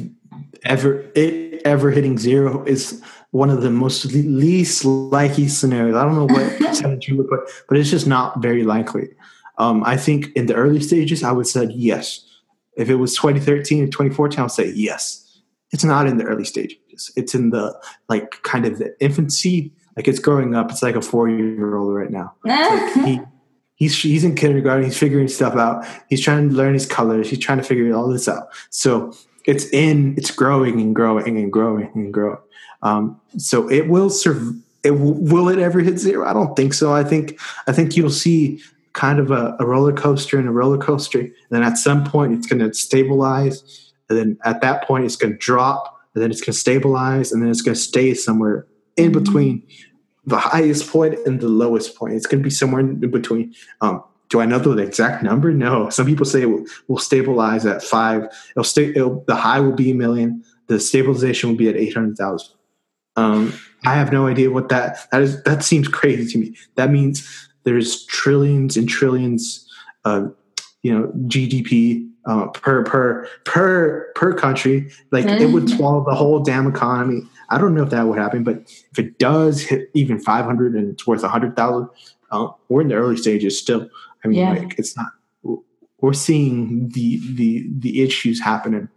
ever 0.64 1.05
it 1.14 1.62
ever 1.64 1.93
hitting 1.93 2.19
zero 2.19 2.64
is 2.64 3.01
one 3.31 3.49
of 3.49 3.62
the 3.62 3.71
most 3.71 4.07
least 4.07 4.85
likely 4.85 5.47
scenarios. 5.47 5.95
I 5.95 6.05
don't 6.05 6.17
know 6.17 6.35
what 6.35 6.59
percentage 6.59 7.09
you 7.09 7.17
would 7.17 7.29
put, 7.29 7.49
but 7.69 7.79
it's 7.79 7.90
just 7.90 8.09
not 8.09 8.43
very 8.43 8.64
likely. 8.64 9.09
Um, 9.59 9.85
I 9.85 9.97
think 9.97 10.33
in 10.35 10.47
the 10.47 10.55
early 10.55 10.81
stages, 10.81 11.23
I 11.23 11.31
would 11.31 11.47
say 11.47 11.67
yes. 11.71 12.27
If 12.77 12.90
it 12.90 12.97
was 12.97 13.14
2013 13.14 13.85
or 13.85 13.87
2014, 13.87 14.40
I 14.40 14.43
would 14.43 14.51
say 14.51 14.73
yes. 14.75 15.24
It's 15.75 15.83
not 15.83 16.07
in 16.07 16.19
the 16.19 16.25
early 16.25 16.45
stages. 16.45 17.11
It's 17.17 17.35
in 17.35 17.51
the 17.51 17.77
like 18.09 18.41
kind 18.45 18.65
of 18.65 18.79
the 18.79 18.95
infancy. 19.01 19.73
Like 19.97 20.07
it's 20.07 20.21
growing 20.21 20.55
up. 20.55 20.71
It's 20.71 20.85
like 20.85 20.95
a 20.95 21.03
four 21.03 21.29
year 21.29 21.77
old 21.77 21.93
right 21.93 22.11
now. 22.11 22.33
Like 22.47 23.05
he, 23.05 23.21
he's 23.75 24.01
he's 24.01 24.23
in 24.23 24.37
kindergarten. 24.37 24.85
He's 24.85 24.97
figuring 24.97 25.27
stuff 25.27 25.57
out. 25.57 25.85
He's 26.09 26.21
trying 26.21 26.49
to 26.49 26.55
learn 26.55 26.75
his 26.75 26.87
colors. 26.87 27.29
He's 27.29 27.41
trying 27.41 27.59
to 27.59 27.65
figure 27.65 27.93
all 27.93 28.09
this 28.09 28.29
out. 28.29 28.51
So 28.71 29.13
it's 29.47 29.67
in. 29.71 30.15
It's 30.17 30.31
growing 30.31 30.81
and 30.81 30.95
growing 30.95 31.37
and 31.37 31.53
growing 31.53 31.91
and 31.97 32.15
growing. 32.15 32.39
Um, 32.83 33.21
so 33.37 33.69
it 33.69 33.89
will 33.89 34.11
serve. 34.11 34.55
It 34.85 34.93
will 34.93 35.49
it 35.49 35.59
ever 35.59 35.81
hit 35.81 35.99
zero? 35.99 36.25
I 36.25 36.33
don't 36.33 36.55
think 36.55 36.73
so. 36.73 36.93
I 36.93 37.03
think 37.03 37.41
I 37.67 37.73
think 37.73 37.97
you'll 37.97 38.11
see 38.11 38.63
kind 38.93 39.19
of 39.19 39.33
a, 39.33 39.57
a 39.59 39.67
roller 39.67 39.93
coaster 39.93 40.39
and 40.39 40.49
a 40.49 40.53
roller 40.53 40.79
coaster. 40.79 41.19
And 41.19 41.33
then 41.51 41.65
at 41.65 41.79
some 41.79 42.05
point, 42.05 42.33
it's 42.33 42.47
going 42.47 42.61
to 42.61 42.73
stabilize. 42.73 43.84
And 44.09 44.19
then 44.19 44.38
at 44.45 44.61
that 44.61 44.87
point, 44.87 45.05
it's 45.05 45.17
going 45.17 45.33
to 45.33 45.38
drop. 45.38 45.99
And 46.14 46.23
then 46.23 46.31
it's 46.31 46.40
going 46.40 46.53
to 46.53 46.59
stabilize. 46.59 47.33
And 47.33 47.43
then 47.43 47.51
it's 47.51 47.62
going 47.62 47.75
to 47.75 47.81
stay 47.81 48.14
somewhere 48.14 48.67
in 48.97 49.11
mm-hmm. 49.11 49.23
between 49.23 49.67
the 50.27 50.38
highest 50.38 50.90
point 50.90 51.19
and 51.27 51.40
the 51.40 51.49
lowest 51.49 51.97
point. 51.97 52.14
It's 52.14 52.27
going 52.27 52.43
to 52.43 52.45
be 52.45 52.51
somewhere 52.51 52.81
in 52.81 53.11
between. 53.11 53.55
Um, 53.81 54.03
do 54.31 54.40
I 54.40 54.47
know 54.47 54.59
the 54.59 54.77
exact 54.79 55.23
number? 55.23 55.53
No. 55.53 55.90
Some 55.90 56.07
people 56.07 56.25
say 56.25 56.43
it 56.43 56.47
will, 56.47 56.64
will 56.88 56.99
stabilize 56.99 57.67
at 57.67 57.83
five. 57.83 58.25
It'll 58.51 58.64
stay. 58.64 58.87
It'll, 58.87 59.23
the 59.27 59.37
high 59.37 59.61
will 59.61 59.73
be 59.73 59.90
a 59.90 59.95
million. 59.95 60.43
The 60.67 60.81
stabilization 60.81 61.51
will 61.51 61.57
be 61.57 61.69
at 61.69 61.77
eight 61.77 61.95
hundred 61.95 62.17
thousand. 62.17 62.55
Um, 63.17 63.53
I 63.85 63.95
have 63.95 64.12
no 64.12 64.27
idea 64.27 64.51
what 64.51 64.71
that 64.71 65.07
that 65.12 65.23
is. 65.23 65.43
That 65.45 65.62
seems 65.62 65.88
crazy 65.88 66.33
to 66.33 66.38
me. 66.38 66.57
That 66.77 66.90
means 66.90 67.49
there's 67.64 68.05
trillions 68.07 68.77
and 68.77 68.88
trillions 68.88 69.69
of 70.05 70.35
you 70.83 70.93
know 70.93 71.12
GDP 71.29 72.11
uh, 72.27 72.47
per 72.49 72.83
per 72.85 73.29
per 73.45 74.13
per 74.15 74.35
country. 74.35 74.91
Like 75.11 75.27
it 75.27 75.51
would 75.51 75.65
mm-hmm. 75.65 75.77
swallow 75.77 76.05
the 76.05 76.15
whole 76.15 76.41
damn 76.41 76.67
economy. 76.67 77.23
I 77.51 77.59
don't 77.59 77.75
know 77.75 77.83
if 77.83 77.91
that 77.91 78.07
would 78.07 78.19
happen, 78.19 78.45
but 78.45 78.63
if 78.91 78.99
it 78.99 79.19
does 79.19 79.63
hit 79.63 79.91
even 79.95 80.19
500 80.19 80.75
and 80.75 80.91
it's 80.91 81.07
worth 81.07 81.23
100,000, 81.23 81.89
uh, 82.31 82.49
we're 82.69 82.81
in 82.81 82.89
the 82.89 82.95
early 82.95 83.17
stages 83.17 83.59
still. 83.59 83.89
I 84.25 84.29
mean, 84.29 84.39
yeah. 84.39 84.53
like 84.53 84.79
it's 84.79 84.97
not. 84.97 85.09
We're 86.01 86.13
seeing 86.13 86.89
the 86.91 87.21
the 87.35 87.67
the 87.79 88.03
issues 88.03 88.41
happening, 88.41 88.89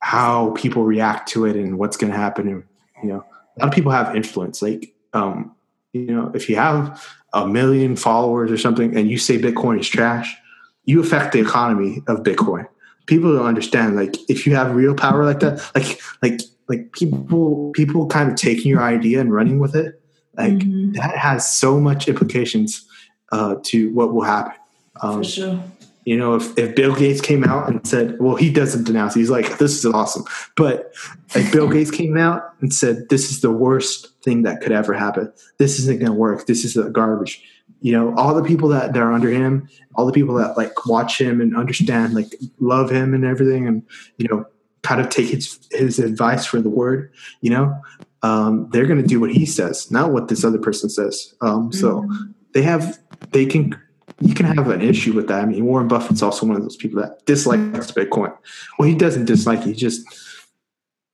how 0.00 0.52
people 0.52 0.84
react 0.84 1.28
to 1.30 1.46
it, 1.46 1.56
and 1.56 1.78
what's 1.78 1.96
going 1.96 2.12
to 2.12 2.18
happen. 2.18 2.48
And 2.48 2.64
you 3.02 3.08
know, 3.10 3.24
a 3.56 3.60
lot 3.60 3.68
of 3.68 3.74
people 3.74 3.92
have 3.92 4.14
influence. 4.14 4.62
Like, 4.62 4.94
um, 5.12 5.54
you 5.92 6.06
know, 6.06 6.30
if 6.34 6.48
you 6.48 6.56
have 6.56 7.06
a 7.32 7.46
million 7.46 7.96
followers 7.96 8.50
or 8.50 8.58
something, 8.58 8.96
and 8.96 9.10
you 9.10 9.18
say 9.18 9.38
Bitcoin 9.38 9.80
is 9.80 9.88
trash, 9.88 10.34
you 10.84 11.00
affect 11.00 11.32
the 11.32 11.40
economy 11.40 12.02
of 12.06 12.22
Bitcoin. 12.22 12.68
People 13.06 13.36
don't 13.36 13.46
understand. 13.46 13.96
Like, 13.96 14.16
if 14.30 14.46
you 14.46 14.54
have 14.54 14.74
real 14.74 14.94
power 14.94 15.24
like 15.24 15.40
that, 15.40 15.62
like 15.74 16.00
like 16.22 16.40
like 16.68 16.92
people 16.92 17.70
people 17.74 18.06
kind 18.06 18.30
of 18.30 18.36
taking 18.36 18.70
your 18.70 18.82
idea 18.82 19.20
and 19.20 19.32
running 19.32 19.58
with 19.58 19.74
it 19.74 20.00
like 20.36 20.52
mm-hmm. 20.52 20.92
that 20.92 21.16
has 21.16 21.48
so 21.48 21.78
much 21.80 22.08
implications 22.08 22.86
uh, 23.32 23.56
to 23.62 23.92
what 23.94 24.14
will 24.14 24.22
happen 24.22 24.54
um, 25.02 25.18
for 25.18 25.24
sure 25.24 25.62
you 26.04 26.16
know 26.16 26.34
if, 26.34 26.56
if 26.58 26.74
bill 26.74 26.94
gates 26.94 27.20
came 27.20 27.44
out 27.44 27.68
and 27.68 27.86
said 27.86 28.18
well 28.20 28.36
he 28.36 28.52
doesn't 28.52 28.84
denounce 28.84 29.14
he's 29.14 29.30
like 29.30 29.58
this 29.58 29.78
is 29.78 29.86
awesome 29.86 30.24
but 30.56 30.92
like 31.34 31.50
bill 31.52 31.68
gates 31.68 31.90
came 31.90 32.16
out 32.16 32.54
and 32.60 32.72
said 32.72 33.08
this 33.08 33.30
is 33.30 33.40
the 33.40 33.50
worst 33.50 34.08
thing 34.22 34.42
that 34.42 34.60
could 34.60 34.72
ever 34.72 34.92
happen 34.92 35.32
this 35.58 35.78
isn't 35.78 35.98
going 35.98 36.12
to 36.12 36.18
work 36.18 36.46
this 36.46 36.64
is 36.64 36.76
garbage 36.92 37.42
you 37.84 37.92
know 37.92 38.14
all 38.16 38.34
the 38.34 38.42
people 38.42 38.68
that, 38.68 38.92
that 38.92 39.02
are 39.02 39.12
under 39.12 39.30
him 39.30 39.68
all 39.94 40.06
the 40.06 40.12
people 40.12 40.34
that 40.34 40.56
like 40.56 40.86
watch 40.86 41.20
him 41.20 41.40
and 41.40 41.56
understand 41.56 42.14
like 42.14 42.34
love 42.58 42.90
him 42.90 43.14
and 43.14 43.24
everything 43.24 43.68
and 43.68 43.82
you 44.16 44.26
know 44.28 44.44
kind 44.84 45.00
of 45.00 45.08
take 45.08 45.30
his 45.30 45.58
his 45.72 45.98
advice 45.98 46.46
for 46.46 46.60
the 46.60 46.68
word, 46.68 47.12
you 47.40 47.50
know, 47.50 47.76
um, 48.22 48.68
they're 48.70 48.86
going 48.86 49.00
to 49.00 49.06
do 49.06 49.18
what 49.18 49.32
he 49.32 49.44
says, 49.44 49.90
not 49.90 50.12
what 50.12 50.28
this 50.28 50.44
other 50.44 50.58
person 50.58 50.88
says. 50.88 51.34
Um, 51.40 51.72
so 51.72 52.02
mm-hmm. 52.02 52.30
they 52.52 52.62
have 52.62 52.98
they 53.32 53.46
can 53.46 53.74
you 54.20 54.34
can 54.34 54.46
have 54.46 54.68
an 54.68 54.80
issue 54.80 55.12
with 55.12 55.26
that. 55.28 55.40
I 55.40 55.46
mean, 55.46 55.64
Warren 55.64 55.88
Buffett's 55.88 56.22
also 56.22 56.46
one 56.46 56.56
of 56.56 56.62
those 56.62 56.76
people 56.76 57.02
that 57.02 57.24
dislikes 57.26 57.90
Bitcoin. 57.90 58.36
Well, 58.78 58.88
he 58.88 58.94
doesn't 58.94 59.24
dislike 59.24 59.60
it; 59.60 59.66
he 59.66 59.72
just 59.72 60.06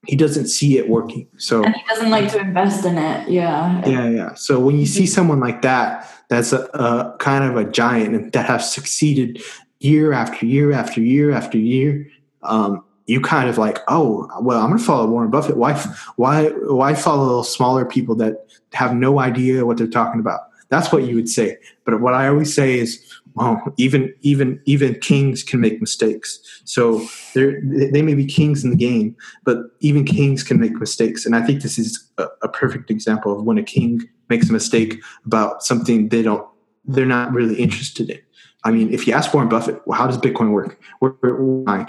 he 0.07 0.15
doesn't 0.15 0.47
see 0.47 0.77
it 0.77 0.89
working. 0.89 1.27
So 1.37 1.63
and 1.63 1.75
he 1.75 1.81
doesn't 1.87 2.09
like 2.09 2.31
to 2.31 2.39
invest 2.39 2.85
in 2.85 2.97
it. 2.97 3.29
Yeah, 3.29 3.87
yeah, 3.87 4.09
yeah. 4.09 4.33
So 4.33 4.59
when 4.59 4.79
you 4.79 4.85
see 4.85 5.05
someone 5.05 5.39
like 5.39 5.61
that, 5.61 6.09
that's 6.27 6.53
a, 6.53 6.63
a 6.73 7.15
kind 7.19 7.43
of 7.43 7.55
a 7.55 7.69
giant 7.69 8.33
that 8.33 8.45
has 8.47 8.71
succeeded 8.71 9.41
year 9.79 10.13
after 10.13 10.45
year 10.45 10.71
after 10.71 11.01
year 11.01 11.31
after 11.31 11.57
year. 11.57 12.07
Um, 12.43 12.83
you 13.07 13.19
kind 13.19 13.49
of 13.49 13.57
like, 13.57 13.79
oh, 13.87 14.29
well, 14.41 14.61
I'm 14.61 14.67
going 14.67 14.79
to 14.79 14.85
follow 14.85 15.07
Warren 15.07 15.29
Buffett. 15.29 15.57
Why, 15.57 15.73
why, 16.15 16.49
why 16.49 16.93
follow 16.93 17.41
smaller 17.43 17.83
people 17.83 18.15
that 18.15 18.45
have 18.73 18.95
no 18.95 19.19
idea 19.19 19.65
what 19.65 19.77
they're 19.77 19.87
talking 19.87 20.21
about? 20.21 20.41
That's 20.69 20.93
what 20.93 21.03
you 21.03 21.15
would 21.15 21.27
say. 21.27 21.57
But 21.83 21.99
what 21.99 22.13
I 22.13 22.27
always 22.27 22.53
say 22.53 22.79
is, 22.79 23.05
well, 23.35 23.73
even 23.77 24.13
even 24.21 24.61
even 24.65 24.95
kings 24.95 25.43
can 25.43 25.59
make 25.59 25.79
mistakes. 25.79 26.39
So 26.65 27.05
they 27.33 28.01
may 28.01 28.13
be 28.13 28.25
kings 28.25 28.63
in 28.63 28.71
the 28.71 28.75
game, 28.75 29.15
but 29.43 29.57
even 29.79 30.05
kings 30.05 30.43
can 30.43 30.59
make 30.59 30.73
mistakes. 30.73 31.25
And 31.25 31.35
I 31.35 31.41
think 31.41 31.61
this 31.61 31.77
is 31.77 32.11
a, 32.17 32.27
a 32.43 32.49
perfect 32.49 32.91
example 32.91 33.37
of 33.37 33.45
when 33.45 33.57
a 33.57 33.63
king 33.63 34.01
makes 34.29 34.49
a 34.49 34.53
mistake 34.53 35.01
about 35.25 35.63
something 35.63 36.09
they 36.09 36.21
don't 36.21 36.47
they're 36.85 37.05
not 37.05 37.31
really 37.31 37.55
interested 37.55 38.09
in. 38.09 38.19
I 38.63 38.71
mean, 38.71 38.93
if 38.93 39.07
you 39.07 39.13
ask 39.13 39.33
Warren 39.33 39.49
Buffett, 39.49 39.81
well, 39.85 39.97
how 39.97 40.07
does 40.07 40.17
Bitcoin 40.17 40.51
work? 40.51 40.79
Why? 40.99 41.87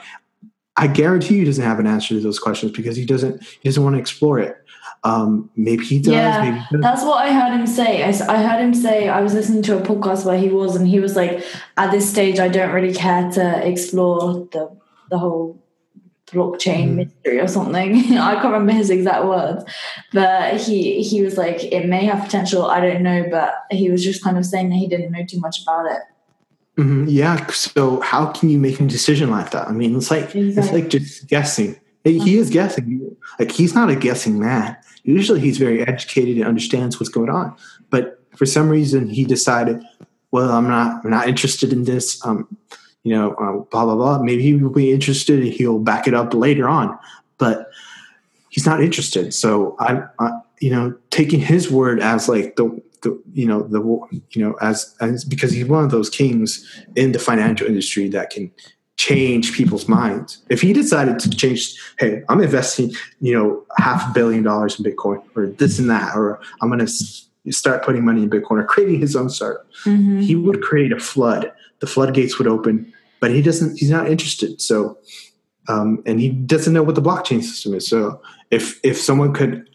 I 0.76 0.86
guarantee 0.86 1.34
you 1.34 1.40
he 1.40 1.46
doesn't 1.46 1.64
have 1.64 1.78
an 1.78 1.86
answer 1.86 2.14
to 2.14 2.20
those 2.20 2.38
questions 2.38 2.72
because 2.72 2.96
he 2.96 3.04
doesn't 3.04 3.42
he 3.42 3.68
doesn't 3.68 3.82
want 3.82 3.94
to 3.94 4.00
explore 4.00 4.38
it. 4.38 4.56
Um, 5.04 5.50
maybe 5.56 5.84
he 5.84 5.98
does. 5.98 6.12
Yeah, 6.14 6.44
maybe 6.44 6.64
he 6.70 6.76
that's 6.78 7.02
what 7.02 7.26
I 7.26 7.32
heard 7.32 7.58
him 7.58 7.66
say. 7.66 8.04
I, 8.04 8.10
I 8.28 8.42
heard 8.42 8.62
him 8.62 8.72
say 8.74 9.08
I 9.08 9.20
was 9.20 9.34
listening 9.34 9.62
to 9.64 9.78
a 9.78 9.80
podcast 9.80 10.24
where 10.24 10.38
he 10.38 10.48
was, 10.48 10.76
and 10.76 10.86
he 10.86 11.00
was 11.00 11.16
like, 11.16 11.44
"At 11.76 11.90
this 11.90 12.08
stage, 12.08 12.38
I 12.38 12.48
don't 12.48 12.72
really 12.72 12.94
care 12.94 13.30
to 13.32 13.66
explore 13.66 14.46
the 14.52 14.76
the 15.10 15.18
whole 15.18 15.62
blockchain 16.32 16.88
mm. 16.88 16.94
mystery 16.94 17.40
or 17.40 17.46
something. 17.46 17.96
I 18.18 18.34
can't 18.34 18.44
remember 18.44 18.72
his 18.72 18.90
exact 18.90 19.24
words, 19.26 19.64
but 20.12 20.56
he 20.60 21.02
he 21.02 21.22
was 21.22 21.36
like, 21.36 21.62
it 21.64 21.86
may 21.86 22.04
have 22.06 22.24
potential. 22.24 22.66
I 22.66 22.80
don't 22.80 23.02
know, 23.02 23.26
but 23.30 23.54
he 23.70 23.90
was 23.90 24.02
just 24.02 24.22
kind 24.22 24.38
of 24.38 24.46
saying 24.46 24.70
that 24.70 24.76
he 24.76 24.88
didn't 24.88 25.12
know 25.12 25.24
too 25.24 25.40
much 25.40 25.62
about 25.62 25.86
it. 25.86 26.02
Mm-hmm. 26.78 27.06
Yeah. 27.08 27.46
So 27.48 28.00
how 28.00 28.26
can 28.26 28.48
you 28.48 28.58
make 28.58 28.80
a 28.80 28.86
decision 28.86 29.30
like 29.30 29.50
that? 29.50 29.68
I 29.68 29.72
mean, 29.72 29.96
it's 29.96 30.10
like 30.10 30.34
exactly. 30.34 30.48
it's 30.48 30.72
like 30.72 30.88
just 30.88 31.26
guessing. 31.28 31.78
He 32.04 32.36
is 32.36 32.50
guessing. 32.50 33.16
Like 33.38 33.52
he's 33.52 33.74
not 33.74 33.88
a 33.90 33.94
guessing 33.94 34.40
man. 34.40 34.76
Usually, 35.04 35.40
he's 35.40 35.58
very 35.58 35.86
educated 35.86 36.36
and 36.36 36.46
understands 36.46 36.98
what's 36.98 37.10
going 37.10 37.30
on. 37.30 37.56
But 37.90 38.22
for 38.36 38.46
some 38.46 38.68
reason, 38.68 39.08
he 39.08 39.24
decided, 39.24 39.82
well, 40.30 40.50
I'm 40.50 40.68
not. 40.68 41.04
I'm 41.04 41.10
not 41.10 41.28
interested 41.28 41.72
in 41.72 41.84
this. 41.84 42.24
Um, 42.24 42.56
you 43.02 43.14
know, 43.14 43.32
uh, 43.34 43.64
blah 43.70 43.84
blah 43.84 43.96
blah. 43.96 44.22
Maybe 44.22 44.42
he 44.42 44.54
will 44.54 44.70
be 44.70 44.92
interested. 44.92 45.40
and 45.40 45.52
He'll 45.52 45.78
back 45.78 46.06
it 46.06 46.14
up 46.14 46.34
later 46.34 46.68
on, 46.68 46.98
but 47.38 47.68
he's 48.48 48.66
not 48.66 48.82
interested. 48.82 49.34
So 49.34 49.76
I, 49.80 50.02
I 50.20 50.40
you 50.60 50.70
know, 50.70 50.96
taking 51.10 51.40
his 51.40 51.70
word 51.70 52.00
as 52.00 52.28
like 52.28 52.56
the 52.56 52.80
the 53.02 53.20
you 53.32 53.46
know 53.46 53.62
the 53.62 53.80
you 54.30 54.44
know 54.44 54.54
as 54.60 54.94
as 55.00 55.24
because 55.24 55.50
he's 55.50 55.66
one 55.66 55.84
of 55.84 55.90
those 55.90 56.08
kings 56.08 56.64
in 56.94 57.12
the 57.12 57.18
financial 57.18 57.66
industry 57.66 58.08
that 58.08 58.30
can 58.30 58.52
change 58.96 59.54
people's 59.54 59.88
minds. 59.88 60.44
If 60.48 60.60
he 60.60 60.72
decided 60.72 61.18
to 61.20 61.30
change, 61.30 61.74
hey, 61.98 62.22
I'm 62.28 62.40
investing, 62.40 62.92
you 63.20 63.34
know, 63.34 63.64
half 63.78 64.10
a 64.10 64.12
billion 64.12 64.42
dollars 64.42 64.78
in 64.78 64.84
Bitcoin 64.84 65.22
or 65.34 65.46
this 65.46 65.78
and 65.78 65.90
that, 65.90 66.14
or 66.14 66.40
I'm 66.60 66.68
going 66.68 66.84
to 66.84 67.52
start 67.52 67.82
putting 67.82 68.04
money 68.04 68.22
in 68.22 68.30
Bitcoin 68.30 68.60
or 68.60 68.64
creating 68.64 69.00
his 69.00 69.16
own 69.16 69.28
startup, 69.28 69.66
mm-hmm. 69.84 70.20
he 70.20 70.36
would 70.36 70.62
create 70.62 70.92
a 70.92 71.00
flood. 71.00 71.52
The 71.80 71.86
floodgates 71.86 72.38
would 72.38 72.46
open, 72.46 72.92
but 73.18 73.30
he 73.32 73.42
doesn't, 73.42 73.78
he's 73.78 73.90
not 73.90 74.08
interested. 74.08 74.60
So, 74.60 74.98
um, 75.68 76.02
and 76.06 76.20
he 76.20 76.28
doesn't 76.28 76.72
know 76.72 76.82
what 76.82 76.94
the 76.94 77.02
blockchain 77.02 77.42
system 77.42 77.74
is. 77.74 77.88
So 77.88 78.20
if, 78.50 78.78
if 78.84 79.00
someone 79.00 79.32
could 79.32 79.68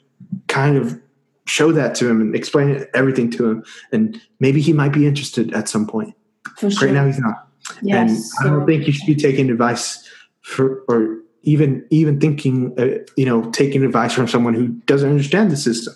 kind 0.47 0.77
of 0.77 0.99
show 1.45 1.71
that 1.71 1.95
to 1.95 2.09
him 2.09 2.21
and 2.21 2.35
explain 2.35 2.85
everything 2.93 3.31
to 3.31 3.49
him, 3.49 3.63
and 3.91 4.21
maybe 4.39 4.61
he 4.61 4.73
might 4.73 4.93
be 4.93 5.07
interested 5.07 5.53
at 5.53 5.67
some 5.67 5.87
point. 5.87 6.13
Sure. 6.59 6.69
Right 6.69 6.93
now, 6.93 7.05
he's 7.05 7.19
not. 7.19 7.46
Yes, 7.81 8.31
and 8.39 8.49
I 8.49 8.53
don't 8.53 8.65
think 8.65 8.87
you 8.87 8.93
should 8.93 9.07
be 9.07 9.15
taking 9.15 9.49
advice 9.49 10.07
for, 10.41 10.83
or 10.87 11.17
even 11.43 11.85
even 11.89 12.19
thinking, 12.19 12.73
uh, 12.77 13.03
you 13.15 13.25
know, 13.25 13.49
taking 13.51 13.83
advice 13.83 14.13
from 14.13 14.27
someone 14.27 14.53
who 14.53 14.67
doesn't 14.85 15.09
understand 15.09 15.51
the 15.51 15.57
system, 15.57 15.93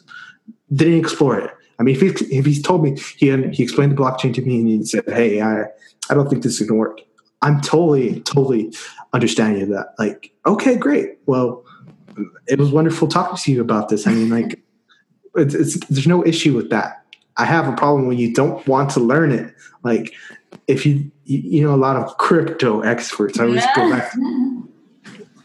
didn't 0.73 0.99
explore 0.99 1.39
it. 1.39 1.51
I 1.79 1.83
mean, 1.83 1.95
if, 1.95 2.01
he, 2.01 2.37
if 2.37 2.45
he's 2.45 2.61
told 2.61 2.83
me 2.83 2.97
he 3.17 3.31
he 3.51 3.63
explained 3.63 3.91
the 3.91 3.95
blockchain 3.95 4.33
to 4.35 4.41
me 4.41 4.59
and 4.59 4.67
he 4.67 4.83
said, 4.85 5.03
"Hey, 5.07 5.41
I 5.41 5.63
I 6.09 6.13
don't 6.13 6.29
think 6.29 6.43
this 6.43 6.61
is 6.61 6.67
going 6.67 6.77
to 6.77 6.89
work," 6.89 7.01
I'm 7.41 7.59
totally 7.61 8.21
totally 8.21 8.73
understanding 9.13 9.63
of 9.63 9.69
that. 9.69 9.95
Like, 9.97 10.31
okay, 10.45 10.75
great. 10.75 11.17
Well, 11.25 11.65
it 12.47 12.59
was 12.59 12.71
wonderful 12.71 13.07
talking 13.07 13.37
to 13.37 13.51
you 13.51 13.61
about 13.61 13.89
this. 13.89 14.05
I 14.05 14.13
mean, 14.13 14.29
like, 14.29 14.61
it's, 15.35 15.53
it's 15.53 15.85
there's 15.87 16.07
no 16.07 16.25
issue 16.25 16.55
with 16.55 16.69
that. 16.69 17.03
I 17.37 17.45
have 17.45 17.67
a 17.67 17.75
problem 17.75 18.07
when 18.07 18.17
you 18.17 18.33
don't 18.33 18.65
want 18.67 18.91
to 18.91 18.99
learn 18.99 19.31
it. 19.31 19.53
Like, 19.83 20.13
if 20.67 20.85
you 20.85 21.11
you 21.25 21.61
know 21.61 21.73
a 21.73 21.77
lot 21.77 21.95
of 21.95 22.17
crypto 22.17 22.81
experts, 22.81 23.39
I 23.39 23.45
always 23.45 23.63
yeah. 23.63 23.75
go 23.75 23.89
back. 23.89 24.13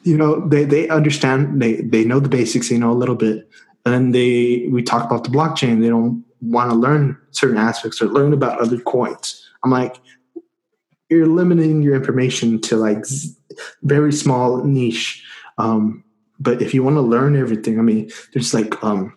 You 0.02 0.16
know, 0.16 0.46
they 0.48 0.64
they 0.64 0.88
understand 0.88 1.61
they 1.61 1.76
they 1.76 2.04
know 2.04 2.20
the 2.20 2.28
basics. 2.28 2.68
They 2.68 2.78
know 2.78 2.92
a 2.92 2.94
little 2.94 3.14
bit, 3.14 3.48
and 3.84 3.94
then 3.94 4.11
they 4.12 4.68
we 4.70 4.82
talk 4.82 5.04
about 5.04 5.24
the 5.24 5.30
blockchain. 5.30 5.80
They 5.80 5.88
don't 5.88 6.24
want 6.40 6.70
to 6.70 6.76
learn 6.76 7.18
certain 7.30 7.57
aspects 7.57 8.00
or 8.00 8.07
learn 8.07 8.32
about 8.32 8.61
other 8.61 8.78
coins. 8.78 9.42
I'm 9.64 9.70
like, 9.70 9.96
you're 11.09 11.26
limiting 11.26 11.82
your 11.82 11.94
information 11.94 12.61
to 12.62 12.76
like 12.76 13.04
very 13.82 14.12
small 14.12 14.64
niche. 14.64 15.24
Um, 15.59 16.04
but 16.38 16.61
if 16.61 16.74
you 16.74 16.82
want 16.82 16.96
to 16.96 17.00
learn 17.00 17.36
everything, 17.36 17.78
I 17.78 17.82
mean, 17.82 18.11
there's 18.32 18.52
like 18.52 18.82
um, 18.84 19.16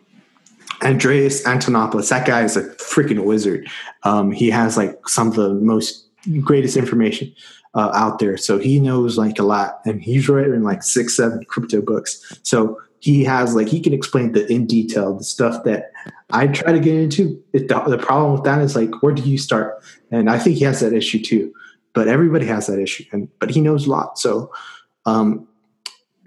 Andreas 0.84 1.44
Antonopoulos. 1.44 2.10
That 2.10 2.26
guy 2.26 2.44
is 2.44 2.56
a 2.56 2.64
freaking 2.76 3.24
wizard. 3.26 3.68
Um, 4.04 4.32
he 4.32 4.50
has 4.50 4.78
like 4.78 5.08
some 5.08 5.28
of 5.30 5.36
the 5.36 5.54
most 5.54 6.08
greatest 6.42 6.78
information 6.78 7.34
uh, 7.74 7.92
out 7.94 8.20
there. 8.20 8.38
So 8.38 8.58
he 8.58 8.80
knows 8.80 9.18
like 9.18 9.40
a 9.40 9.44
lot, 9.44 9.82
and 9.86 10.02
he's 10.02 10.28
written 10.30 10.64
like 10.64 10.84
six, 10.84 11.16
seven 11.16 11.44
crypto 11.46 11.82
books. 11.82 12.40
So 12.44 12.80
he 13.00 13.24
has 13.24 13.56
like 13.56 13.68
he 13.68 13.80
can 13.80 13.94
explain 13.94 14.34
the 14.34 14.46
in 14.52 14.66
detail 14.66 15.18
the 15.18 15.24
stuff 15.24 15.64
that 15.64 15.92
I 16.32 16.48
try 16.48 16.72
to 16.72 16.80
get 16.80 16.96
into. 16.96 17.42
It, 17.54 17.68
the, 17.68 17.80
the 17.82 17.98
problem 17.98 18.34
with 18.34 18.44
that 18.44 18.62
is 18.62 18.76
like 18.76 19.02
where 19.02 19.14
do 19.14 19.22
you 19.22 19.38
start? 19.38 19.84
And 20.12 20.30
I 20.30 20.40
think 20.40 20.58
he 20.58 20.66
has 20.66 20.80
that 20.82 20.94
issue 20.94 21.22
too. 21.22 21.54
But 21.94 22.08
everybody 22.08 22.46
has 22.46 22.68
that 22.68 22.80
issue, 22.80 23.06
and 23.12 23.30
but 23.40 23.50
he 23.50 23.62
knows 23.62 23.88
a 23.88 23.90
lot. 23.90 24.20
So 24.20 24.52
um, 25.06 25.48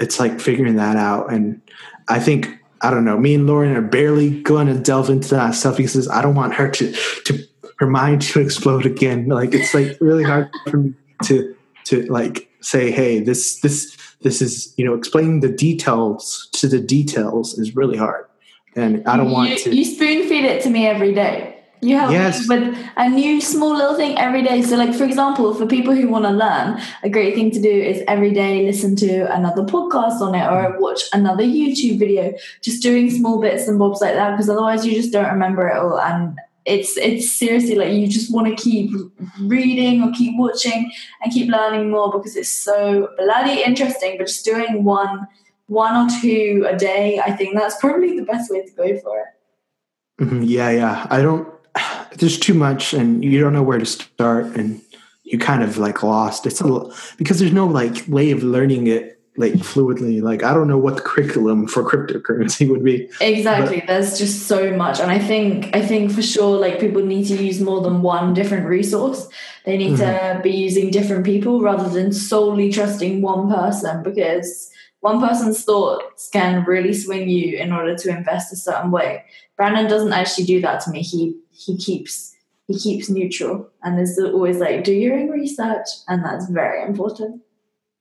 it's 0.01 0.19
like 0.19 0.41
figuring 0.41 0.77
that 0.77 0.97
out. 0.97 1.33
And 1.33 1.61
I 2.09 2.19
think 2.19 2.49
I 2.83 2.91
don't 2.91 3.05
know. 3.05 3.17
Me 3.17 3.35
and 3.35 3.47
Lauren 3.47 3.77
are 3.77 3.83
barely 3.83 4.43
going 4.43 4.67
to 4.67 4.75
delve 4.75 5.09
into 5.09 5.29
that 5.31 5.53
stuff 5.53 5.77
because 5.77 6.09
I 6.09 6.21
don't 6.21 6.35
want 6.35 6.55
her 6.55 6.69
to 6.69 6.93
to 6.93 7.39
her 7.79 7.87
mind 7.87 8.23
to 8.23 8.41
explode 8.41 8.87
again. 8.87 9.29
Like 9.29 9.55
it's 9.55 9.73
like 9.73 9.97
really 10.01 10.25
hard 10.25 10.51
for 10.69 10.79
me 10.79 10.95
to 11.25 11.55
to 11.85 12.03
like 12.07 12.49
say, 12.61 12.91
hey, 12.91 13.21
this 13.21 13.61
this 13.61 13.97
this 14.23 14.43
is 14.43 14.75
you 14.77 14.85
know 14.85 14.95
explaining 14.95 15.41
the 15.41 15.53
details 15.53 16.49
to 16.53 16.69
the 16.69 16.81
details 16.81 17.59
is 17.59 17.77
really 17.77 17.97
hard, 17.97 18.27
and 18.75 19.07
I 19.07 19.17
don't 19.17 19.31
want 19.31 19.59
to. 19.61 19.75
You 19.75 19.85
spoon 19.85 20.29
feed 20.29 20.45
it 20.45 20.63
to 20.63 20.71
me 20.71 20.87
every 20.87 21.15
day. 21.15 21.52
You 21.83 21.99
help 21.99 22.13
yes. 22.13 22.49
with 22.49 22.79
a 22.97 23.09
new 23.09 23.41
small 23.41 23.75
little 23.75 23.97
thing 23.97 24.17
every 24.17 24.43
day. 24.43 24.63
So, 24.63 24.77
like 24.77 24.95
for 24.95 25.03
example, 25.03 25.53
for 25.53 25.67
people 25.67 25.93
who 25.93 26.09
want 26.09 26.25
to 26.25 26.31
learn, 26.31 26.81
a 27.03 27.11
great 27.11 27.35
thing 27.35 27.51
to 27.51 27.61
do 27.61 27.69
is 27.69 28.05
every 28.07 28.33
day 28.33 28.65
listen 28.65 28.95
to 28.97 29.35
another 29.35 29.65
podcast 29.65 30.21
on 30.21 30.37
it 30.37 30.47
or 30.49 30.79
watch 30.79 31.03
another 31.13 31.43
YouTube 31.43 31.99
video. 31.99 32.35
Just 32.63 32.85
doing 32.85 33.11
small 33.11 33.41
bits 33.41 33.67
and 33.67 33.81
bobs 33.81 34.01
like 34.01 34.15
that, 34.15 34.31
because 34.31 34.49
otherwise 34.49 34.87
you 34.87 34.95
just 34.95 35.13
don't 35.13 35.33
remember 35.33 35.67
it 35.67 35.77
all. 35.77 35.99
And 35.99 36.39
it's 36.67 36.97
it's 36.97 37.33
seriously 37.33 37.75
like 37.75 37.93
you 37.93 38.07
just 38.07 38.33
want 38.33 38.47
to 38.47 38.63
keep 38.63 38.93
reading 39.41 40.05
or 40.05 40.13
keep 40.13 40.39
watching 40.39 40.89
and 41.21 41.33
keep 41.33 41.51
learning 41.51 41.91
more 41.91 42.13
because 42.13 42.37
it's 42.37 42.49
so 42.49 43.09
bloody 43.19 43.61
interesting. 43.61 44.19
But 44.19 44.29
just 44.29 44.45
doing 44.45 44.85
one 44.85 45.27
one 45.67 45.97
or 45.97 46.21
two 46.21 46.65
a 46.69 46.77
day, 46.77 47.19
I 47.19 47.33
think 47.33 47.57
that's 47.57 47.77
probably 47.81 48.17
the 48.17 48.25
best 48.25 48.53
way 48.53 48.65
to 48.65 48.73
go 48.73 49.01
for 49.01 49.19
it. 49.19 50.25
Mm-hmm. 50.25 50.43
Yeah, 50.45 50.71
yeah. 50.71 51.07
I 51.11 51.23
don't 51.23 51.52
there's 52.19 52.39
too 52.39 52.55
much 52.55 52.93
and 52.93 53.25
you 53.25 53.41
don't 53.41 53.53
know 53.53 53.63
where 53.63 53.79
to 53.79 53.87
start 53.87 54.47
and 54.57 54.81
you 55.25 55.39
kind 55.39 55.63
of 55.63 55.79
like 55.79 56.03
lost. 56.03 56.47
It's 56.47 56.61
a 56.61 56.67
little, 56.67 56.95
because 57.17 57.39
there's 57.39 57.53
no 57.53 57.67
like 57.67 58.05
way 58.09 58.31
of 58.31 58.43
learning 58.43 58.87
it 58.87 59.19
like 59.37 59.55
fluidly. 59.55 60.21
Like 60.23 60.43
i 60.43 60.53
don't 60.53 60.69
know 60.69 60.79
what 60.79 60.97
the 60.97 61.03
curriculum 61.03 61.67
for 61.67 61.83
cryptocurrency 61.83 62.69
would 62.71 62.85
be. 62.85 63.09
Exactly. 63.21 63.79
But, 63.79 63.87
there's 63.87 64.19
just 64.19 64.47
so 64.47 64.77
much. 64.77 65.01
And 65.01 65.11
i 65.11 65.19
think 65.19 65.75
i 65.75 65.85
think 65.85 66.13
for 66.13 66.23
sure 66.23 66.59
like 66.59 66.81
people 66.81 67.03
need 67.03 67.27
to 67.29 67.43
use 67.43 67.61
more 67.61 67.81
than 67.81 68.03
one 68.03 68.35
different 68.35 68.67
resource. 68.67 69.29
They 69.65 69.79
need 69.79 69.99
mm-hmm. 69.99 70.37
to 70.39 70.43
be 70.43 70.51
using 70.51 70.91
different 70.91 71.25
people 71.25 71.63
rather 71.63 71.89
than 71.89 72.13
solely 72.13 72.71
trusting 72.71 73.23
one 73.23 73.51
person 73.51 74.03
because 74.03 74.71
one 75.01 75.21
person's 75.21 75.65
thoughts 75.65 76.29
can 76.33 76.65
really 76.65 76.95
swing 76.95 77.29
you 77.29 77.57
in 77.57 77.73
order 77.73 77.97
to 77.97 78.09
invest 78.09 78.53
a 78.53 78.57
certain 78.57 78.91
way. 78.91 79.25
Brandon 79.57 79.89
doesn't 79.89 80.13
actually 80.13 80.45
do 80.45 80.61
that 80.61 80.81
to 80.83 80.91
me. 80.91 81.03
He 81.03 81.37
he 81.65 81.77
keeps 81.77 82.35
he 82.69 82.79
keeps 82.79 83.09
neutral. 83.09 83.69
And 83.83 83.99
is 84.01 84.19
always 84.19 84.59
like 84.59 84.85
do 84.85 84.93
your 84.93 85.19
own 85.19 85.29
research 85.29 85.89
and 86.09 86.25
that's 86.25 86.49
very 86.49 86.83
important. 86.83 87.43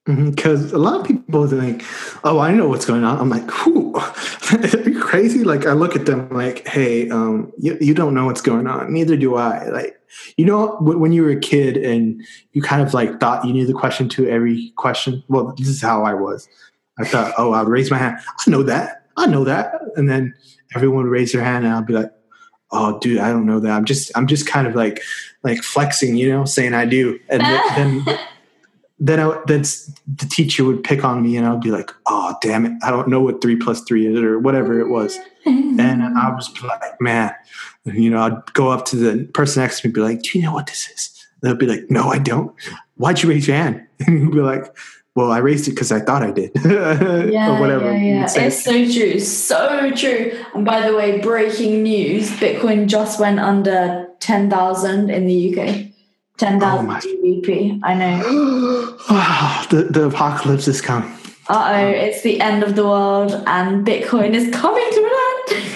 Because 0.05 0.68
mm-hmm, 0.68 0.76
a 0.76 0.80
lot 0.80 0.99
of 0.99 1.05
people 1.05 1.47
think 1.47 1.86
oh 2.24 2.39
i 2.39 2.51
know 2.51 2.68
what's 2.68 2.86
going 2.86 3.03
on. 3.03 3.20
I'm 3.20 3.30
like 3.30 3.49
who 3.51 3.95
are 3.95 4.14
you 4.89 4.99
crazy 4.99 5.43
like 5.43 5.68
i 5.68 5.74
look 5.74 5.95
at 5.95 6.07
them 6.07 6.28
like 6.30 6.68
hey 6.68 7.09
um, 7.09 7.51
you, 7.59 7.78
you 7.80 7.93
don't 7.93 8.16
know 8.16 8.26
what's 8.26 8.41
going 8.41 8.66
on. 8.66 8.91
Neither 8.91 9.16
do 9.16 9.36
i 9.36 9.68
like 9.70 9.99
you 10.38 10.45
know 10.45 10.78
when 10.82 11.12
you 11.14 11.24
were 11.24 11.32
a 11.32 11.39
kid 11.39 11.78
and 11.78 12.26
you 12.53 12.62
kind 12.62 12.82
of 12.82 12.93
like 12.93 13.20
thought 13.20 13.45
you 13.45 13.53
knew 13.53 13.68
the 13.68 13.74
question 13.74 14.09
to 14.09 14.28
every 14.28 14.72
question? 14.76 15.24
Well 15.28 15.53
this 15.55 15.68
is 15.68 15.82
how 15.82 16.03
i 16.03 16.16
was. 16.16 16.49
I 16.99 17.05
thought 17.05 17.34
oh 17.38 17.53
i'll 17.53 17.66
raise 17.66 17.91
my 17.91 17.97
hand. 17.97 18.18
I 18.45 18.49
know 18.49 18.64
that. 18.64 19.05
I 19.18 19.28
know 19.28 19.43
that. 19.43 19.76
And 19.97 20.09
then 20.09 20.34
everyone 20.76 21.03
would 21.03 21.12
raise 21.12 21.32
their 21.32 21.43
hand 21.43 21.64
and 21.64 21.74
i'll 21.76 21.84
be 21.84 21.93
like 21.93 22.12
oh, 22.72 23.00
dude, 23.00 23.20
I 23.20 23.30
don't 23.30 23.46
know 23.46 23.60
that. 23.60 23.72
I'm 23.72 23.86
just 23.86 24.12
I'm 24.16 24.28
just 24.28 24.48
kind 24.48 24.68
of 24.68 24.76
like 24.76 25.02
like 25.44 25.64
flexing, 25.64 26.16
you 26.16 26.30
know, 26.30 26.46
saying 26.46 26.74
I 26.74 26.86
do, 26.86 27.20
and 27.30 27.42
then. 27.42 28.06
then 28.06 28.20
then 29.04 29.20
I, 29.20 29.36
that's 29.48 29.88
the 30.06 30.28
teacher 30.28 30.64
would 30.64 30.84
pick 30.84 31.04
on 31.04 31.24
me 31.24 31.36
and 31.36 31.48
I'd 31.48 31.60
be 31.60 31.72
like, 31.72 31.90
oh, 32.06 32.36
damn 32.40 32.68
it. 32.68 32.74
I 32.84 32.92
don't 32.92 33.08
know 33.08 33.20
what 33.20 33.42
three 33.42 33.56
plus 33.56 33.82
three 33.82 34.06
is 34.06 34.20
or 34.22 34.38
whatever 34.38 34.80
it 34.80 34.90
was. 34.90 35.18
Mm-hmm. 35.48 35.80
and 35.80 36.04
I 36.04 36.30
was 36.30 36.52
like, 36.62 37.02
man, 37.02 37.34
you 37.84 38.12
know, 38.12 38.22
I'd 38.22 38.54
go 38.54 38.70
up 38.70 38.86
to 38.86 38.96
the 38.96 39.26
person 39.34 39.64
next 39.64 39.82
to 39.82 39.88
me 39.88 39.90
and 39.90 39.96
be 39.96 40.02
like, 40.02 40.22
do 40.22 40.38
you 40.38 40.46
know 40.46 40.54
what 40.54 40.68
this 40.68 40.88
is? 40.90 41.28
They'll 41.42 41.56
be 41.56 41.66
like, 41.66 41.90
no, 41.90 42.10
I 42.10 42.20
don't. 42.20 42.54
Why'd 42.98 43.24
you 43.24 43.30
raise 43.30 43.48
your 43.48 43.58
hand? 43.58 43.86
And 44.06 44.22
you'd 44.22 44.32
be 44.32 44.42
like, 44.42 44.66
well, 45.14 45.32
I 45.32 45.39
raised 45.39 45.68
it 45.68 45.72
because 45.72 45.91
I 45.91 45.99
thought 45.99 46.24
I 46.24 46.32
did. 46.32 46.51
yeah, 46.66 47.57
or 47.57 47.59
whatever. 47.59 47.91
Yeah, 47.91 48.26
yeah. 48.26 48.45
It's 48.45 48.64
so 48.64 48.72
true. 48.72 49.20
So 49.20 49.91
true. 49.91 50.39
And 50.55 50.66
by 50.66 50.88
the 50.88 50.95
way, 50.95 51.20
breaking 51.20 51.84
news 51.84 52.30
Bitcoin 52.32 52.88
just 52.88 53.20
went 53.20 53.39
under 53.39 54.07
10,000 54.20 55.09
in 55.09 55.28
the 55.28 55.59
UK. 55.59 55.91
10,000 56.38 56.89
oh 56.89 56.93
GBP. 56.93 57.82
I 57.84 57.93
know. 57.93 58.97
wow, 59.09 59.66
the, 59.70 59.84
the 59.84 60.05
apocalypse 60.05 60.68
is 60.68 60.82
coming. 60.82 61.12
Uh 61.49 61.74
oh, 61.74 61.88
it's 61.88 62.22
the 62.22 62.39
end 62.39 62.64
of 62.64 62.76
the 62.76 62.86
world 62.86 63.34
and 63.45 63.86
Bitcoin 63.86 64.34
is 64.34 64.49
coming 64.53 64.88
to 64.91 64.99
an 64.99 65.12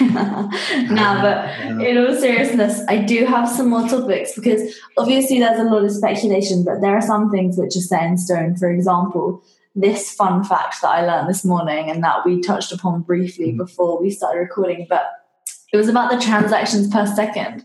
now, 0.90 1.20
but 1.22 1.80
in 1.80 1.98
all 1.98 2.14
seriousness, 2.14 2.82
I 2.88 2.98
do 2.98 3.24
have 3.24 3.48
some 3.48 3.68
more 3.68 3.88
topics 3.88 4.34
because 4.34 4.74
obviously 4.96 5.38
there's 5.38 5.60
a 5.60 5.64
lot 5.64 5.84
of 5.84 5.90
speculation, 5.90 6.64
but 6.64 6.80
there 6.80 6.96
are 6.96 7.02
some 7.02 7.30
things 7.30 7.56
which 7.56 7.76
are 7.76 7.80
set 7.80 8.04
in 8.04 8.18
stone. 8.18 8.56
For 8.56 8.70
example, 8.70 9.42
this 9.74 10.12
fun 10.12 10.42
fact 10.42 10.80
that 10.82 10.88
I 10.88 11.06
learned 11.06 11.28
this 11.28 11.44
morning 11.44 11.90
and 11.90 12.02
that 12.02 12.24
we 12.24 12.40
touched 12.40 12.72
upon 12.72 13.02
briefly 13.02 13.48
mm-hmm. 13.48 13.58
before 13.58 14.00
we 14.00 14.10
started 14.10 14.40
recording, 14.40 14.86
but 14.88 15.06
it 15.72 15.76
was 15.76 15.88
about 15.88 16.10
the 16.10 16.18
transactions 16.18 16.88
per 16.88 17.06
second. 17.06 17.64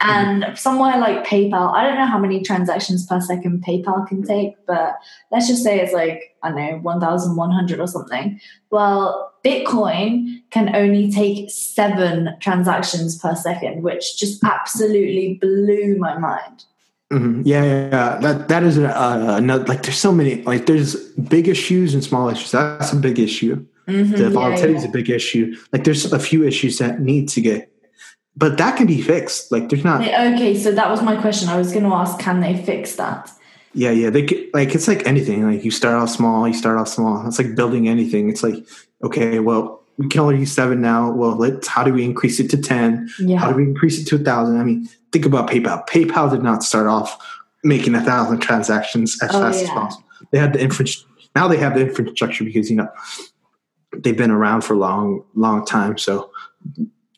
And 0.00 0.56
somewhere 0.56 0.98
like 0.98 1.26
PayPal, 1.26 1.74
I 1.74 1.82
don't 1.84 1.96
know 1.96 2.06
how 2.06 2.18
many 2.18 2.42
transactions 2.42 3.04
per 3.06 3.20
second 3.20 3.64
PayPal 3.64 4.06
can 4.06 4.22
take, 4.22 4.54
but 4.66 4.94
let's 5.32 5.48
just 5.48 5.64
say 5.64 5.80
it's 5.80 5.92
like, 5.92 6.36
I 6.42 6.50
don't 6.50 6.56
know, 6.56 6.78
1,100 6.78 7.80
or 7.80 7.86
something. 7.86 8.40
Well, 8.70 9.32
Bitcoin 9.44 10.42
can 10.50 10.74
only 10.74 11.10
take 11.10 11.50
seven 11.50 12.36
transactions 12.40 13.18
per 13.18 13.34
second, 13.34 13.82
which 13.82 14.18
just 14.18 14.42
absolutely 14.44 15.38
blew 15.40 15.96
my 15.98 16.16
mind. 16.16 16.64
Mm-hmm. 17.12 17.42
Yeah, 17.44 17.64
yeah, 17.64 17.88
yeah, 17.88 18.18
that 18.20 18.48
that 18.48 18.62
is 18.64 18.78
uh, 18.78 19.34
another. 19.38 19.64
Like, 19.64 19.82
there's 19.82 19.96
so 19.96 20.12
many. 20.12 20.42
Like, 20.42 20.66
there's 20.66 20.94
big 21.12 21.48
issues 21.48 21.94
and 21.94 22.04
small 22.04 22.28
issues. 22.28 22.50
That's 22.50 22.92
a 22.92 22.96
big 22.96 23.18
issue. 23.18 23.64
Mm-hmm, 23.86 24.12
the 24.12 24.28
volatility 24.28 24.74
yeah, 24.74 24.78
yeah. 24.78 24.84
is 24.84 24.84
a 24.84 24.88
big 24.90 25.08
issue. 25.08 25.56
Like, 25.72 25.84
there's 25.84 26.12
a 26.12 26.18
few 26.18 26.44
issues 26.44 26.76
that 26.78 27.00
need 27.00 27.30
to 27.30 27.40
get 27.40 27.72
but 28.38 28.56
that 28.58 28.76
can 28.76 28.86
be 28.86 29.02
fixed. 29.02 29.50
Like 29.50 29.68
there's 29.68 29.84
not. 29.84 30.00
Okay, 30.00 30.56
so 30.56 30.70
that 30.70 30.88
was 30.88 31.02
my 31.02 31.20
question. 31.20 31.48
I 31.48 31.58
was 31.58 31.72
going 31.72 31.84
to 31.84 31.92
ask, 31.92 32.20
can 32.20 32.40
they 32.40 32.56
fix 32.56 32.94
that? 32.94 33.30
Yeah, 33.74 33.90
yeah. 33.90 34.10
They 34.10 34.22
get, 34.22 34.54
like 34.54 34.74
it's 34.76 34.86
like 34.86 35.04
anything. 35.06 35.42
Like 35.42 35.64
you 35.64 35.72
start 35.72 35.96
off 35.96 36.10
small, 36.10 36.46
you 36.46 36.54
start 36.54 36.78
off 36.78 36.88
small. 36.88 37.26
It's 37.26 37.38
like 37.38 37.56
building 37.56 37.88
anything. 37.88 38.30
It's 38.30 38.44
like 38.44 38.64
okay, 39.02 39.40
well, 39.40 39.82
we 39.96 40.06
can 40.08 40.20
only 40.20 40.38
use 40.38 40.52
seven 40.52 40.80
now. 40.80 41.10
Well, 41.10 41.36
let's. 41.36 41.66
How 41.66 41.82
do 41.82 41.92
we 41.92 42.04
increase 42.04 42.38
it 42.38 42.48
to 42.50 42.56
ten? 42.56 43.08
Yeah. 43.18 43.38
How 43.38 43.50
do 43.50 43.56
we 43.56 43.64
increase 43.64 44.00
it 44.00 44.04
to 44.06 44.16
a 44.16 44.18
thousand? 44.18 44.60
I 44.60 44.64
mean, 44.64 44.88
think 45.12 45.26
about 45.26 45.50
PayPal. 45.50 45.86
PayPal 45.88 46.30
did 46.30 46.42
not 46.42 46.62
start 46.62 46.86
off 46.86 47.18
making 47.64 47.96
a 47.96 48.00
thousand 48.00 48.38
transactions 48.38 49.20
as 49.20 49.34
oh, 49.34 49.40
fast 49.40 49.58
yeah. 49.58 49.64
as 49.64 49.70
possible. 49.70 50.04
They 50.30 50.38
had 50.38 50.52
the 50.52 50.60
infrastructure. 50.60 51.12
Now 51.34 51.48
they 51.48 51.56
have 51.56 51.74
the 51.74 51.80
infrastructure 51.80 52.44
because 52.44 52.70
you 52.70 52.76
know 52.76 52.88
they've 53.96 54.16
been 54.16 54.30
around 54.30 54.62
for 54.62 54.74
a 54.74 54.78
long, 54.78 55.24
long 55.34 55.66
time. 55.66 55.98
So 55.98 56.30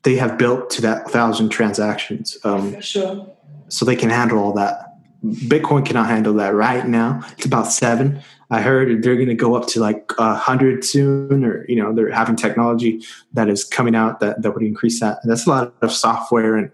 they 0.03 0.17
have 0.17 0.39
built 0.39 0.71
to 0.71 0.83
that 0.83 1.11
thousand 1.11 1.51
transactions. 1.51 2.37
Um, 2.45 2.81
sure. 2.81 3.37
So 3.69 3.85
they 3.85 3.97
can 3.97 4.11
handle 4.11 4.39
all 4.39 4.53
that. 4.55 4.87
Bitcoin 5.23 5.85
cannot 5.85 6.07
handle 6.09 6.33
that 6.35 6.55
right 6.55 6.87
now. 6.87 7.21
It's 7.33 7.45
about 7.45 7.67
seven. 7.67 8.23
I 8.51 8.63
heard 8.63 9.03
they're 9.03 9.17
going 9.17 9.29
to 9.29 9.35
go 9.35 9.55
up 9.55 9.69
to 9.69 9.81
like 9.81 10.11
a 10.19 10.35
hundred 10.35 10.85
soon, 10.85 11.45
or 11.45 11.67
you 11.69 11.77
know, 11.77 11.93
they're 11.93 12.11
having 12.11 12.37
technology 12.37 13.05
that 13.35 13.49
is 13.49 13.63
coming 13.63 13.95
out 13.95 14.21
that 14.21 14.43
that 14.43 14.53
would 14.53 14.63
increase 14.63 15.01
that. 15.01 15.19
And 15.23 15.31
that's 15.31 15.47
a 15.47 15.51
lot 15.51 15.75
of 15.83 15.93
software 15.93 16.57
and 16.57 16.73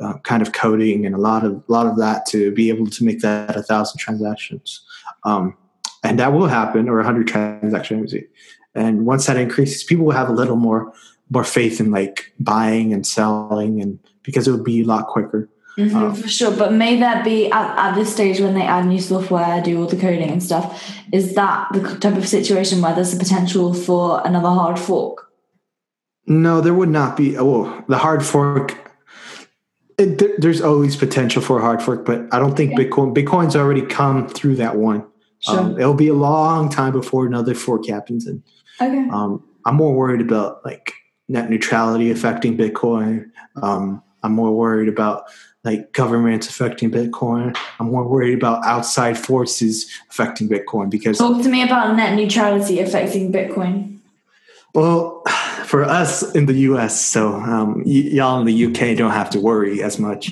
uh, 0.00 0.18
kind 0.18 0.42
of 0.42 0.52
coding 0.52 1.04
and 1.04 1.14
a 1.14 1.18
lot 1.18 1.44
of 1.44 1.52
a 1.52 1.72
lot 1.72 1.86
of 1.86 1.98
that 1.98 2.24
to 2.26 2.52
be 2.52 2.68
able 2.70 2.86
to 2.86 3.04
make 3.04 3.20
that 3.20 3.56
a 3.56 3.62
thousand 3.62 3.98
transactions. 3.98 4.80
Um, 5.24 5.56
and 6.04 6.18
that 6.18 6.32
will 6.32 6.46
happen, 6.46 6.88
or 6.88 7.00
a 7.00 7.04
hundred 7.04 7.26
transactions. 7.26 8.14
And 8.74 9.04
once 9.04 9.26
that 9.26 9.36
increases, 9.36 9.84
people 9.84 10.06
will 10.06 10.12
have 10.14 10.28
a 10.28 10.32
little 10.32 10.56
more 10.56 10.92
more 11.32 11.44
faith 11.44 11.80
in 11.80 11.90
like 11.90 12.32
buying 12.38 12.92
and 12.92 13.06
selling 13.06 13.80
and 13.80 13.98
because 14.22 14.46
it 14.46 14.52
would 14.52 14.64
be 14.64 14.82
a 14.82 14.84
lot 14.84 15.06
quicker. 15.06 15.48
Mm-hmm, 15.78 15.96
um, 15.96 16.14
for 16.14 16.28
sure. 16.28 16.54
But 16.54 16.74
may 16.74 17.00
that 17.00 17.24
be 17.24 17.50
at, 17.50 17.78
at 17.78 17.94
this 17.94 18.12
stage 18.12 18.40
when 18.40 18.54
they 18.54 18.62
add 18.62 18.86
new 18.86 19.00
software, 19.00 19.62
do 19.62 19.80
all 19.80 19.86
the 19.86 19.96
coding 19.96 20.30
and 20.30 20.42
stuff, 20.42 20.94
is 21.12 21.34
that 21.34 21.68
the 21.72 21.96
type 21.98 22.16
of 22.16 22.28
situation 22.28 22.82
where 22.82 22.94
there's 22.94 23.14
a 23.14 23.16
potential 23.16 23.72
for 23.72 24.20
another 24.26 24.50
hard 24.50 24.78
fork? 24.78 25.30
No, 26.26 26.60
there 26.60 26.74
would 26.74 26.90
not 26.90 27.16
be. 27.16 27.38
Oh, 27.38 27.82
the 27.88 27.98
hard 27.98 28.24
fork. 28.24 28.78
It, 29.98 30.18
there, 30.18 30.34
there's 30.38 30.60
always 30.60 30.94
potential 30.94 31.40
for 31.42 31.58
a 31.58 31.62
hard 31.62 31.82
fork, 31.82 32.04
but 32.04 32.32
I 32.32 32.38
don't 32.38 32.56
think 32.56 32.72
yeah. 32.72 32.84
Bitcoin. 32.84 33.14
Bitcoin's 33.14 33.56
already 33.56 33.82
come 33.82 34.28
through 34.28 34.56
that 34.56 34.76
one. 34.76 35.06
Sure. 35.40 35.58
Um, 35.58 35.80
it'll 35.80 35.94
be 35.94 36.08
a 36.08 36.14
long 36.14 36.68
time 36.68 36.92
before 36.92 37.26
another 37.26 37.54
fork 37.54 37.88
happens, 37.88 38.26
and 38.26 38.42
okay. 38.80 39.08
um, 39.10 39.42
I'm 39.64 39.74
more 39.74 39.94
worried 39.94 40.20
about 40.20 40.64
like 40.64 40.92
net 41.28 41.50
neutrality 41.50 42.10
affecting 42.10 42.56
Bitcoin. 42.56 43.30
Um, 43.60 44.02
I'm 44.22 44.32
more 44.32 44.52
worried 44.52 44.88
about 44.88 45.24
like 45.64 45.92
governments 45.92 46.48
affecting 46.48 46.90
Bitcoin. 46.90 47.56
I'm 47.78 47.90
more 47.90 48.06
worried 48.06 48.34
about 48.34 48.64
outside 48.64 49.16
forces 49.18 49.90
affecting 50.10 50.48
Bitcoin 50.48 50.90
because 50.90 51.18
talk 51.18 51.42
to 51.42 51.48
me 51.48 51.62
about 51.62 51.96
net 51.96 52.14
neutrality 52.16 52.80
affecting 52.80 53.32
Bitcoin. 53.32 53.98
Well, 54.74 55.22
for 55.66 55.84
us 55.84 56.34
in 56.34 56.46
the 56.46 56.54
U.S., 56.54 57.00
so 57.00 57.34
um, 57.34 57.82
y- 57.84 57.92
y'all 57.92 58.40
in 58.40 58.46
the 58.46 58.52
U.K. 58.52 58.94
don't 58.94 59.10
have 59.10 59.30
to 59.30 59.40
worry 59.40 59.82
as 59.82 59.98
much, 59.98 60.30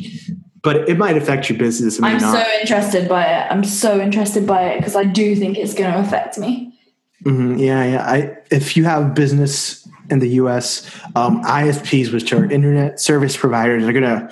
but 0.63 0.89
it 0.89 0.97
might 0.99 1.17
affect 1.17 1.49
your 1.49 1.59
business. 1.59 2.03
I'm 2.03 2.19
not. 2.19 2.33
so 2.33 2.53
interested 2.61 3.09
by 3.09 3.25
it. 3.25 3.51
I'm 3.51 3.65
so 3.65 4.01
interested 4.01 4.47
by 4.47 4.63
it 4.71 4.79
because 4.79 4.97
I 4.97 5.05
do 5.05 5.37
think 5.37 5.59
it's 5.59 5.75
going 5.75 5.93
to 5.93 5.99
affect 5.99 6.39
me. 6.39 6.79
Mm-hmm, 7.25 7.59
yeah, 7.59 7.85
yeah. 7.85 8.03
I, 8.03 8.39
if 8.51 8.77
you 8.77 8.85
have 8.85 9.15
business 9.15 9.80
in 10.11 10.19
the 10.19 10.29
U.S. 10.31 10.91
Um, 11.17 11.43
ISPs, 11.43 12.13
which 12.13 12.33
are 12.33 12.51
internet 12.51 13.01
service 13.01 13.37
providers, 13.37 13.85
are 13.85 13.93
gonna 13.93 14.31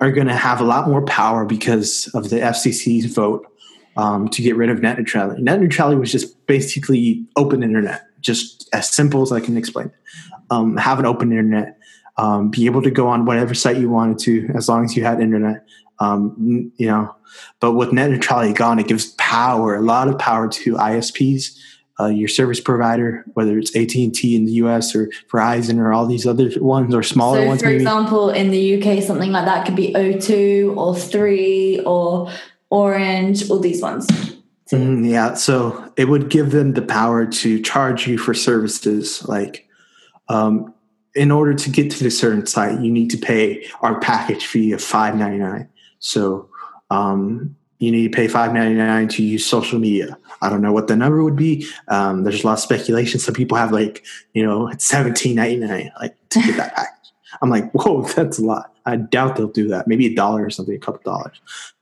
are 0.00 0.10
gonna 0.10 0.36
have 0.36 0.60
a 0.60 0.64
lot 0.64 0.88
more 0.88 1.02
power 1.02 1.44
because 1.44 2.10
of 2.14 2.30
the 2.30 2.36
FCC's 2.36 3.12
vote 3.12 3.46
um, 3.96 4.28
to 4.28 4.42
get 4.42 4.56
rid 4.56 4.70
of 4.70 4.80
net 4.82 4.98
neutrality. 4.98 5.42
Net 5.42 5.60
neutrality 5.60 5.98
was 5.98 6.12
just 6.12 6.46
basically 6.46 7.26
open 7.36 7.62
internet, 7.62 8.02
just 8.20 8.68
as 8.72 8.90
simple 8.90 9.22
as 9.22 9.32
I 9.32 9.40
can 9.40 9.56
explain. 9.56 9.90
Um, 10.50 10.76
have 10.76 10.98
an 10.98 11.06
open 11.06 11.30
internet, 11.30 11.78
um, 12.16 12.50
be 12.50 12.66
able 12.66 12.82
to 12.82 12.90
go 12.90 13.08
on 13.08 13.24
whatever 13.24 13.54
site 13.54 13.78
you 13.78 13.88
wanted 13.88 14.18
to, 14.20 14.50
as 14.54 14.68
long 14.68 14.84
as 14.84 14.96
you 14.96 15.04
had 15.04 15.20
internet. 15.20 15.64
Um, 16.00 16.72
you 16.76 16.86
know, 16.86 17.14
but 17.60 17.72
with 17.72 17.92
net 17.92 18.10
neutrality 18.10 18.52
gone, 18.52 18.78
it 18.78 18.88
gives 18.88 19.12
power, 19.12 19.76
a 19.76 19.82
lot 19.82 20.08
of 20.08 20.18
power 20.18 20.48
to 20.48 20.74
ISPs 20.74 21.58
uh, 22.00 22.06
your 22.06 22.28
service 22.28 22.60
provider, 22.60 23.24
whether 23.34 23.58
it's 23.58 23.74
AT 23.76 23.94
and 23.94 24.14
T 24.14 24.34
in 24.34 24.46
the 24.46 24.52
U.S. 24.52 24.94
or 24.94 25.10
Verizon 25.30 25.78
or 25.78 25.92
all 25.92 26.06
these 26.06 26.26
other 26.26 26.50
ones 26.56 26.94
or 26.94 27.02
smaller 27.02 27.42
so 27.42 27.46
ones. 27.46 27.60
For 27.60 27.66
maybe. 27.66 27.82
example, 27.82 28.30
in 28.30 28.50
the 28.50 28.80
UK, 28.80 29.02
something 29.02 29.32
like 29.32 29.44
that 29.44 29.66
could 29.66 29.76
be 29.76 29.92
O2 29.92 30.76
or 30.76 30.96
Three 30.96 31.80
or 31.80 32.30
Orange, 32.70 33.50
all 33.50 33.58
these 33.58 33.82
ones. 33.82 34.06
Mm, 34.70 35.08
yeah, 35.08 35.34
so 35.34 35.92
it 35.96 36.08
would 36.08 36.30
give 36.30 36.52
them 36.52 36.74
the 36.74 36.82
power 36.82 37.26
to 37.26 37.60
charge 37.60 38.06
you 38.06 38.16
for 38.16 38.34
services. 38.34 39.26
Like, 39.26 39.68
um, 40.28 40.72
in 41.14 41.32
order 41.32 41.54
to 41.54 41.70
get 41.70 41.90
to 41.90 42.04
the 42.04 42.10
certain 42.10 42.46
site, 42.46 42.80
you 42.80 42.90
need 42.90 43.10
to 43.10 43.18
pay 43.18 43.66
our 43.82 43.98
package 44.00 44.46
fee 44.46 44.72
of 44.72 44.80
five 44.80 45.16
ninety 45.16 45.38
nine. 45.38 45.68
So, 45.98 46.48
um, 46.88 47.56
you 47.80 47.90
need 47.90 48.12
to 48.12 48.16
pay 48.16 48.28
five 48.28 48.52
ninety 48.52 48.76
nine 48.76 49.08
to 49.08 49.22
use 49.22 49.44
social 49.44 49.78
media. 49.78 50.16
I 50.42 50.48
don't 50.48 50.62
know 50.62 50.72
what 50.72 50.86
the 50.86 50.96
number 50.96 51.24
would 51.24 51.36
be. 51.36 51.66
Um, 51.88 52.22
there's 52.24 52.44
a 52.44 52.46
lot 52.46 52.52
of 52.54 52.60
speculation. 52.60 53.18
Some 53.18 53.34
people 53.34 53.56
have 53.56 53.72
like 53.72 54.04
you 54.32 54.46
know 54.46 54.68
it's 54.68 54.86
seventeen 54.86 55.36
ninety 55.36 55.56
nine 55.56 55.90
like 56.00 56.14
to 56.30 56.40
get 56.40 56.56
that 56.56 56.76
package. 56.76 57.12
I'm 57.42 57.50
like, 57.50 57.72
whoa, 57.72 58.02
that's 58.02 58.38
a 58.38 58.44
lot. 58.44 58.72
I 58.86 58.96
doubt 58.96 59.36
they'll 59.36 59.48
do 59.48 59.68
that. 59.68 59.88
Maybe 59.88 60.06
a 60.06 60.14
dollar 60.14 60.44
or 60.44 60.50
something, 60.50 60.74
a 60.74 60.78
couple 60.78 61.00
dollars. 61.04 61.40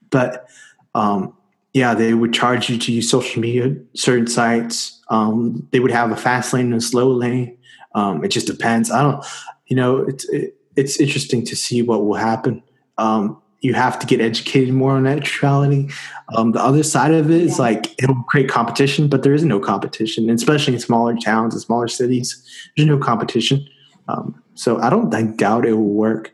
But 0.09 0.49
um, 0.95 1.35
yeah, 1.73 1.93
they 1.93 2.13
would 2.13 2.33
charge 2.33 2.69
you 2.69 2.77
to 2.77 2.91
use 2.91 3.09
social 3.09 3.41
media, 3.41 3.75
certain 3.93 4.27
sites. 4.27 5.01
Um, 5.09 5.67
they 5.71 5.79
would 5.79 5.91
have 5.91 6.11
a 6.11 6.15
fast 6.15 6.53
lane 6.53 6.67
and 6.67 6.75
a 6.75 6.81
slow 6.81 7.11
lane. 7.11 7.57
Um, 7.93 8.23
it 8.23 8.29
just 8.29 8.47
depends. 8.47 8.89
I 8.89 9.03
don't, 9.03 9.25
you 9.67 9.75
know, 9.75 9.97
it's 9.97 10.27
it, 10.29 10.55
it's 10.75 10.99
interesting 10.99 11.45
to 11.45 11.55
see 11.55 11.81
what 11.81 12.05
will 12.05 12.15
happen. 12.15 12.63
Um, 12.97 13.41
you 13.61 13.73
have 13.73 13.99
to 13.99 14.07
get 14.07 14.21
educated 14.21 14.73
more 14.73 14.93
on 14.93 15.03
neutrality. 15.03 15.89
Um, 16.35 16.53
the 16.53 16.61
other 16.61 16.83
side 16.83 17.13
of 17.13 17.29
it 17.29 17.41
is 17.41 17.57
yeah. 17.57 17.63
like 17.63 18.01
it'll 18.01 18.23
create 18.23 18.49
competition, 18.49 19.07
but 19.09 19.23
there 19.23 19.33
is 19.33 19.43
no 19.43 19.59
competition, 19.59 20.29
especially 20.29 20.75
in 20.75 20.79
smaller 20.79 21.15
towns 21.17 21.53
and 21.53 21.61
smaller 21.61 21.87
cities. 21.87 22.41
There's 22.75 22.87
no 22.87 22.97
competition. 22.97 23.67
Um, 24.07 24.41
so 24.53 24.79
I 24.79 24.89
don't 24.89 25.13
I 25.13 25.23
doubt 25.23 25.65
it 25.65 25.73
will 25.73 25.93
work. 25.93 26.33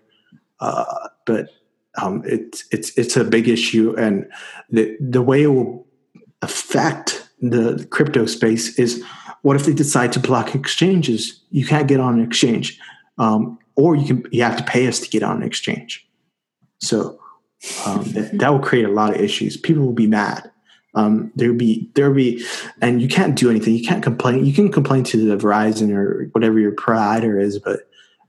uh, 0.59 1.09
but 1.25 1.49
um, 2.01 2.21
it's 2.25 2.65
it's 2.71 2.97
it's 2.97 3.17
a 3.17 3.23
big 3.23 3.47
issue, 3.47 3.95
and 3.97 4.29
the 4.69 4.95
the 4.99 5.21
way 5.21 5.43
it 5.43 5.47
will 5.47 5.87
affect 6.41 7.27
the 7.41 7.85
crypto 7.89 8.25
space 8.25 8.77
is 8.77 9.03
what 9.41 9.55
if 9.55 9.65
they 9.65 9.73
decide 9.73 10.11
to 10.13 10.19
block 10.19 10.55
exchanges? 10.55 11.41
You 11.51 11.65
can't 11.65 11.87
get 11.87 11.99
on 11.99 12.19
an 12.19 12.25
exchange, 12.25 12.79
um, 13.17 13.57
or 13.75 13.95
you 13.95 14.05
can 14.05 14.31
you 14.31 14.43
have 14.43 14.57
to 14.57 14.63
pay 14.63 14.87
us 14.87 14.99
to 14.99 15.09
get 15.09 15.23
on 15.23 15.37
an 15.37 15.43
exchange. 15.43 16.04
So 16.85 17.19
um, 17.85 18.03
that, 18.11 18.37
that 18.39 18.51
will 18.51 18.59
create 18.59 18.85
a 18.85 18.91
lot 18.91 19.15
of 19.15 19.21
issues. 19.21 19.57
People 19.57 19.85
will 19.85 19.93
be 19.93 20.07
mad. 20.07 20.51
Um, 20.93 21.31
there'll 21.35 21.55
be 21.55 21.89
there'll 21.95 22.15
be, 22.15 22.45
and 22.81 23.01
you 23.01 23.07
can't 23.07 23.35
do 23.35 23.49
anything. 23.49 23.75
You 23.75 23.83
can't 23.83 24.03
complain. 24.03 24.45
You 24.45 24.53
can 24.53 24.71
complain 24.71 25.03
to 25.05 25.17
the 25.17 25.35
Verizon 25.35 25.93
or 25.93 26.29
whatever 26.31 26.57
your 26.57 26.71
provider 26.71 27.37
is, 27.37 27.59
but 27.59 27.81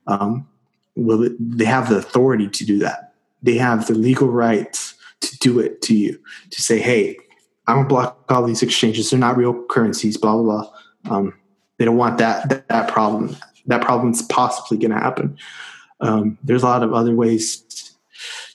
um, 0.09 0.49
will 0.97 1.29
they 1.39 1.65
have 1.65 1.89
the 1.89 1.97
authority 1.97 2.49
to 2.49 2.65
do 2.65 2.79
that? 2.81 3.15
They 3.43 3.57
have 3.57 3.87
the 3.87 3.95
legal 3.95 4.29
rights 4.29 4.95
to 5.21 5.39
do 5.39 5.61
it 5.61 5.81
to 5.83 5.95
you 5.95 6.19
to 6.51 6.63
say, 6.63 6.81
"Hey, 6.81 7.17
I'm 7.69 7.77
gonna 7.77 7.89
block 7.89 8.25
all 8.31 8.45
these 8.45 8.65
exchanges. 8.65 9.11
They're 9.11 9.21
not 9.21 9.37
real 9.37 9.63
currencies." 9.71 10.17
Blah 10.17 10.43
blah 10.43 10.43
blah. 11.05 11.17
Um, 11.17 11.35
they 11.79 11.85
don't 11.85 11.97
want 11.97 12.19
that, 12.19 12.49
that 12.49 12.69
that 12.69 12.89
problem. 12.89 13.37
That 13.67 13.83
problem's 13.83 14.23
possibly 14.23 14.79
to 14.79 14.95
happen. 14.95 15.39
Um, 16.01 16.39
there's 16.43 16.63
a 16.63 16.67
lot 16.67 16.83
of 16.83 16.93
other 16.93 17.15
ways 17.15 17.86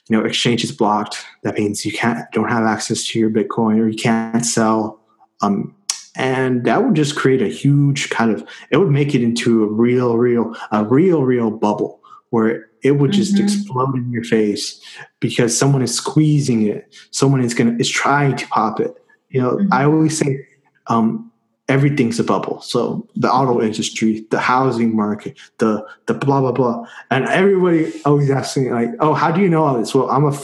you 0.08 0.16
know 0.16 0.24
exchange 0.24 0.64
is 0.64 0.72
blocked 0.72 1.24
that 1.42 1.58
means 1.58 1.86
you 1.86 1.92
can't 1.92 2.30
don't 2.32 2.48
have 2.48 2.64
access 2.64 3.04
to 3.06 3.18
your 3.18 3.30
bitcoin 3.30 3.78
or 3.78 3.88
you 3.88 3.96
can't 3.96 4.44
sell 4.44 5.00
um, 5.42 5.74
and 6.16 6.64
that 6.64 6.84
would 6.84 6.94
just 6.94 7.16
create 7.16 7.42
a 7.42 7.48
huge 7.48 8.10
kind 8.10 8.30
of 8.30 8.46
it 8.70 8.76
would 8.76 8.90
make 8.90 9.14
it 9.14 9.22
into 9.22 9.64
a 9.64 9.66
real 9.66 10.16
real 10.16 10.54
a 10.70 10.84
real 10.84 11.22
real 11.22 11.50
bubble 11.50 12.00
where 12.30 12.68
it 12.82 12.92
would 12.92 13.12
just 13.12 13.34
mm-hmm. 13.34 13.44
explode 13.44 13.94
in 13.94 14.10
your 14.10 14.24
face 14.24 14.80
because 15.20 15.56
someone 15.56 15.82
is 15.82 15.94
squeezing 15.94 16.66
it 16.66 16.94
someone 17.10 17.42
is 17.42 17.54
gonna 17.54 17.76
is 17.78 17.88
trying 17.88 18.36
to 18.36 18.46
pop 18.48 18.80
it 18.80 18.94
you 19.30 19.40
know 19.40 19.56
mm-hmm. 19.56 19.72
i 19.72 19.84
always 19.84 20.18
say 20.18 20.46
um, 20.88 21.31
everything's 21.68 22.18
a 22.18 22.24
bubble. 22.24 22.60
So 22.60 23.08
the 23.16 23.30
auto 23.30 23.60
industry, 23.60 24.26
the 24.30 24.40
housing 24.40 24.94
market, 24.96 25.38
the 25.58 25.86
the 26.06 26.14
blah 26.14 26.40
blah 26.40 26.52
blah, 26.52 26.86
and 27.10 27.26
everybody 27.26 27.92
always 28.04 28.30
asks 28.30 28.56
me 28.56 28.70
like, 28.70 28.90
"Oh, 29.00 29.14
how 29.14 29.30
do 29.30 29.40
you 29.40 29.48
know 29.48 29.64
all 29.64 29.78
this?" 29.78 29.94
Well, 29.94 30.10
I'm 30.10 30.24
a 30.24 30.36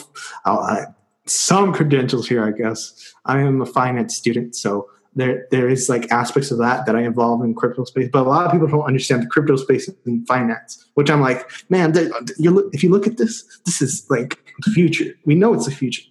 I, 0.45 0.87
some 1.27 1.73
credentials 1.73 2.29
here, 2.29 2.45
I 2.45 2.53
guess. 2.53 3.15
I 3.25 3.41
am 3.41 3.61
a 3.61 3.67
finance 3.67 4.17
student, 4.17 4.57
so 4.57 4.89
there 5.15 5.47
there 5.51 5.69
is 5.69 5.89
like 5.89 6.11
aspects 6.11 6.51
of 6.51 6.59
that 6.59 6.87
that 6.87 6.97
I 6.97 7.03
involve 7.03 7.43
in 7.43 7.55
crypto 7.55 7.85
space. 7.85 8.09
But 8.13 8.27
a 8.27 8.29
lot 8.29 8.47
of 8.47 8.53
people 8.53 8.69
don't 8.69 8.83
understand 8.83 9.23
the 9.23 9.27
crypto 9.27 9.57
space 9.57 9.91
in 10.07 10.25
finance, 10.27 10.87
which 10.95 11.11
I'm 11.11 11.21
like, 11.21 11.51
man, 11.69 11.95
you 12.39 12.71
if 12.73 12.83
you 12.83 12.91
look 12.91 13.07
at 13.07 13.17
this, 13.17 13.45
this 13.67 13.83
is 13.83 14.07
like 14.09 14.39
the 14.65 14.71
future. 14.71 15.13
We 15.25 15.35
know 15.35 15.55
it's 15.55 15.67
the 15.67 15.73
future. 15.73 16.03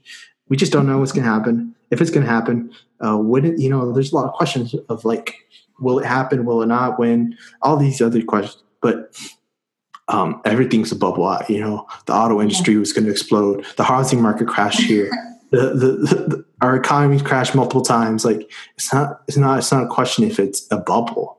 We 0.49 0.57
just 0.57 0.71
don't 0.71 0.87
know 0.87 0.99
what's 0.99 1.11
going 1.11 1.25
to 1.25 1.31
happen. 1.31 1.75
If 1.91 2.01
it's 2.01 2.11
going 2.11 2.25
to 2.25 2.31
happen, 2.31 2.71
uh, 2.99 3.17
when 3.17 3.45
it, 3.45 3.59
you 3.59 3.69
know, 3.69 3.91
there's 3.91 4.11
a 4.11 4.15
lot 4.15 4.25
of 4.25 4.33
questions 4.33 4.75
of 4.89 5.05
like, 5.05 5.35
will 5.79 5.99
it 5.99 6.05
happen? 6.05 6.45
Will 6.45 6.61
it 6.61 6.67
not? 6.67 6.99
When? 6.99 7.37
All 7.61 7.77
these 7.77 8.01
other 8.01 8.21
questions. 8.21 8.63
But 8.81 9.15
um, 10.07 10.41
everything's 10.45 10.91
a 10.91 10.95
bubble. 10.95 11.37
You 11.49 11.61
know, 11.61 11.87
the 12.05 12.13
auto 12.13 12.41
industry 12.41 12.77
was 12.77 12.93
going 12.93 13.05
to 13.05 13.11
explode. 13.11 13.65
The 13.77 13.83
housing 13.83 14.21
market 14.21 14.47
crashed 14.47 14.81
here. 14.81 15.11
the, 15.51 15.69
the, 15.69 15.87
the, 16.27 16.45
our 16.61 16.75
economy 16.75 17.19
crashed 17.19 17.55
multiple 17.55 17.81
times. 17.81 18.25
Like 18.25 18.51
it's 18.75 18.93
not, 18.93 19.21
it's 19.27 19.37
not, 19.37 19.59
it's 19.59 19.71
not 19.71 19.83
a 19.83 19.87
question 19.87 20.23
if 20.23 20.39
it's 20.39 20.67
a 20.71 20.77
bubble. 20.77 21.36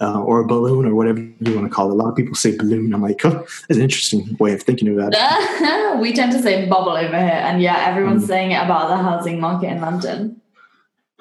Uh, 0.00 0.22
or 0.22 0.38
a 0.38 0.46
balloon 0.46 0.86
or 0.86 0.94
whatever 0.94 1.18
you 1.18 1.56
want 1.56 1.66
to 1.66 1.74
call 1.74 1.90
it. 1.90 1.92
A 1.92 1.96
lot 1.96 2.08
of 2.08 2.14
people 2.14 2.32
say 2.36 2.56
balloon. 2.56 2.94
I'm 2.94 3.02
like, 3.02 3.24
oh, 3.24 3.30
that's 3.68 3.70
an 3.70 3.80
interesting 3.80 4.36
way 4.38 4.52
of 4.52 4.62
thinking 4.62 4.86
about 4.86 5.12
it. 5.12 6.00
we 6.00 6.12
tend 6.12 6.30
to 6.30 6.40
say 6.40 6.68
bubble 6.68 6.92
over 6.92 7.18
here, 7.18 7.42
and 7.42 7.60
yeah, 7.60 7.84
everyone's 7.88 8.24
mm. 8.24 8.28
saying 8.28 8.52
it 8.52 8.62
about 8.62 8.90
the 8.90 8.96
housing 8.96 9.40
market 9.40 9.72
in 9.72 9.80
London. 9.80 10.40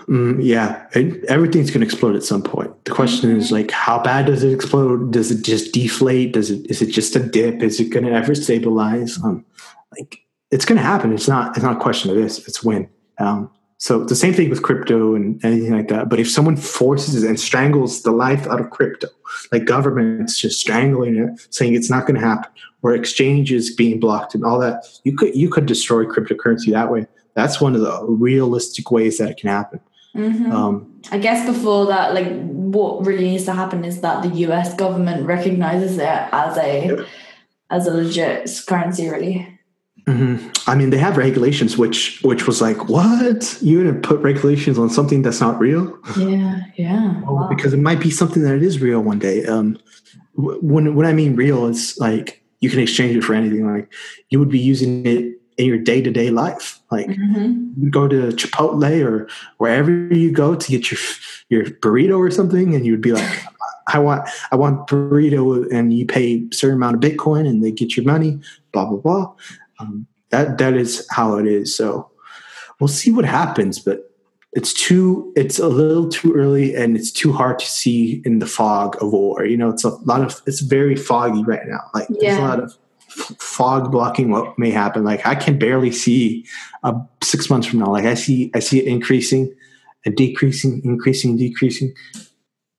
Mm, 0.07 0.39
yeah, 0.41 0.85
it, 0.93 1.25
everything's 1.25 1.69
going 1.69 1.81
to 1.81 1.85
explode 1.85 2.15
at 2.15 2.23
some 2.23 2.41
point. 2.41 2.85
The 2.85 2.91
question 2.91 3.29
mm-hmm. 3.29 3.39
is 3.39 3.51
like, 3.51 3.71
how 3.71 4.01
bad 4.01 4.27
does 4.27 4.43
it 4.43 4.53
explode? 4.53 5.11
Does 5.11 5.31
it 5.31 5.43
just 5.43 5.73
deflate? 5.73 6.33
Does 6.33 6.49
it 6.49 6.69
is 6.69 6.81
it 6.81 6.91
just 6.91 7.15
a 7.15 7.19
dip? 7.19 7.61
Is 7.61 7.79
it 7.79 7.89
going 7.89 8.05
to 8.05 8.11
ever 8.11 8.33
stabilize? 8.33 9.21
Um, 9.23 9.43
like 9.97 10.21
it's 10.49 10.65
going 10.65 10.77
to 10.77 10.83
happen. 10.83 11.13
It's 11.13 11.27
not. 11.27 11.57
It's 11.57 11.63
not 11.63 11.77
a 11.77 11.79
question 11.79 12.09
of 12.09 12.15
this. 12.15 12.47
It's 12.47 12.63
when. 12.63 12.89
Um, 13.17 13.51
so 13.79 14.03
the 14.03 14.15
same 14.15 14.33
thing 14.33 14.49
with 14.49 14.63
crypto 14.63 15.13
and 15.13 15.43
anything 15.45 15.71
like 15.71 15.87
that. 15.89 16.09
But 16.09 16.19
if 16.19 16.29
someone 16.29 16.57
forces 16.57 17.23
and 17.23 17.39
strangles 17.39 18.01
the 18.01 18.11
life 18.11 18.47
out 18.47 18.59
of 18.59 18.71
crypto, 18.71 19.07
like 19.51 19.65
governments 19.65 20.39
just 20.39 20.59
strangling 20.59 21.15
it, 21.17 21.47
saying 21.51 21.75
it's 21.75 21.89
not 21.89 22.07
going 22.07 22.19
to 22.19 22.25
happen, 22.25 22.51
or 22.81 22.95
exchanges 22.95 23.73
being 23.73 23.99
blocked 23.99 24.33
and 24.33 24.43
all 24.43 24.59
that, 24.59 24.83
you 25.03 25.15
could 25.15 25.35
you 25.35 25.49
could 25.49 25.67
destroy 25.67 26.05
cryptocurrency 26.05 26.71
that 26.71 26.91
way. 26.91 27.05
That's 27.35 27.61
one 27.61 27.75
of 27.75 27.81
the 27.81 28.03
realistic 28.05 28.89
ways 28.89 29.19
that 29.19 29.29
it 29.29 29.37
can 29.37 29.49
happen. 29.49 29.79
Mm-hmm. 30.15 30.51
Um, 30.51 31.01
I 31.11 31.19
guess 31.19 31.45
before 31.45 31.85
that, 31.85 32.15
like 32.15 32.31
what 32.49 33.05
really 33.05 33.25
needs 33.25 33.45
to 33.45 33.53
happen 33.53 33.85
is 33.85 34.01
that 34.01 34.23
the 34.23 34.29
U.S. 34.39 34.73
government 34.73 35.27
recognizes 35.27 35.99
it 35.99 36.07
as 36.07 36.57
a 36.57 36.87
yeah. 36.87 37.05
as 37.69 37.85
a 37.85 37.93
legit 37.93 38.49
currency, 38.65 39.07
really. 39.07 39.56
Mm-hmm. 40.07 40.69
I 40.69 40.75
mean, 40.75 40.89
they 40.89 40.97
have 40.97 41.17
regulations, 41.17 41.77
which 41.77 42.21
which 42.23 42.47
was 42.47 42.61
like, 42.61 42.87
what 42.87 43.57
You're 43.61 43.83
gonna 43.83 43.99
put 43.99 44.19
regulations 44.21 44.79
on 44.79 44.89
something 44.89 45.21
that's 45.21 45.41
not 45.41 45.59
real? 45.59 45.97
Yeah, 46.17 46.61
yeah. 46.75 47.21
Well, 47.23 47.35
wow. 47.35 47.47
Because 47.49 47.73
it 47.73 47.79
might 47.79 47.99
be 47.99 48.09
something 48.09 48.41
that 48.43 48.61
is 48.61 48.79
real 48.79 49.01
one 49.01 49.19
day. 49.19 49.45
Um, 49.45 49.77
when 50.35 50.95
when 50.95 51.05
I 51.05 51.11
mean 51.11 51.35
real, 51.35 51.67
it's 51.67 51.97
like 51.97 52.41
you 52.61 52.69
can 52.69 52.79
exchange 52.79 53.17
it 53.17 53.23
for 53.23 53.33
anything. 53.33 53.67
Like 53.67 53.91
you 54.29 54.39
would 54.39 54.49
be 54.49 54.59
using 54.59 55.05
it 55.05 55.41
in 55.57 55.65
your 55.65 55.77
day 55.77 56.01
to 56.01 56.11
day 56.11 56.29
life. 56.29 56.79
Like 56.89 57.07
mm-hmm. 57.07 57.83
you 57.83 57.89
go 57.89 58.07
to 58.07 58.29
Chipotle 58.29 59.03
or 59.03 59.27
wherever 59.57 59.91
you 59.91 60.31
go 60.31 60.55
to 60.55 60.71
get 60.71 60.89
your 60.89 60.99
your 61.49 61.65
burrito 61.65 62.17
or 62.17 62.31
something, 62.31 62.75
and 62.75 62.85
you'd 62.85 63.01
be 63.01 63.11
like, 63.11 63.45
I 63.87 63.99
want 63.99 64.29
I 64.51 64.55
want 64.55 64.87
burrito, 64.87 65.69
and 65.71 65.93
you 65.93 66.05
pay 66.05 66.47
a 66.49 66.55
certain 66.55 66.77
amount 66.77 66.95
of 66.95 67.01
Bitcoin, 67.01 67.47
and 67.47 67.63
they 67.63 67.71
get 67.71 67.97
your 67.97 68.05
money. 68.05 68.39
Blah 68.71 68.85
blah 68.85 68.97
blah. 68.99 69.33
Um, 69.79 70.07
that 70.29 70.57
that 70.57 70.75
is 70.75 71.07
how 71.11 71.37
it 71.37 71.47
is. 71.47 71.75
So 71.75 72.09
we'll 72.79 72.87
see 72.87 73.11
what 73.11 73.25
happens, 73.25 73.79
but 73.79 74.11
it's 74.53 74.73
too 74.73 75.31
it's 75.35 75.59
a 75.59 75.67
little 75.67 76.09
too 76.09 76.33
early 76.33 76.75
and 76.75 76.95
it's 76.95 77.11
too 77.11 77.31
hard 77.33 77.59
to 77.59 77.65
see 77.65 78.21
in 78.25 78.39
the 78.39 78.45
fog 78.45 78.95
of 79.03 79.11
war 79.11 79.45
you 79.45 79.57
know 79.57 79.69
it's 79.69 79.83
a 79.83 79.89
lot 80.05 80.21
of 80.21 80.41
it's 80.47 80.61
very 80.61 80.95
foggy 80.95 81.43
right 81.43 81.67
now 81.67 81.81
like 81.93 82.07
yeah. 82.09 82.29
there's 82.29 82.37
a 82.37 82.41
lot 82.41 82.59
of 82.61 82.73
fog 83.39 83.91
blocking 83.91 84.29
what 84.29 84.57
may 84.57 84.71
happen. 84.71 85.03
Like 85.03 85.25
I 85.25 85.35
can 85.35 85.57
barely 85.57 85.91
see 85.91 86.45
uh, 86.83 86.99
six 87.21 87.49
months 87.49 87.67
from 87.67 87.79
now. 87.79 87.91
Like 87.91 88.05
I 88.05 88.13
see, 88.13 88.51
I 88.53 88.59
see 88.59 88.79
it 88.79 88.85
increasing 88.85 89.53
and 90.05 90.15
decreasing, 90.15 90.81
increasing, 90.83 91.37
decreasing. 91.37 91.93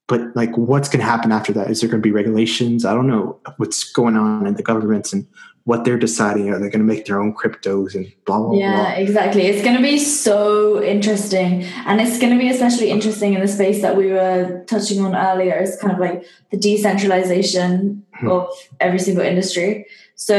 But 0.06 0.34
like, 0.34 0.56
what's 0.56 0.88
going 0.88 1.00
to 1.00 1.06
happen 1.06 1.32
after 1.32 1.52
that? 1.52 1.70
Is 1.70 1.80
there 1.80 1.90
going 1.90 2.00
to 2.00 2.06
be 2.06 2.12
regulations? 2.12 2.84
I 2.84 2.94
don't 2.94 3.06
know 3.06 3.38
what's 3.58 3.92
going 3.92 4.16
on 4.16 4.46
in 4.46 4.54
the 4.54 4.62
governments 4.62 5.12
and 5.12 5.26
what 5.68 5.84
they're 5.84 5.98
deciding. 5.98 6.48
Are 6.48 6.58
they 6.58 6.70
going 6.70 6.80
to 6.86 6.92
make 6.92 7.04
their 7.04 7.20
own 7.20 7.34
cryptos 7.34 7.94
and 7.94 8.10
blah 8.24 8.38
blah 8.38 8.54
yeah, 8.54 8.74
blah? 8.74 8.92
exactly. 8.92 9.42
It's 9.42 9.62
going 9.62 9.76
to 9.76 9.82
be 9.82 9.98
so 9.98 10.82
interesting, 10.82 11.64
and 11.84 12.00
it's 12.00 12.18
going 12.18 12.32
to 12.32 12.38
be 12.38 12.48
especially 12.48 12.88
interesting 12.88 13.34
in 13.34 13.42
the 13.42 13.48
space 13.48 13.82
that 13.82 13.94
we 13.94 14.06
were 14.06 14.64
touching 14.66 15.04
on 15.04 15.14
earlier. 15.14 15.52
It's 15.56 15.78
kind 15.78 15.92
of 15.92 15.98
like 15.98 16.24
the 16.50 16.56
decentralization 16.56 18.02
hmm. 18.14 18.30
of 18.30 18.48
every 18.80 18.98
single 18.98 19.22
industry. 19.22 19.84
So 20.14 20.36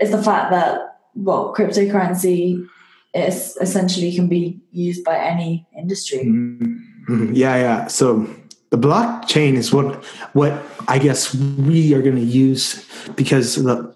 it's 0.00 0.10
the 0.10 0.22
fact 0.22 0.50
that 0.52 0.98
well, 1.14 1.54
cryptocurrency 1.54 2.66
is 3.12 3.58
essentially 3.60 4.14
can 4.14 4.26
be 4.26 4.58
used 4.70 5.04
by 5.04 5.18
any 5.18 5.66
industry. 5.76 6.24
Mm-hmm. 6.24 7.34
Yeah, 7.34 7.56
yeah. 7.56 7.86
So 7.88 8.26
the 8.70 8.78
blockchain 8.78 9.52
is 9.52 9.70
what 9.70 10.02
what 10.32 10.54
I 10.88 10.98
guess 10.98 11.34
we 11.34 11.92
are 11.92 12.00
going 12.00 12.16
to 12.16 12.22
use 12.22 12.88
because 13.16 13.56
the 13.56 13.94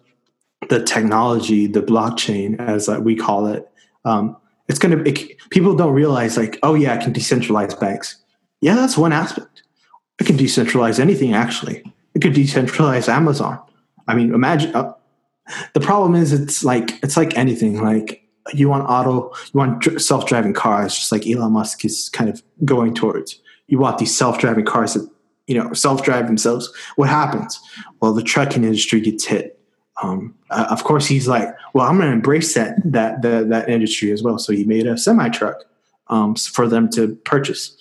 the 0.69 0.83
technology, 0.83 1.67
the 1.67 1.83
blockchain, 1.83 2.59
as 2.59 2.89
we 2.89 3.15
call 3.15 3.47
it, 3.47 3.69
um, 4.05 4.37
it's 4.69 4.79
going 4.79 4.97
to. 4.99 5.09
It, 5.09 5.39
people 5.51 5.77
don't 5.77 5.93
realize 5.93 6.37
like, 6.37 6.59
oh 6.63 6.75
yeah, 6.75 6.95
I 6.95 6.97
can 6.97 7.13
decentralize 7.13 7.79
banks. 7.79 8.17
Yeah, 8.61 8.75
that's 8.75 8.97
one 8.97 9.13
aspect. 9.13 9.63
It 10.19 10.27
can 10.27 10.37
decentralize 10.37 10.99
anything. 10.99 11.35
Actually, 11.35 11.85
it 12.15 12.23
could 12.23 12.33
decentralize 12.35 13.09
Amazon. 13.09 13.61
I 14.09 14.15
mean, 14.15 14.35
imagine. 14.35 14.75
Uh, 14.75 14.93
the 15.75 15.81
problem 15.81 16.15
is 16.15 16.33
it's 16.33 16.65
like 16.65 17.03
it's 17.03 17.17
like 17.17 17.37
anything 17.37 17.81
like 17.83 18.23
you 18.53 18.69
want 18.69 18.89
auto 18.89 19.33
you 19.53 19.59
want 19.59 20.01
self-driving 20.01 20.53
cars 20.53 20.95
just 20.95 21.13
like 21.13 21.27
elon 21.27 21.53
musk 21.53 21.85
is 21.85 22.09
kind 22.11 22.31
of 22.31 22.43
going 22.65 22.95
towards 22.95 23.41
you 23.69 23.79
want 23.79 23.99
these 23.99 24.17
self-driving 24.17 24.65
cars 24.65 24.95
that 24.95 25.09
you 25.47 25.57
know 25.57 25.73
self-drive 25.73 26.27
themselves 26.27 26.73
what 26.97 27.09
happens 27.09 27.61
well 28.01 28.13
the 28.13 28.23
trucking 28.23 28.65
industry 28.65 29.01
gets 29.01 29.25
hit 29.25 29.56
um, 30.03 30.35
uh, 30.51 30.67
of 30.71 30.85
course 30.85 31.07
he's 31.07 31.27
like 31.29 31.49
well 31.73 31.87
i'm 31.87 31.97
going 31.97 32.09
to 32.09 32.15
embrace 32.15 32.55
that 32.55 32.77
that 32.85 33.23
that, 33.23 33.49
that 33.49 33.69
industry 33.69 34.13
as 34.13 34.23
well 34.23 34.39
so 34.39 34.53
he 34.53 34.65
made 34.65 34.87
a 34.87 34.97
semi 34.97 35.29
truck 35.29 35.65
um, 36.09 36.35
for 36.35 36.69
them 36.69 36.89
to 36.91 37.15
purchase 37.25 37.77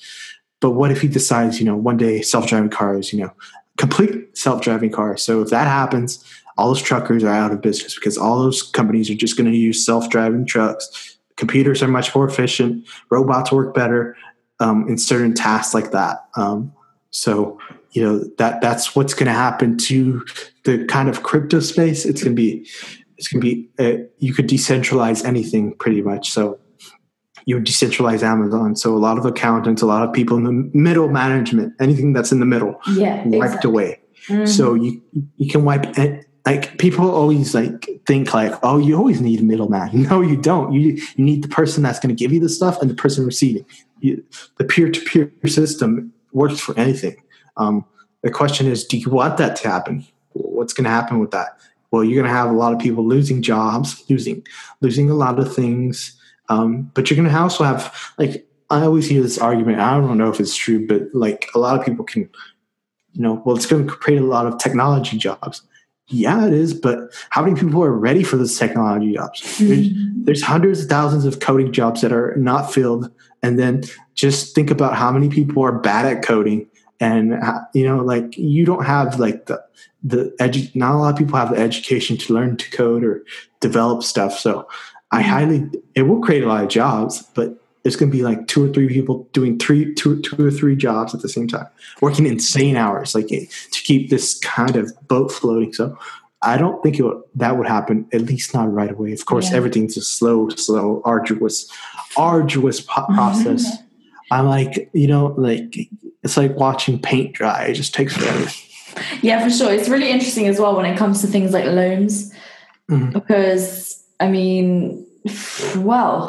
but 0.59 0.71
what 0.71 0.91
if 0.91 1.01
he 1.01 1.07
decides 1.07 1.59
you 1.59 1.65
know 1.65 1.75
one 1.75 1.97
day 1.97 2.21
self-driving 2.21 2.69
cars 2.69 3.13
you 3.13 3.19
know 3.19 3.31
complete 3.77 4.37
self-driving 4.37 4.91
cars 4.91 5.21
so 5.21 5.41
if 5.41 5.49
that 5.49 5.67
happens 5.67 6.23
all 6.57 6.69
those 6.69 6.81
truckers 6.81 7.23
are 7.23 7.33
out 7.33 7.51
of 7.51 7.61
business 7.61 7.95
because 7.95 8.17
all 8.17 8.39
those 8.39 8.63
companies 8.63 9.09
are 9.09 9.15
just 9.15 9.37
going 9.37 9.49
to 9.49 9.57
use 9.57 9.85
self-driving 9.85 10.45
trucks. 10.45 11.17
Computers 11.35 11.83
are 11.83 11.87
much 11.87 12.15
more 12.15 12.27
efficient. 12.27 12.87
Robots 13.09 13.51
work 13.51 13.73
better 13.73 14.15
um, 14.59 14.87
in 14.87 14.97
certain 14.97 15.33
tasks 15.33 15.73
like 15.73 15.91
that. 15.91 16.25
Um, 16.37 16.73
so 17.11 17.59
you 17.91 18.03
know 18.03 18.19
that 18.37 18.61
that's 18.61 18.95
what's 18.95 19.13
going 19.13 19.27
to 19.27 19.33
happen 19.33 19.77
to 19.77 20.25
the 20.65 20.85
kind 20.85 21.07
of 21.09 21.23
crypto 21.23 21.59
space. 21.61 22.05
It's 22.05 22.21
going 22.23 22.35
to 22.35 22.41
be 22.41 22.67
it's 23.17 23.27
going 23.29 23.41
to 23.41 23.47
be 23.55 23.69
uh, 23.79 24.03
you 24.19 24.33
could 24.33 24.47
decentralize 24.49 25.23
anything 25.23 25.75
pretty 25.77 26.01
much. 26.01 26.29
So 26.31 26.59
you 27.45 27.57
decentralize 27.59 28.23
Amazon. 28.23 28.75
So 28.75 28.95
a 28.95 28.97
lot 28.97 29.17
of 29.17 29.25
accountants, 29.25 29.81
a 29.81 29.85
lot 29.85 30.07
of 30.07 30.11
people 30.13 30.35
in 30.37 30.43
the 30.43 30.71
middle 30.73 31.07
management, 31.09 31.73
anything 31.79 32.11
that's 32.13 32.31
in 32.31 32.39
the 32.39 32.45
middle, 32.45 32.79
Yeah. 32.91 33.23
wiped 33.27 33.35
exactly. 33.35 33.69
away. 33.69 33.99
Mhm. 34.27 34.47
So 34.47 34.73
you 34.73 35.01
you 35.37 35.49
can 35.49 35.63
wipe 35.63 35.97
it. 35.97 36.25
Like 36.45 36.77
people 36.77 37.09
always 37.09 37.55
like 37.55 37.87
think 38.05 38.31
like, 38.33 38.53
oh, 38.61 38.77
you 38.77 38.95
always 38.97 39.19
need 39.21 39.39
a 39.39 39.43
middleman. 39.43 39.89
No, 40.09 40.21
you 40.21 40.37
don't. 40.37 40.73
You 40.73 40.81
you 41.15 41.23
need 41.25 41.43
the 41.43 41.47
person 41.47 41.83
that's 41.83 41.99
going 41.99 42.15
to 42.15 42.19
give 42.23 42.31
you 42.33 42.39
the 42.39 42.49
stuff 42.49 42.81
and 42.81 42.89
the 42.89 42.95
person 42.95 43.25
receiving. 43.25 43.65
You, 43.99 44.23
the 44.57 44.63
peer 44.65 44.91
to 44.91 45.01
peer 45.01 45.31
system 45.47 46.11
works 46.33 46.59
for 46.59 46.77
anything. 46.77 47.15
Um, 47.57 47.85
the 48.23 48.29
question 48.31 48.67
is, 48.67 48.83
do 48.85 48.97
you 48.97 49.09
want 49.09 49.37
that 49.37 49.55
to 49.57 49.69
happen? 49.69 50.05
What's 50.55 50.73
going 50.73 50.85
to 50.85 50.89
happen 50.89 51.19
with 51.19 51.31
that? 51.31 51.57
Well, 51.91 52.03
you're 52.03 52.21
going 52.21 52.31
to 52.31 52.37
have 52.37 52.49
a 52.49 52.57
lot 52.57 52.73
of 52.73 52.79
people 52.79 53.05
losing 53.05 53.41
jobs, 53.41 54.03
losing 54.09 54.45
losing 54.81 55.09
a 55.09 55.13
lot 55.13 55.39
of 55.39 55.53
things. 55.53 56.19
Um, 56.49 56.91
but 56.93 57.09
you're 57.09 57.15
going 57.15 57.29
to 57.29 57.39
also 57.39 57.63
have 57.63 57.95
like 58.17 58.47
I 58.69 58.81
always 58.81 59.07
hear 59.07 59.21
this 59.21 59.37
argument. 59.37 59.79
I 59.79 59.99
don't 59.99 60.17
know 60.17 60.29
if 60.29 60.39
it's 60.39 60.55
true, 60.55 60.87
but 60.87 61.03
like 61.13 61.49
a 61.53 61.59
lot 61.59 61.79
of 61.79 61.85
people 61.85 62.03
can 62.03 62.29
you 63.15 63.21
know, 63.21 63.41
well, 63.45 63.55
it's 63.55 63.65
going 63.65 63.87
to 63.87 63.93
create 63.93 64.21
a 64.21 64.25
lot 64.25 64.45
of 64.45 64.57
technology 64.57 65.17
jobs. 65.17 65.61
Yeah, 66.07 66.45
it 66.45 66.53
is, 66.53 66.73
but 66.73 67.11
how 67.29 67.41
many 67.41 67.59
people 67.59 67.83
are 67.83 67.91
ready 67.91 68.23
for 68.23 68.37
those 68.37 68.59
technology 68.59 69.13
jobs? 69.13 69.57
There's, 69.57 69.89
there's 70.17 70.41
hundreds 70.43 70.83
of 70.83 70.89
thousands 70.89 71.25
of 71.25 71.39
coding 71.39 71.71
jobs 71.71 72.01
that 72.01 72.11
are 72.11 72.35
not 72.35 72.71
filled, 72.71 73.09
and 73.41 73.57
then 73.57 73.83
just 74.13 74.53
think 74.53 74.69
about 74.69 74.95
how 74.95 75.11
many 75.11 75.29
people 75.29 75.63
are 75.63 75.79
bad 75.79 76.05
at 76.05 76.23
coding, 76.23 76.67
and 76.99 77.33
uh, 77.33 77.59
you 77.73 77.85
know, 77.85 77.97
like 78.03 78.37
you 78.37 78.65
don't 78.65 78.85
have 78.85 79.19
like 79.19 79.45
the 79.47 79.63
the 80.03 80.35
edu- 80.39 80.73
not 80.75 80.93
a 80.95 80.97
lot 80.97 81.13
of 81.13 81.17
people 81.17 81.37
have 81.37 81.49
the 81.51 81.57
education 81.57 82.15
to 82.17 82.33
learn 82.33 82.57
to 82.57 82.69
code 82.71 83.03
or 83.03 83.23
develop 83.59 84.03
stuff. 84.03 84.37
So, 84.37 84.67
I 85.11 85.21
Mhm. 85.21 85.25
highly 85.25 85.69
it 85.95 86.03
will 86.03 86.19
create 86.21 86.43
a 86.43 86.47
lot 86.47 86.63
of 86.63 86.69
jobs, 86.69 87.23
but 87.33 87.59
it's 87.83 87.95
going 87.95 88.11
to 88.11 88.17
be 88.17 88.23
like 88.23 88.47
two 88.47 88.65
or 88.65 88.69
three 88.73 88.87
people 88.87 89.27
doing 89.33 89.59
three, 89.59 89.93
two, 89.93 90.19
two 90.21 90.43
or 90.43 90.49
three 90.51 90.75
jobs 90.75 91.13
at 91.13 91.21
the 91.21 91.29
same 91.29 91.47
time, 91.47 91.67
working 92.01 92.25
insane 92.25 92.75
hours, 92.75 93.13
like 93.13 93.31
eh, 93.31 93.45
to 93.71 93.81
keep 93.83 94.09
this 94.09 94.39
kind 94.39 94.75
of 94.75 94.91
boat 95.07 95.31
floating. 95.31 95.71
So 95.71 95.95
I 96.41 96.57
don't 96.57 96.81
think 96.81 96.97
it 96.97 97.03
would, 97.03 97.21
that 97.35 97.57
would 97.57 97.67
happen, 97.67 98.07
at 98.11 98.21
least 98.21 98.53
not 98.55 98.71
right 98.73 98.91
away. 98.91 99.11
Of 99.13 99.25
course, 99.27 99.51
Yeah. 99.51 99.57
everything's 99.57 99.97
a 99.97 100.01
slow, 100.01 100.49
slow, 100.49 101.01
arduous, 101.05 101.67
arduous 102.17 102.81
po- 102.81 103.05
process. 103.13 103.65
I'm 104.31 104.45
like, 104.47 104.89
you 104.93 105.07
know, 105.07 105.27
like 105.37 105.75
it's 106.23 106.37
like 106.37 106.55
watching 106.55 106.99
paint 106.99 107.33
dry. 107.35 107.65
It 107.65 107.73
just 107.73 107.93
takes 107.93 108.15
forever. 108.15 108.49
Yeah, 109.21 109.43
for 109.43 109.49
sure. 109.49 109.73
It's 109.73 109.89
really 109.89 110.09
interesting 110.09 110.47
as 110.47 110.57
well 110.57 110.73
when 110.77 110.85
it 110.85 110.97
comes 110.97 111.19
to 111.19 111.27
things 111.27 111.51
like 111.51 111.65
loans, 111.65 112.31
Mhm. 112.89 113.11
because 113.11 114.01
I 114.21 114.29
mean, 114.29 115.05
well, 115.75 116.27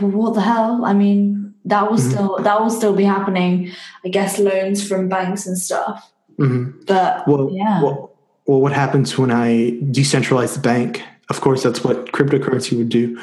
what 0.00 0.34
the 0.34 0.40
hell? 0.40 0.84
I 0.84 0.92
mean, 0.92 1.54
that 1.66 1.88
will 1.88 1.98
Mhm. 1.98 2.10
still 2.10 2.38
that 2.42 2.60
will 2.60 2.70
still 2.70 2.94
be 2.96 3.04
happening. 3.04 3.70
I 4.04 4.08
guess 4.08 4.40
loans 4.40 4.82
from 4.86 5.08
banks 5.08 5.46
and 5.46 5.56
stuff. 5.56 6.10
hmm 6.36 6.70
But 6.88 7.28
Well, 7.28 7.50
yeah, 7.52 7.80
well, 7.80 8.10
well, 8.46 8.60
what 8.60 8.72
happens 8.72 9.16
when 9.16 9.30
I 9.30 9.78
decentralize 9.92 10.54
the 10.54 10.60
bank? 10.60 11.02
Of 11.28 11.40
course, 11.42 11.62
that's 11.62 11.84
what 11.84 12.10
cryptocurrency 12.10 12.76
would 12.76 12.88
do. 12.88 13.16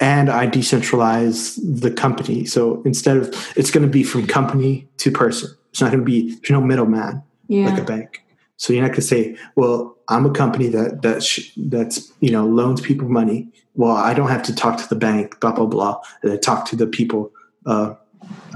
And 0.00 0.28
I 0.28 0.46
decentralize 0.46 1.58
the 1.62 1.90
company. 1.90 2.44
So 2.44 2.82
instead 2.84 3.16
of, 3.16 3.52
it's 3.56 3.70
going 3.70 3.86
to 3.86 3.90
be 3.90 4.02
from 4.02 4.26
company 4.26 4.88
to 4.98 5.10
person. 5.10 5.50
It's 5.70 5.80
not 5.80 5.92
going 5.92 6.00
to 6.00 6.04
be, 6.04 6.30
there's 6.30 6.50
no 6.50 6.60
middleman 6.60 7.22
yeah, 7.48 7.68
like 7.68 7.80
a 7.80 7.84
bank. 7.84 8.22
So 8.56 8.72
you're 8.72 8.82
not 8.82 8.88
going 8.88 9.00
to 9.00 9.02
say, 9.02 9.36
well, 9.56 9.96
I'm 10.08 10.26
a 10.26 10.30
company 10.30 10.68
that, 10.68 11.02
that 11.02 11.22
sh- 11.22 11.50
that's, 11.56 12.12
you 12.20 12.30
know, 12.30 12.46
loans 12.46 12.80
people 12.80 13.08
money. 13.08 13.48
Well, 13.74 13.96
I 13.96 14.14
don't 14.14 14.28
have 14.28 14.42
to 14.44 14.54
talk 14.54 14.78
to 14.78 14.88
the 14.88 14.96
bank, 14.96 15.40
blah, 15.40 15.52
blah, 15.52 15.66
blah. 15.66 16.00
And 16.22 16.32
I 16.32 16.36
talk 16.36 16.66
to 16.70 16.76
the 16.76 16.86
people. 16.86 17.32
Uh, 17.66 17.94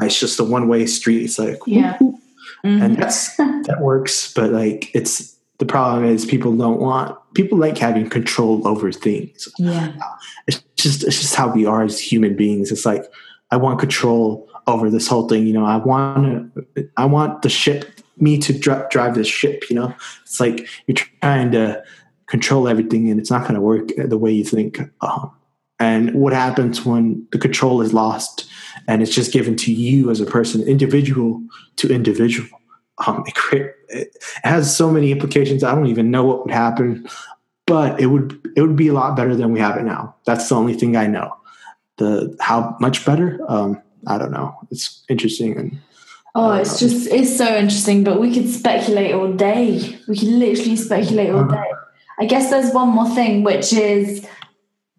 it's 0.01 0.19
just 0.19 0.41
a 0.41 0.45
one 0.45 0.69
way 0.69 0.87
street. 0.87 1.25
It's 1.25 1.39
like, 1.39 1.59
yeah. 1.67 1.99
Mhm. 2.65 2.83
and 2.83 2.97
that's 2.97 3.37
that 3.37 3.79
works 3.81 4.33
but 4.35 4.51
like 4.51 4.91
it's 4.93 5.37
the 5.59 5.67
problem 5.67 6.05
is 6.05 6.25
people 6.27 6.57
don't 6.57 6.81
want 6.81 7.17
people 7.39 7.57
like 7.57 7.79
having 7.79 8.11
control 8.11 8.67
over 8.67 8.91
things. 8.91 9.47
Yeah, 9.59 9.93
it's 10.49 10.61
just 10.75 11.05
it's 11.05 11.21
just 11.21 11.37
how 11.37 11.49
we 11.53 11.67
are 11.67 11.85
as 11.85 12.01
human 12.01 12.35
beings. 12.35 12.73
It's 12.73 12.85
like 12.85 13.05
i 13.51 13.57
want 13.57 13.79
control 13.79 14.49
over 14.67 14.91
this 14.91 15.07
whole 15.09 15.29
thing 15.29 15.47
you 15.47 15.53
know? 15.53 15.65
I 15.65 15.77
want 15.77 16.55
to 16.75 16.91
i 16.97 17.05
want 17.05 17.43
the 17.43 17.49
ship 17.49 18.01
me 18.19 18.37
to 18.39 18.53
dri- 18.53 18.85
drive 18.91 19.15
this 19.15 19.29
ship 19.29 19.65
you 19.71 19.77
know? 19.77 19.95
It's 20.23 20.41
like 20.41 20.69
you're 20.87 20.97
trying 20.97 21.53
to 21.53 21.83
control 22.27 22.69
everything 22.69 23.11
and 23.11 23.19
it's 23.19 23.31
not 23.31 23.43
going 23.43 23.55
to 23.55 23.61
work 23.61 23.89
the 23.97 24.19
way 24.19 24.31
you 24.31 24.45
think 24.45 24.81
um, 25.01 25.31
and 25.81 26.13
what 26.15 26.33
happens 26.33 26.85
when 26.85 27.27
the 27.33 27.39
control 27.39 27.81
is 27.81 27.95
lost 27.95 28.47
and 28.87 29.01
it's 29.03 29.15
just 29.15 29.33
given 29.33 29.57
to 29.57 29.73
you 29.73 30.11
as 30.11 30.21
a 30.21 30.27
person 30.27 30.61
individual 30.63 31.43
to 31.77 31.89
individual 31.89 32.49
um, 33.07 33.25
it, 33.27 33.35
crea- 33.35 33.71
it 33.89 34.17
has 34.45 34.75
so 34.75 34.91
many 34.91 35.13
implications 35.13 35.65
i 35.65 35.75
don't 35.75 35.87
even 35.87 36.11
know 36.11 36.25
what 36.25 36.45
would 36.45 36.55
happen 36.55 37.07
but 37.67 38.01
it 38.01 38.07
would 38.07 38.39
it 38.57 38.63
would 38.63 38.77
be 38.77 38.89
a 38.89 38.93
lot 38.93 39.17
better 39.17 39.35
than 39.35 39.53
we 39.53 39.61
have 39.61 39.77
it 39.77 39.85
now 39.85 40.15
that's 40.27 40.49
the 40.49 40.55
only 40.55 40.75
thing 40.75 40.97
i 40.97 41.07
know 41.07 41.35
the 41.97 42.37
how 42.41 42.77
much 42.81 43.05
better 43.05 43.39
um, 43.49 43.81
i 44.07 44.19
don't 44.19 44.33
know 44.33 44.55
it's 44.71 45.05
interesting 45.09 45.57
and 45.57 45.79
Oh, 46.35 46.53
it's 46.53 46.81
Um, 46.81 46.89
just 46.89 47.09
it's 47.11 47.37
so 47.37 47.57
interesting, 47.57 48.05
but 48.05 48.21
we 48.21 48.33
could 48.33 48.49
speculate 48.49 49.13
all 49.13 49.33
day. 49.33 49.99
We 50.07 50.17
could 50.17 50.29
literally 50.29 50.77
speculate 50.77 51.31
all 51.31 51.45
day. 51.45 51.71
I 52.21 52.27
guess 52.27 52.51
there's 52.51 52.73
one 52.73 52.91
more 52.91 53.09
thing 53.09 53.43
which 53.43 53.73
is 53.73 54.25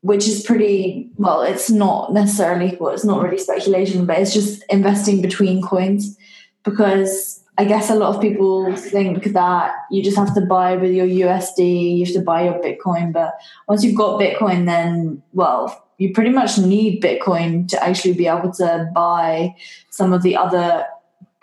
which 0.01 0.27
is 0.27 0.43
pretty 0.43 1.09
well, 1.17 1.41
it's 1.41 1.69
not 1.69 2.13
necessarily 2.13 2.77
well, 2.79 2.93
it's 2.93 3.05
not 3.05 3.21
really 3.21 3.37
speculation, 3.37 4.05
but 4.05 4.17
it's 4.19 4.33
just 4.33 4.63
investing 4.69 5.21
between 5.21 5.61
coins 5.61 6.17
because 6.63 7.43
I 7.60 7.66
guess 7.66 7.89
a 7.89 7.95
lot 7.95 8.16
of 8.16 8.22
people 8.22 8.74
think 8.78 9.34
that 9.34 9.74
you 9.91 10.01
just 10.01 10.16
have 10.18 10.34
to 10.36 10.41
buy 10.41 10.78
with 10.78 10.93
your 10.93 11.05
USD, 11.05 11.97
you 11.97 12.05
have 12.05 12.14
to 12.16 12.22
buy 12.22 12.43
your 12.45 12.53
Bitcoin, 12.53 13.12
but 13.12 13.34
once 13.68 13.84
you've 13.84 13.97
got 13.97 14.20
Bitcoin 14.20 14.66
then 14.66 15.22
well, 15.34 15.62
you 15.97 16.14
pretty 16.14 16.30
much 16.30 16.57
need 16.57 17.03
Bitcoin 17.03 17.68
to 17.68 17.84
actually 17.84 18.14
be 18.14 18.28
able 18.28 18.51
to 18.53 18.89
buy 18.95 19.53
some 19.89 20.14
of 20.14 20.24
the 20.24 20.38
other 20.38 20.86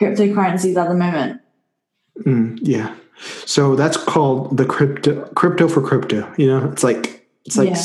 cryptocurrencies 0.00 0.76
at 0.82 0.88
the 0.88 0.94
moment. 0.94 1.40
mm, 2.24 2.58
yeah 2.62 2.94
so 3.44 3.76
that's 3.76 3.98
called 3.98 4.56
the 4.56 4.64
crypto 4.64 5.24
crypto 5.34 5.68
for 5.68 5.82
crypto 5.82 6.20
you 6.38 6.46
know 6.46 6.70
it's 6.72 6.84
like 6.84 7.26
it's 7.46 7.56
like 7.56 7.68
Yeah. 7.68 7.82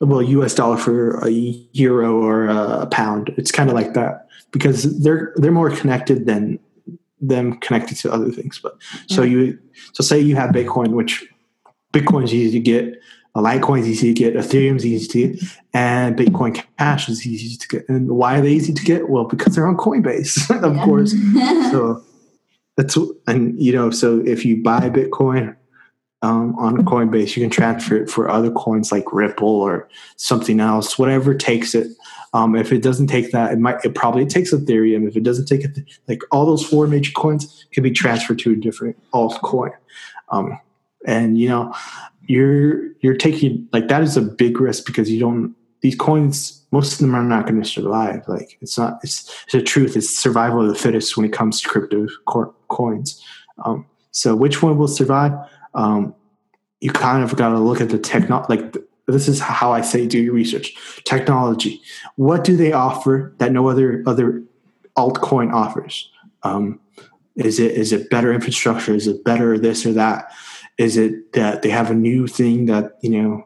well 0.00 0.20
us 0.42 0.54
dollar 0.54 0.76
for 0.76 1.18
a 1.26 1.30
euro 1.72 2.10
or 2.22 2.46
a 2.48 2.86
pound 2.86 3.32
it's 3.38 3.52
kind 3.52 3.68
of 3.70 3.74
like 3.74 3.92
that 3.94 4.26
because 4.52 4.78
they're 5.02 5.32
they're 5.36 5.52
more 5.52 5.70
connected 5.70 6.24
than 6.26 6.58
them 7.20 7.58
connected 7.60 7.96
to 7.96 8.12
other 8.12 8.30
things 8.30 8.58
but 8.62 8.76
so 9.08 9.22
Mm. 9.22 9.30
you 9.30 9.58
so 9.92 10.02
say 10.04 10.18
you 10.20 10.36
have 10.36 10.50
bitcoin 10.50 10.88
which 10.90 11.24
bitcoin 11.92 12.24
is 12.24 12.32
easy 12.34 12.52
to 12.58 12.60
get 12.60 13.00
a 13.34 13.40
litecoin 13.40 13.80
is 13.80 13.88
easy 13.88 14.14
to 14.14 14.18
get 14.18 14.34
ethereum 14.34 14.76
is 14.76 14.86
easy 14.86 15.06
to 15.08 15.28
get 15.36 15.44
and 15.74 16.16
bitcoin 16.16 16.62
cash 16.78 17.08
is 17.08 17.26
easy 17.26 17.56
to 17.56 17.68
get 17.68 17.88
and 17.88 18.10
why 18.10 18.38
are 18.38 18.40
they 18.40 18.52
easy 18.52 18.72
to 18.72 18.84
get 18.84 19.08
well 19.08 19.24
because 19.24 19.54
they're 19.54 19.66
on 19.66 19.76
coinbase 19.76 20.48
of 20.62 20.76
Yeah. 20.76 20.84
course 20.84 21.12
so 21.72 22.02
that's 22.76 22.96
and 23.26 23.60
you 23.60 23.72
know 23.72 23.90
so 23.90 24.20
if 24.24 24.44
you 24.44 24.62
buy 24.62 24.88
bitcoin 24.88 25.56
um, 26.22 26.56
on 26.58 26.78
coinbase 26.78 27.36
you 27.36 27.42
can 27.42 27.50
transfer 27.50 27.96
it 27.96 28.10
for 28.10 28.28
other 28.28 28.50
coins 28.50 28.90
like 28.90 29.12
ripple 29.12 29.48
or 29.48 29.88
something 30.16 30.60
else 30.60 30.98
whatever 30.98 31.34
takes 31.34 31.74
it. 31.74 31.88
Um, 32.34 32.56
if 32.56 32.72
it 32.72 32.82
doesn't 32.82 33.06
take 33.06 33.30
that 33.32 33.52
it 33.52 33.58
might 33.58 33.84
it 33.84 33.94
probably 33.94 34.26
takes 34.26 34.52
ethereum. 34.52 35.06
If 35.06 35.16
it 35.16 35.22
doesn't 35.22 35.46
take 35.46 35.64
it 35.64 35.78
like 36.08 36.22
all 36.30 36.44
those 36.44 36.66
four 36.66 36.86
major 36.86 37.12
coins 37.12 37.66
can 37.72 37.82
be 37.82 37.90
transferred 37.90 38.38
to 38.40 38.52
a 38.52 38.56
different 38.56 38.96
altcoin. 39.12 39.72
Um, 40.30 40.58
and 41.06 41.38
you 41.38 41.48
know 41.48 41.74
you're 42.26 42.92
you're 43.00 43.16
taking 43.16 43.68
like 43.72 43.88
that 43.88 44.02
is 44.02 44.16
a 44.16 44.22
big 44.22 44.60
risk 44.60 44.86
because 44.86 45.10
you 45.10 45.20
don't 45.20 45.54
these 45.80 45.94
coins 45.94 46.58
most 46.70 46.94
of 46.94 46.98
them 46.98 47.14
are 47.14 47.22
not 47.22 47.46
going 47.46 47.60
to 47.62 47.68
survive. 47.68 48.22
Like 48.28 48.58
it's 48.60 48.76
not 48.76 48.98
it's, 49.02 49.34
it's 49.44 49.52
the 49.52 49.62
truth. 49.62 49.96
It's 49.96 50.10
survival 50.10 50.60
of 50.60 50.68
the 50.68 50.74
fittest 50.74 51.16
when 51.16 51.24
it 51.24 51.32
comes 51.32 51.60
to 51.62 51.68
crypto 51.68 52.06
co- 52.26 52.54
coins. 52.68 53.24
Um, 53.64 53.86
so 54.10 54.34
which 54.36 54.62
one 54.62 54.76
will 54.76 54.88
survive 54.88 55.32
um, 55.78 56.14
you 56.80 56.90
kind 56.90 57.22
of 57.24 57.34
got 57.36 57.50
to 57.50 57.58
look 57.58 57.80
at 57.80 57.88
the 57.88 57.98
techno 57.98 58.44
like 58.48 58.72
th- 58.72 58.84
this 59.06 59.28
is 59.28 59.40
how 59.40 59.72
i 59.72 59.80
say 59.80 60.06
do 60.06 60.18
your 60.18 60.34
research 60.34 60.74
technology 61.04 61.80
what 62.16 62.44
do 62.44 62.56
they 62.56 62.72
offer 62.72 63.34
that 63.38 63.52
no 63.52 63.68
other 63.68 64.02
other 64.06 64.42
altcoin 64.96 65.52
offers 65.52 66.10
um, 66.42 66.78
is 67.36 67.58
it 67.58 67.72
is 67.72 67.92
it 67.92 68.10
better 68.10 68.32
infrastructure 68.32 68.94
is 68.94 69.06
it 69.06 69.24
better 69.24 69.58
this 69.58 69.86
or 69.86 69.92
that 69.92 70.30
Is 70.78 70.96
it 70.96 71.32
that 71.32 71.62
they 71.62 71.70
have 71.70 71.90
a 71.90 71.94
new 71.94 72.28
thing 72.28 72.66
that 72.66 72.98
you 73.02 73.10
know, 73.10 73.44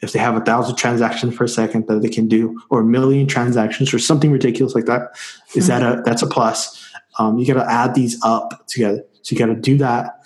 if 0.00 0.12
they 0.12 0.18
have 0.18 0.34
a 0.34 0.40
thousand 0.40 0.76
transactions 0.76 1.36
per 1.36 1.46
second 1.46 1.86
that 1.88 2.00
they 2.00 2.08
can 2.08 2.26
do, 2.26 2.58
or 2.70 2.80
a 2.80 2.84
million 2.84 3.26
transactions, 3.26 3.92
or 3.92 3.98
something 3.98 4.32
ridiculous 4.32 4.74
like 4.74 4.86
that? 4.86 5.12
Is 5.54 5.66
that 5.66 5.82
a 5.82 6.02
that's 6.06 6.22
a 6.22 6.26
plus? 6.26 6.82
Um, 7.18 7.38
you 7.38 7.46
got 7.46 7.62
to 7.62 7.70
add 7.70 7.94
these 7.94 8.18
up 8.24 8.66
together. 8.66 9.04
So 9.22 9.34
you 9.34 9.38
got 9.38 9.52
to 9.52 9.60
do 9.60 9.76
that. 9.78 10.24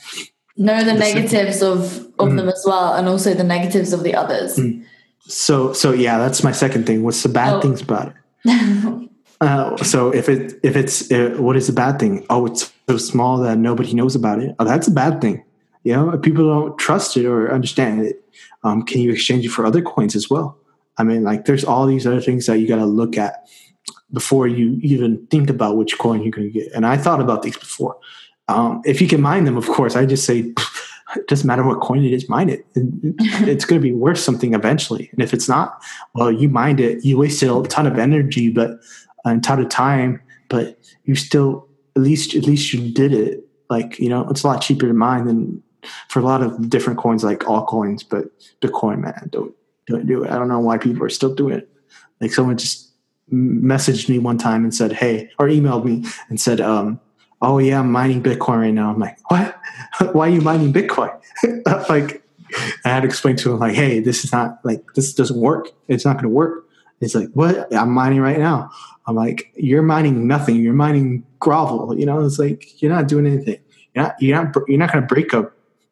Know 0.59 0.83
the 0.85 0.93
negatives 0.95 1.63
of 1.63 2.07
of 2.19 2.35
them 2.37 2.49
as 2.49 2.65
well, 2.67 2.95
and 2.95 3.09
also 3.09 3.33
the 3.33 3.45
negatives 3.45 3.93
of 3.93 4.03
the 4.03 4.15
others. 4.15 4.57
Mm. 4.57 4.85
So 5.21 5.73
so 5.73 5.93
yeah, 5.93 6.19
that's 6.19 6.43
my 6.43 6.53
second 6.53 6.85
thing. 6.87 7.05
What's 7.05 7.23
the 7.23 7.29
bad 7.29 7.55
Oh. 7.55 7.61
things 7.61 7.81
about 7.81 8.13
it? 8.45 9.05
Uh, 9.41 9.77
so 9.77 10.11
if 10.11 10.29
it 10.29 10.59
if 10.65 10.75
it's 10.75 11.13
uh, 11.13 11.37
what 11.39 11.57
is 11.57 11.69
the 11.69 11.73
bad 11.73 12.01
thing? 12.01 12.27
Oh, 12.29 12.45
it's 12.47 12.73
so 12.89 12.97
small 12.97 13.39
that 13.39 13.57
nobody 13.57 13.95
knows 13.95 14.17
about 14.17 14.41
it. 14.41 14.53
Oh, 14.59 14.65
that's 14.65 14.89
a 14.89 14.91
bad 14.91 15.21
thing. 15.21 15.45
You 15.85 15.93
know, 15.93 16.19
people 16.19 16.45
don't 16.49 16.77
trust 16.77 17.17
it 17.17 17.25
or 17.25 17.55
understand 17.55 18.05
it. 18.05 18.21
Um, 18.65 18.83
can 18.83 19.01
you 19.01 19.13
exchange 19.13 19.45
it 19.47 19.51
for 19.51 19.65
other 19.65 19.81
coins 19.81 20.17
as 20.17 20.29
well? 20.29 20.59
I 20.97 21.05
mean, 21.05 21.23
like 21.23 21.45
there's 21.45 21.65
all 21.65 21.87
these 21.87 22.05
other 22.05 22.21
things 22.21 22.47
that 22.47 22.59
you 22.59 22.67
got 22.67 22.79
to 22.79 22.85
look 22.85 23.17
at 23.17 23.47
before 24.13 24.49
you 24.49 24.77
even 24.83 25.25
think 25.31 25.51
about 25.51 25.77
which 25.77 25.97
coin 25.99 26.23
you're 26.23 26.33
going 26.33 26.53
to 26.53 26.53
get. 26.53 26.73
And 26.73 26.85
I 26.85 26.97
thought 26.97 27.21
about 27.21 27.43
these 27.43 27.57
before. 27.57 27.97
Um, 28.49 28.83
if 28.85 29.01
you 29.01 29.09
can 29.09 29.21
mine 29.21 29.45
them, 29.45 29.57
of 29.57 29.67
course, 29.67 29.95
I 29.95 30.07
just 30.07 30.25
say 30.25 30.53
it 31.17 31.27
doesn't 31.27 31.47
matter 31.47 31.65
what 31.65 31.81
coin 31.81 32.05
it 32.05 32.13
is, 32.13 32.29
mine 32.29 32.49
it. 32.49 32.67
It's 33.47 33.65
going 33.65 33.81
to 33.81 33.87
be 33.87 33.95
worth 33.95 34.19
something 34.19 34.55
eventually. 34.55 35.09
And 35.13 35.23
if 35.23 35.33
it's 35.33 35.49
not, 35.49 35.83
well, 36.15 36.31
you 36.31 36.49
mined 36.49 36.81
it. 36.81 37.05
You 37.05 37.19
wasted 37.19 37.51
a 37.51 37.63
ton 37.63 37.87
of 37.87 37.99
energy, 37.99 38.51
but 38.51 38.81
a 39.25 39.39
ton 39.39 39.61
of 39.61 39.69
time, 39.69 40.21
but 40.49 40.79
you 41.05 41.15
still 41.15 41.67
at 41.97 42.03
least 42.03 42.35
at 42.35 42.45
least 42.45 42.73
you 42.73 42.93
did 42.93 43.13
it. 43.13 43.45
Like 43.71 43.99
you 43.99 44.09
know, 44.09 44.29
it's 44.31 44.45
a 44.45 44.47
lot 44.47 44.63
cheaper 44.63 44.87
to 44.87 44.95
mine 44.95 45.27
than 45.27 45.63
for 46.09 46.21
a 46.21 46.23
lot 46.23 46.43
of 46.43 46.69
different 46.69 46.99
coins 46.99 47.25
like 47.25 47.41
altcoins. 47.41 48.05
But 48.09 48.27
Bitcoin, 48.61 49.01
man, 49.01 49.29
don't 49.31 49.55
don't 49.87 50.07
do 50.07 50.25
it. 50.25 50.31
I 50.31 50.39
don't 50.39 50.49
know 50.49 50.61
why 50.61 50.79
people 50.79 51.05
are 51.05 51.11
still 51.11 51.35
doing 51.35 51.59
it. 51.59 51.69
Like 52.21 52.33
someone 52.33 52.57
just 52.57 52.91
messaged 53.33 54.09
me 54.09 54.19
one 54.19 54.39
time 54.39 54.65
and 54.65 54.75
said, 54.75 54.93
"Hey," 54.93 55.31
or 55.39 55.49
emailed 55.49 55.85
me 55.85 56.05
and 56.29 56.41
said, 56.41 56.61
um, 56.61 57.01
"Oh 57.41 57.59
yeah, 57.59 57.80
I'm 57.80 57.93
mining 57.93 58.22
Bitcoin 58.22 58.61
right 58.61 58.74
now." 58.74 58.91
I'm 58.91 58.99
like, 58.99 59.18
"What? 59.30 59.59
why 60.12 60.28
are 60.28 60.30
you 60.30 60.41
mining 60.41 60.72
Bitcoin?" 60.72 61.14
like 61.89 62.22
I 62.84 62.89
had 62.89 63.01
to 63.01 63.07
explain 63.07 63.36
to 63.36 63.53
him 63.53 63.59
like, 63.59 63.74
"Hey, 63.74 64.01
this 64.01 64.24
is 64.24 64.32
not 64.32 64.59
like 64.64 64.82
this 64.95 65.12
doesn't 65.14 65.39
work. 65.39 65.68
It's 65.89 66.05
not 66.05 66.14
going 66.14 66.24
to 66.24 66.30
work." 66.30 66.64
It's 67.01 67.14
like, 67.14 67.28
"What? 67.34 67.72
I'm 67.74 67.91
mining 67.91 68.20
right 68.20 68.39
now." 68.39 68.70
I'm 69.07 69.14
like, 69.14 69.53
"You're 69.57 69.82
mining 69.82 70.26
nothing. 70.26 70.57
You're 70.57 70.74
mining 70.74 71.24
grovel." 71.41 71.99
You 71.99 72.07
know, 72.07 72.24
it's 72.24 72.39
like 72.39 72.82
you're 72.82 72.93
not 72.93 73.09
doing 73.09 73.26
anything. 73.26 73.59
You're 73.95 74.05
not. 74.05 74.16
You're 74.20 74.45
not. 74.45 74.55
You're 74.68 74.78
not 74.78 74.93
going 74.93 75.03
to 75.03 75.14
break 75.14 75.32
a 75.32 75.51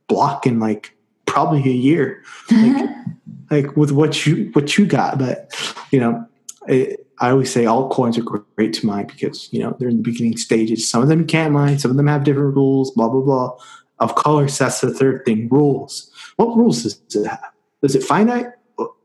block 0.08 0.46
in 0.46 0.60
like 0.60 0.96
probably 1.26 1.60
a 1.68 1.74
year, 1.74 2.22
like, 2.50 2.60
mm-hmm. 2.60 3.10
like 3.50 3.76
with 3.76 3.90
what 3.90 4.26
you 4.26 4.50
what 4.52 4.78
you 4.78 4.86
got. 4.86 5.18
But 5.18 5.54
you 5.90 6.00
know, 6.00 6.26
it, 6.68 7.05
I 7.18 7.30
always 7.30 7.52
say 7.52 7.64
altcoins 7.64 8.18
are 8.18 8.44
great 8.56 8.74
to 8.74 8.86
mine 8.86 9.06
because 9.06 9.52
you 9.52 9.60
know 9.60 9.76
they're 9.78 9.88
in 9.88 9.98
the 9.98 10.02
beginning 10.02 10.36
stages. 10.36 10.88
Some 10.88 11.02
of 11.02 11.08
them 11.08 11.20
you 11.20 11.26
can't 11.26 11.52
mine. 11.52 11.78
Some 11.78 11.90
of 11.90 11.96
them 11.96 12.06
have 12.06 12.24
different 12.24 12.54
rules. 12.54 12.90
Blah 12.90 13.08
blah 13.08 13.22
blah. 13.22 13.56
Of 13.98 14.14
course, 14.14 14.58
that's 14.58 14.80
the 14.80 14.92
third 14.92 15.24
thing. 15.24 15.48
Rules. 15.48 16.10
What 16.36 16.56
rules 16.56 16.82
does 16.82 17.00
it 17.14 17.26
have? 17.26 17.52
Is 17.82 17.94
it 17.94 18.02
finite? 18.02 18.46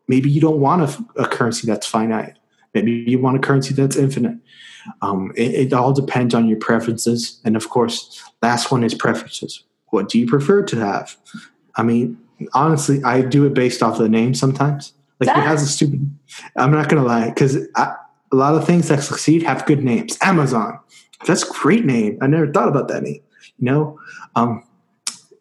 Maybe 0.07 0.29
you 0.29 0.41
don't 0.41 0.59
want 0.59 0.81
a, 0.81 1.21
a 1.23 1.27
currency 1.27 1.65
that's 1.65 1.87
finite. 1.87 2.37
Maybe 2.73 2.91
you 2.91 3.19
want 3.19 3.37
a 3.37 3.39
currency 3.39 3.73
that's 3.73 3.95
infinite. 3.95 4.37
Um, 5.01 5.31
it, 5.35 5.53
it 5.53 5.73
all 5.73 5.93
depends 5.93 6.33
on 6.33 6.47
your 6.47 6.57
preferences. 6.57 7.39
And 7.45 7.55
of 7.55 7.69
course, 7.69 8.21
last 8.41 8.71
one 8.71 8.83
is 8.83 8.93
preferences. 8.93 9.63
What 9.87 10.09
do 10.09 10.19
you 10.19 10.27
prefer 10.27 10.63
to 10.63 10.75
have? 10.77 11.15
I 11.75 11.83
mean, 11.83 12.17
honestly, 12.53 13.03
I 13.03 13.21
do 13.21 13.45
it 13.45 13.53
based 13.53 13.83
off 13.83 13.97
the 13.97 14.09
name 14.09 14.33
sometimes. 14.33 14.93
Like 15.21 15.29
it 15.29 15.35
That- 15.35 15.47
has 15.47 15.61
a 15.61 15.67
stupid. 15.67 16.09
I'm 16.57 16.71
not 16.71 16.89
gonna 16.89 17.03
lie, 17.05 17.29
because 17.29 17.55
a 17.55 17.95
lot 18.31 18.55
of 18.55 18.65
things 18.65 18.87
that 18.87 19.03
succeed 19.03 19.43
have 19.43 19.65
good 19.67 19.83
names. 19.83 20.17
Amazon, 20.21 20.79
that's 21.27 21.43
a 21.47 21.53
great 21.53 21.85
name. 21.85 22.17
I 22.21 22.27
never 22.27 22.51
thought 22.51 22.67
about 22.67 22.87
that 22.87 23.03
name. 23.03 23.21
You 23.59 23.65
know, 23.65 23.99
um, 24.35 24.63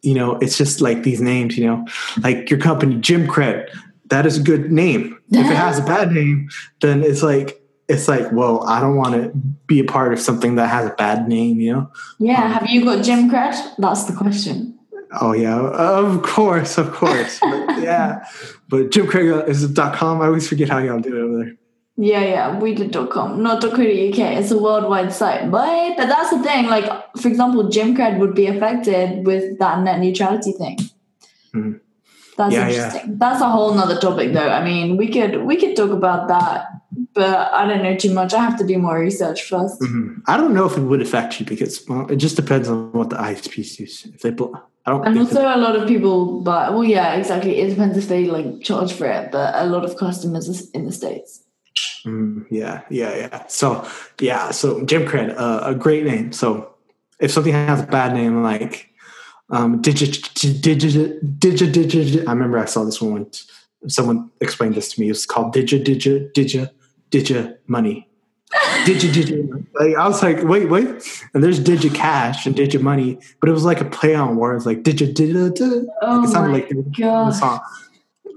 you 0.03 0.15
know, 0.15 0.37
it's 0.37 0.59
just 0.59 0.81
like 0.83 1.03
these 1.03 1.21
names. 1.23 1.57
You 1.57 1.67
know, 1.67 1.87
like 2.23 2.51
your 2.51 2.61
company, 2.61 2.97
Jim 2.97 3.27
Cred. 3.27 3.69
That 4.11 4.27
is 4.27 4.39
a 4.39 4.43
good 4.43 4.71
name. 4.71 5.19
If 5.31 5.47
it 5.51 5.57
has 5.57 5.79
a 5.79 5.83
bad 5.83 6.13
name, 6.21 6.51
then 6.83 7.03
it's 7.03 7.23
like 7.23 7.63
it's 7.89 8.07
like, 8.07 8.31
well, 8.33 8.63
I 8.69 8.81
don't 8.81 8.97
want 8.97 9.15
to 9.15 9.33
be 9.67 9.81
a 9.81 9.85
part 9.85 10.13
of 10.13 10.21
something 10.21 10.57
that 10.57 10.69
has 10.69 10.91
a 10.91 10.95
bad 10.95 11.27
name. 11.27 11.59
You 11.59 11.73
know. 11.73 11.91
Yeah, 12.19 12.53
have 12.53 12.69
you 12.69 12.85
got 12.85 13.03
Jim 13.03 13.31
cred? 13.31 13.57
That's 13.79 14.05
the 14.05 14.13
question. 14.13 14.79
Oh 15.21 15.33
yeah, 15.33 15.59
of 15.59 16.23
course, 16.23 16.79
of 16.79 16.93
course. 16.93 17.39
But, 17.41 17.83
yeah, 17.83 18.25
but 18.69 18.91
Jim 18.91 19.07
Craig 19.07 19.27
is 19.49 19.65
it 19.65 19.75
.com. 19.95 20.23
I 20.23 20.27
always 20.27 20.49
forget 20.49 20.69
how 20.69 20.79
y'all 20.79 21.01
do 21.01 21.17
it 21.17 21.21
over 21.21 21.45
there. 21.45 21.55
Yeah, 21.97 22.21
yeah, 22.23 22.59
we 22.59 22.75
did 22.75 22.93
.com, 23.11 23.43
not 23.43 23.61
.co.uk. 23.61 23.79
It's 23.83 24.51
a 24.51 24.59
worldwide 24.59 25.13
site. 25.13 25.51
But 25.51 25.97
but 25.97 26.07
that's 26.07 26.31
the 26.31 26.43
thing. 26.43 26.67
Like, 26.67 26.87
for 27.17 27.29
example, 27.29 27.69
Jim 27.69 27.95
Craig 27.95 28.19
would 28.19 28.35
be 28.35 28.47
affected 28.47 29.27
with 29.27 29.59
that 29.59 29.83
net 29.83 30.01
neutrality 30.01 30.53
thing. 30.53 30.79
Mhm. 31.55 31.81
That's 32.39 32.55
Yeah, 32.55 32.69
yeah. 32.69 32.85
interesting. 32.87 33.19
That's 33.19 33.41
a 33.43 33.49
whole 33.51 33.75
nother 33.75 33.99
topic 33.99 34.33
though. 34.33 34.49
I 34.49 34.65
mean, 34.65 34.97
we 34.97 35.09
could 35.09 35.43
we 35.45 35.57
could 35.57 35.77
talk 35.77 35.91
about 35.91 36.29
that, 36.29 36.67
but 37.13 37.53
I 37.53 37.67
don't 37.67 37.83
know 37.83 37.97
too 37.97 38.15
much. 38.15 38.33
I 38.33 38.39
have 38.43 38.57
to 38.59 38.67
do 38.67 38.79
more 38.79 38.99
research 38.99 39.43
1st 39.51 39.81
Mhm. 39.83 40.23
I 40.27 40.37
don't 40.39 40.55
know 40.55 40.65
if 40.67 40.79
it 40.79 40.83
would 40.83 41.03
affect 41.03 41.39
you 41.41 41.45
because 41.45 41.85
well, 41.89 42.07
it 42.11 42.17
just 42.17 42.37
depends 42.37 42.69
on 42.69 42.93
what 42.93 43.11
the 43.11 43.17
ISPs 43.17 43.79
use. 43.79 44.07
If 44.15 44.23
they, 44.23 44.31
bl- 44.31 44.45
don't. 44.55 44.63
And 44.99 45.19
also, 45.19 45.43
a 45.43 45.57
lot 45.57 45.77
of 45.77 45.87
people, 45.87 46.41
but 46.41 46.73
well, 46.73 46.85
yeah, 46.85 47.15
exactly. 47.15 47.61
It 47.61 47.71
depends 47.71 47.97
if 47.97 48.09
they 48.09 48.27
like 48.27 48.63
charge 48.63 48.93
for 48.93 49.07
it, 49.07 49.31
but 49.31 49.55
a 49.55 49.67
lot 49.67 49.85
of 49.85 49.97
customers 49.97 50.71
in 50.71 50.87
the 50.87 50.93
states. 50.93 51.45
Mm, 52.05 52.47
yeah, 52.51 52.83
yeah, 52.91 53.17
yeah. 53.17 53.47
So 53.47 53.87
yeah, 54.21 54.51
so 54.51 54.85
Jim 54.85 55.07
Cred, 55.07 55.35
uh, 55.37 55.61
a 55.65 55.75
great 55.75 56.05
name. 56.05 56.33
So 56.33 56.75
if 57.21 57.31
something 57.31 57.53
has 57.53 57.83
a 57.83 57.87
bad 57.87 58.15
name, 58.15 58.43
like 58.43 58.91
um, 59.51 59.81
digit, 59.81 60.33
digit, 60.35 61.39
digit, 61.39 61.73
digit, 61.73 62.29
I 62.29 62.33
remember 62.33 62.59
I 62.59 62.65
saw 62.65 62.85
this 62.85 63.01
one. 63.01 63.13
once. 63.13 63.47
Someone 63.89 64.31
explained 64.43 64.75
this 64.75 64.93
to 64.93 65.01
me. 65.01 65.11
It's 65.11 65.25
called 65.25 65.55
digit, 65.55 65.85
digit, 65.85 66.35
digit, 66.35 66.75
digit 67.09 67.63
money. 67.67 68.10
Digit. 68.85 69.49
Like, 69.75 69.95
I 69.97 70.09
was 70.09 70.23
like, 70.23 70.43
wait, 70.43 70.69
wait. 70.69 70.89
And 71.35 71.43
there's 71.45 71.59
digit 71.61 71.95
cash 71.95 72.47
and 72.47 72.57
digit 72.57 72.83
money, 72.83 73.19
but 73.41 73.49
it 73.49 73.53
was 73.53 73.65
like 73.65 73.81
a 73.81 73.85
play 73.85 74.15
on 74.15 74.37
words, 74.37 74.67
like 74.67 74.83
digit, 74.83 75.15
digit, 75.15 75.55
digit. 75.57 75.85
Oh 76.03 76.25
It 76.25 76.29
sounded 76.29 76.53
like 76.53 76.69
the 76.69 77.33
song. 77.33 77.61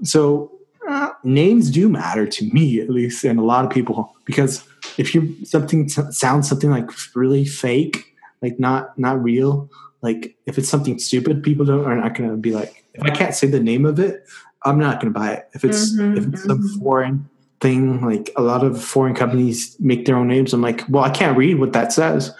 So 0.02 0.52
uh, 0.88 1.10
names 1.24 1.70
do 1.70 1.88
matter 1.88 2.26
to 2.26 2.44
me, 2.52 2.80
at 2.80 2.90
least, 2.90 3.24
and 3.24 3.38
a 3.38 3.42
lot 3.42 3.64
of 3.64 3.70
people, 3.70 4.14
because 4.24 4.64
if 4.98 5.14
you 5.14 5.34
something 5.44 5.84
s- 5.86 6.16
sounds 6.18 6.48
something 6.48 6.70
like 6.70 6.90
really 7.16 7.44
fake, 7.44 8.04
like 8.42 8.58
not 8.60 8.96
not 8.98 9.22
real, 9.22 9.68
like 10.02 10.36
if 10.46 10.58
it's 10.58 10.68
something 10.68 10.98
stupid, 10.98 11.42
people 11.42 11.64
don't 11.64 11.84
are 11.86 11.96
not 11.96 12.14
to 12.30 12.36
be 12.36 12.52
like. 12.52 12.84
If 12.94 13.02
I 13.02 13.10
can't 13.10 13.34
say 13.34 13.46
the 13.48 13.60
name 13.60 13.84
of 13.86 13.98
it, 13.98 14.24
I'm 14.64 14.78
not 14.78 15.00
to 15.12 15.18
buy 15.18 15.32
it. 15.32 15.48
If 15.54 15.64
it's 15.64 15.92
Mhm, 15.94 16.16
if 16.18 16.26
it's 16.26 16.44
some 16.44 16.60
mhm. 16.60 16.78
foreign 16.82 17.28
thing, 17.64 18.02
like 18.02 18.30
a 18.36 18.42
lot 18.42 18.62
of 18.62 18.84
foreign 18.84 19.14
companies 19.14 19.74
make 19.80 20.04
their 20.04 20.16
own 20.16 20.28
names. 20.28 20.52
I'm 20.52 20.60
like, 20.60 20.84
well, 20.90 21.02
I 21.02 21.08
can't 21.08 21.34
read 21.34 21.58
what 21.58 21.72
that 21.72 21.94
says. 21.94 22.30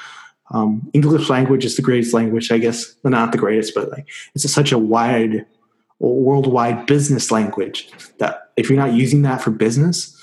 Um, 0.51 0.91
English 0.93 1.31
language 1.31 1.65
is 1.65 1.77
the 1.77 1.83
greatest 1.83 2.13
language, 2.13 2.53
I 2.53 2.59
guess. 2.59 2.95
Well, 3.03 3.11
not 3.11 3.33
the 3.33 3.39
greatest, 3.39 3.75
but 3.75 3.91
like 3.91 4.07
it's 4.35 4.49
such 4.53 4.71
a 4.71 4.77
wide, 4.79 5.47
worldwide 5.99 6.85
business 6.85 7.31
language 7.31 7.91
that 8.19 8.51
if 8.59 8.69
you're 8.69 8.79
not 8.79 8.93
using 8.93 9.23
that 9.23 9.41
for 9.41 9.51
business, 9.51 10.15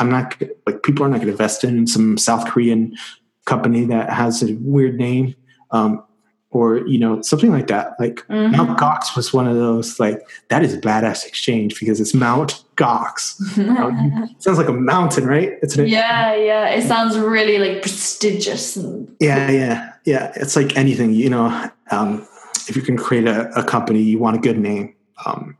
I'm 0.00 0.10
not 0.10 0.34
like 0.66 0.82
people 0.82 1.04
are 1.04 1.08
not 1.08 1.18
going 1.18 1.28
to 1.28 1.32
invest 1.32 1.62
in 1.62 1.86
some 1.86 2.18
South 2.18 2.44
Korean 2.50 2.96
company 3.44 3.84
that 3.84 4.10
has 4.10 4.42
a 4.42 4.54
weird 4.54 4.96
name, 4.96 5.36
um, 5.70 6.02
or 6.50 6.78
you 6.86 6.98
know 6.98 7.20
something 7.22 7.50
like 7.50 7.66
that. 7.66 7.92
Like 8.00 8.26
Mhm. 8.28 8.52
Mount 8.52 8.78
Gox 8.78 9.14
was 9.16 9.32
one 9.32 9.46
of 9.46 9.56
those. 9.56 10.00
Like 10.00 10.26
that 10.48 10.62
is 10.64 10.74
a 10.74 10.80
badass 10.80 11.26
exchange 11.26 11.78
because 11.78 12.00
it's 12.00 12.14
Mount 12.14 12.64
Gox. 12.76 13.34
Sounds 14.42 14.58
like 14.58 14.68
a 14.68 14.72
mountain, 14.72 15.26
right? 15.26 15.52
It's 15.62 15.76
an, 15.76 15.88
yeah, 15.88 16.34
yeah. 16.34 16.68
It 16.70 16.86
sounds 16.86 17.18
really 17.18 17.58
like 17.58 17.82
prestigious 17.82 18.76
and 18.76 19.14
Yeah, 19.20 19.50
yeah, 19.50 19.92
yeah. 20.04 20.32
It's 20.36 20.56
like 20.56 20.76
anything, 20.76 21.12
you 21.12 21.28
know. 21.30 21.70
Um, 21.90 22.26
if 22.68 22.76
you 22.76 22.82
can 22.82 22.96
create 22.96 23.26
a, 23.26 23.50
a 23.58 23.64
company, 23.64 24.00
you 24.02 24.18
want 24.18 24.36
a 24.36 24.40
good 24.40 24.58
name. 24.58 24.94
Um, 25.26 25.56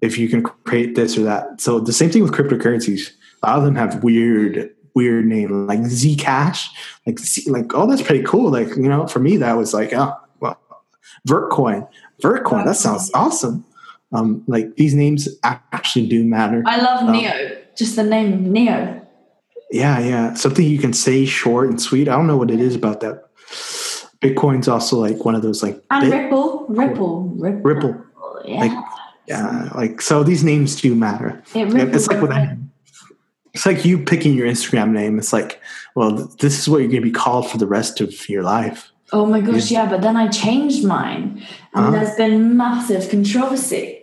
if 0.00 0.18
you 0.18 0.28
can 0.28 0.42
create 0.42 0.94
this 0.94 1.16
or 1.18 1.22
that, 1.22 1.60
so 1.60 1.80
the 1.80 1.92
same 1.92 2.10
thing 2.10 2.22
with 2.22 2.32
cryptocurrencies. 2.32 3.10
A 3.42 3.48
lot 3.48 3.58
of 3.58 3.64
them 3.64 3.74
have 3.76 4.02
weird, 4.02 4.70
weird 4.96 5.26
name 5.26 5.66
like 5.68 5.78
Zcash, 5.80 6.66
like 7.06 7.20
Z, 7.20 7.48
like 7.50 7.72
oh, 7.74 7.86
that's 7.88 8.02
pretty 8.02 8.24
cool. 8.24 8.50
Like 8.50 8.70
you 8.70 8.88
know, 8.88 9.06
for 9.06 9.20
me, 9.20 9.36
that 9.36 9.52
was 9.56 9.72
like 9.72 9.92
oh, 9.92 10.12
well, 10.40 10.58
Vertcoin, 11.28 11.86
Vertcoin. 12.20 12.64
That 12.64 12.74
sounds 12.76 13.10
awesome. 13.14 13.64
Um, 14.12 14.42
like 14.48 14.74
these 14.76 14.94
names 14.94 15.28
actually 15.44 16.08
do 16.08 16.24
matter. 16.24 16.62
I 16.66 16.80
love 16.80 17.02
Um, 17.02 17.12
Neo. 17.12 17.32
Just 17.76 17.94
the 17.96 18.02
name 18.02 18.50
Neo. 18.50 19.02
Yeah, 19.70 19.98
yeah. 19.98 20.34
Something 20.34 20.64
you 20.66 20.78
can 20.78 20.92
say 20.92 21.26
short 21.26 21.68
and 21.68 21.80
sweet. 21.80 22.08
I 22.08 22.16
don't 22.16 22.26
know 22.26 22.36
what 22.36 22.50
it 22.50 22.60
is 22.60 22.74
about 22.74 23.00
that. 23.00 23.24
Bitcoin's 24.22 24.68
also 24.68 24.96
like 24.98 25.24
one 25.24 25.34
of 25.34 25.42
those 25.42 25.62
like 25.62 25.82
And 25.90 26.10
bit- 26.10 26.16
Ripple. 26.22 26.66
Ripple. 26.68 27.22
Ripple. 27.36 27.62
Ripple. 27.62 28.04
Yeah. 28.44 28.60
Like, 28.60 28.84
Yeah, 29.26 29.68
like 29.74 30.00
so 30.00 30.22
these 30.22 30.42
names 30.44 30.80
do 30.80 30.94
matter. 30.94 31.42
it 31.54 31.66
really 31.66 31.80
It's 31.92 32.06
like 32.06 32.22
with 32.22 32.30
does. 32.30 32.48
It's 33.56 33.64
like 33.66 33.84
you 33.86 33.98
picking 33.98 34.34
your 34.34 34.46
Instagram 34.46 34.90
name. 34.92 35.18
It's 35.18 35.32
like, 35.32 35.60
well, 35.94 36.12
this 36.40 36.58
is 36.58 36.68
what 36.68 36.78
you're 36.78 36.88
going 36.90 37.00
to 37.02 37.08
be 37.08 37.10
called 37.10 37.50
for 37.50 37.56
the 37.58 37.66
rest 37.66 38.00
of 38.02 38.28
your 38.28 38.42
life. 38.42 38.92
Oh 39.12 39.24
my 39.24 39.40
gosh, 39.40 39.70
yeah, 39.70 39.88
but 39.88 40.02
then 40.02 40.16
I 40.16 40.28
changed 40.28 40.84
mine. 40.84 41.42
And 41.74 41.84
Uh-huh. 41.86 41.90
there's 41.92 42.16
been 42.16 42.56
massive 42.56 43.08
controversy. 43.10 44.02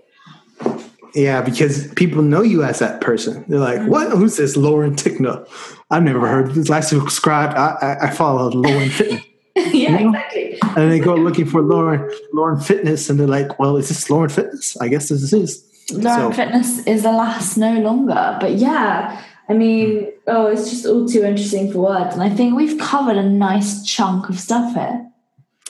Yeah, 1.13 1.41
because 1.41 1.93
people 1.93 2.23
know 2.23 2.41
you 2.41 2.63
as 2.63 2.79
that 2.79 2.99
person. 3.01 3.45
They're 3.47 3.59
like, 3.59 3.87
"What? 3.87 4.11
Who's 4.17 4.37
this 4.37 4.57
Lauren 4.57 4.95
Tickner? 4.95 5.45
I've 5.91 6.01
never 6.01 6.27
heard 6.27 6.47
of 6.49 6.55
this. 6.55 6.71
I 6.71 6.79
subscribed. 6.79 7.53
I, 7.55 7.75
I, 7.81 8.07
I 8.07 8.09
follow 8.09 8.49
Lauren 8.49 8.89
Fitness." 8.89 9.21
yeah, 9.55 9.63
Yeah. 9.71 10.07
exactly. 10.07 10.57
and 10.75 10.91
they 10.91 10.99
go 10.99 11.13
looking 11.13 11.45
for 11.45 11.61
Lauren 11.61 12.09
Lauren 12.33 12.59
Fitness, 12.59 13.09
and 13.11 13.19
they're 13.19 13.27
like, 13.27 13.59
"Well, 13.59 13.77
is 13.77 13.89
this 13.89 14.09
Lauren 14.09 14.29
Fitness? 14.29 14.75
I 14.81 14.87
guess 14.87 15.09
this 15.09 15.31
is." 15.33 15.63
Lauren 15.91 16.31
So- 16.31 16.37
Fitness 16.41 16.79
is 16.87 17.05
alas 17.05 17.57
no 17.57 17.73
longer. 17.81 18.37
But 18.41 18.53
yeah, 18.53 19.21
I 19.49 19.53
mean, 19.53 20.11
oh, 20.27 20.47
it's 20.47 20.69
just 20.69 20.85
all 20.85 21.07
too 21.07 21.23
interesting 21.23 21.71
for 21.71 21.79
words. 21.79 22.13
And 22.13 22.23
I 22.23 22.29
think 22.29 22.55
we've 22.55 22.79
covered 22.79 23.17
a 23.17 23.23
nice 23.27 23.83
chunk 23.85 24.29
of 24.29 24.39
stuff 24.39 24.73
here. 24.73 25.09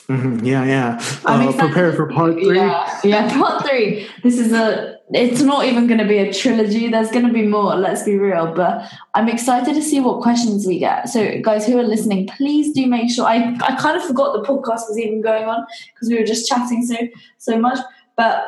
Mhm, 0.08 0.44
yeah, 0.44 0.64
yeah. 0.64 1.02
I'm 1.24 1.48
Uh, 1.48 1.52
prepare 1.52 1.92
for 1.92 2.06
part 2.08 2.34
three. 2.34 2.56
Yeah, 2.58 3.00
yeah, 3.04 3.38
part 3.38 3.66
three. 3.66 4.06
This 4.22 4.38
is 4.38 4.52
a. 4.52 4.94
It's 5.12 5.42
not 5.42 5.64
even 5.66 5.86
going 5.86 6.00
to 6.00 6.06
be 6.06 6.18
a 6.18 6.32
trilogy. 6.32 6.88
There's 6.88 7.10
going 7.10 7.26
to 7.26 7.32
be 7.32 7.46
more. 7.46 7.74
Let's 7.76 8.02
be 8.02 8.16
real. 8.18 8.52
But 8.54 8.90
I'm 9.14 9.28
excited 9.28 9.74
to 9.74 9.82
see 9.82 10.00
what 10.00 10.22
questions 10.22 10.66
we 10.66 10.78
get. 10.78 11.08
So, 11.08 11.40
guys 11.40 11.66
who 11.66 11.78
are 11.78 11.82
listening, 11.82 12.26
please 12.26 12.72
do 12.74 12.86
make 12.86 13.10
sure. 13.10 13.24
I 13.26 13.56
I 13.62 13.76
kind 13.76 13.96
of 13.96 14.04
forgot 14.04 14.34
the 14.34 14.42
podcast 14.46 14.88
was 14.88 14.98
even 14.98 15.22
going 15.22 15.44
on 15.44 15.64
because 15.94 16.08
we 16.10 16.18
were 16.18 16.26
just 16.26 16.46
chatting 16.48 16.84
so 16.84 16.96
so 17.38 17.58
much. 17.58 17.78
But 18.16 18.44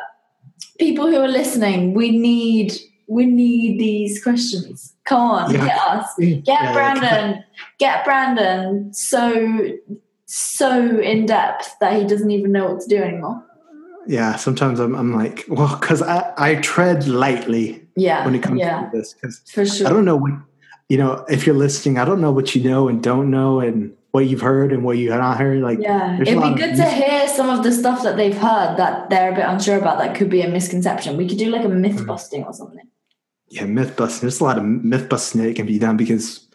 people 0.78 1.06
who 1.06 1.16
are 1.16 1.28
listening, 1.28 1.94
we 1.94 2.10
need 2.10 2.74
we 3.08 3.26
need 3.26 3.78
these 3.78 4.22
questions. 4.22 4.94
Come 5.04 5.20
on, 5.20 5.50
Yeah. 5.54 5.66
get 5.66 5.78
us. 5.78 6.14
Get 6.18 6.42
Yeah, 6.46 6.72
Brandon. 6.72 7.44
Get 7.78 8.04
Brandon 8.04 8.92
so 8.92 9.58
so 10.26 10.98
in 11.00 11.24
depth 11.26 11.76
that 11.80 12.00
he 12.00 12.04
doesn't 12.06 12.30
even 12.30 12.50
know 12.52 12.70
what 12.72 12.80
to 12.80 12.88
do 12.88 13.00
anymore. 13.02 13.42
Yeah, 14.08 14.36
sometimes 14.36 14.80
I'm, 14.80 14.94
I'm 14.94 15.14
like, 15.14 15.44
well, 15.48 15.76
because 15.80 16.02
I, 16.02 16.32
I 16.36 16.54
tread 16.56 17.06
lightly 17.06 17.82
Yeah. 17.96 18.24
when 18.24 18.34
it 18.34 18.42
comes 18.42 18.58
yeah, 18.60 18.88
to 18.90 18.96
this. 18.96 19.14
Because 19.14 19.40
for 19.52 19.64
sure. 19.64 19.86
I 19.86 19.90
don't 19.90 20.04
know 20.04 20.16
what, 20.16 20.32
you 20.88 20.98
know, 20.98 21.24
if 21.28 21.46
you're 21.46 21.56
listening, 21.56 21.98
I 21.98 22.04
don't 22.04 22.20
know 22.20 22.32
what 22.32 22.54
you 22.54 22.62
know 22.68 22.88
and 22.88 23.02
don't 23.02 23.30
know 23.30 23.60
and 23.60 23.92
what 24.12 24.26
you've 24.26 24.40
heard 24.40 24.72
and 24.72 24.82
what 24.84 24.96
you 24.98 25.10
have 25.12 25.20
not 25.20 25.38
heard. 25.38 25.60
Like, 25.60 25.78
yeah, 25.80 26.14
it'd 26.20 26.26
be 26.42 26.54
good 26.54 26.76
to 26.76 26.88
hear 26.88 27.28
some 27.28 27.50
of 27.50 27.62
the 27.62 27.70
stuff 27.72 28.02
that 28.04 28.16
they've 28.16 28.36
heard 28.36 28.76
that 28.78 29.10
they're 29.10 29.32
a 29.32 29.34
bit 29.34 29.44
unsure 29.44 29.76
about. 29.76 29.98
That 29.98 30.16
could 30.16 30.30
be 30.30 30.40
a 30.42 30.48
misconception. 30.48 31.16
We 31.16 31.28
could 31.28 31.38
do 31.38 31.50
like 31.50 31.64
a 31.64 31.68
myth 31.68 31.96
Mm. 32.00 32.06
busting 32.06 32.44
or 32.44 32.52
something. 32.52 32.88
Yeah, 33.48 33.64
myth 33.64 33.96
busting. 33.96 34.22
There's 34.22 34.40
a 34.40 34.44
lot 34.44 34.58
of 34.58 34.64
myth 34.64 35.08
busting 35.08 35.42
that 35.42 35.56
can 35.56 35.66
be 35.66 35.78
done 35.78 35.96
because, 35.96 36.46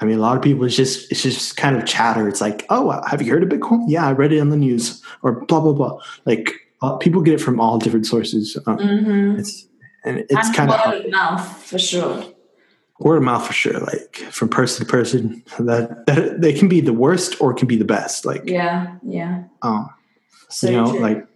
I 0.00 0.04
mean, 0.04 0.18
a 0.18 0.20
lot 0.20 0.36
of 0.36 0.42
people, 0.42 0.64
it's 0.64 0.76
just, 0.76 1.10
it's 1.10 1.22
just 1.22 1.56
kind 1.56 1.76
of 1.76 1.84
chatter. 1.86 2.28
It's 2.28 2.40
like, 2.40 2.64
oh, 2.70 3.00
have 3.08 3.20
you 3.22 3.30
heard 3.32 3.42
of 3.42 3.48
Bitcoin? 3.48 3.84
Yeah, 3.88 4.06
I 4.06 4.12
read 4.12 4.32
it 4.32 4.40
on 4.40 4.50
the 4.50 4.56
news 4.56 5.02
or 5.22 5.44
blah, 5.46 5.60
blah, 5.60 5.72
blah. 5.72 5.98
Like, 6.24 6.52
uh, 6.82 6.96
people 6.96 7.20
get 7.20 7.34
it 7.34 7.40
from 7.40 7.60
all 7.60 7.78
different 7.78 8.06
sources. 8.06 8.56
Um, 8.66 8.78
Mm-hmm. 8.78 9.38
It's, 9.40 9.66
and 10.04 10.18
it's 10.30 10.50
kind 10.56 10.70
of 10.70 10.86
word 10.86 11.04
of 11.04 11.10
mouth 11.10 11.62
for 11.62 11.78
sure. 11.78 12.24
word 13.00 13.16
of 13.18 13.22
mouth 13.22 13.46
for 13.46 13.52
sure 13.52 13.78
like 13.80 14.16
from 14.30 14.48
person 14.48 14.86
to 14.86 14.90
person 14.90 15.42
that, 15.58 16.06
that 16.06 16.40
they 16.40 16.54
can 16.54 16.68
be 16.70 16.80
the 16.80 16.94
worst 16.94 17.38
or 17.38 17.52
can 17.52 17.68
be 17.68 17.76
the 17.76 17.84
best 17.84 18.24
like 18.24 18.42
Yeah, 18.46 18.96
yeah. 19.02 19.44
um 19.60 19.90
So 20.48 20.70
you 20.70 20.76
know 20.78 20.90
true. 20.92 21.00
like 21.00 21.26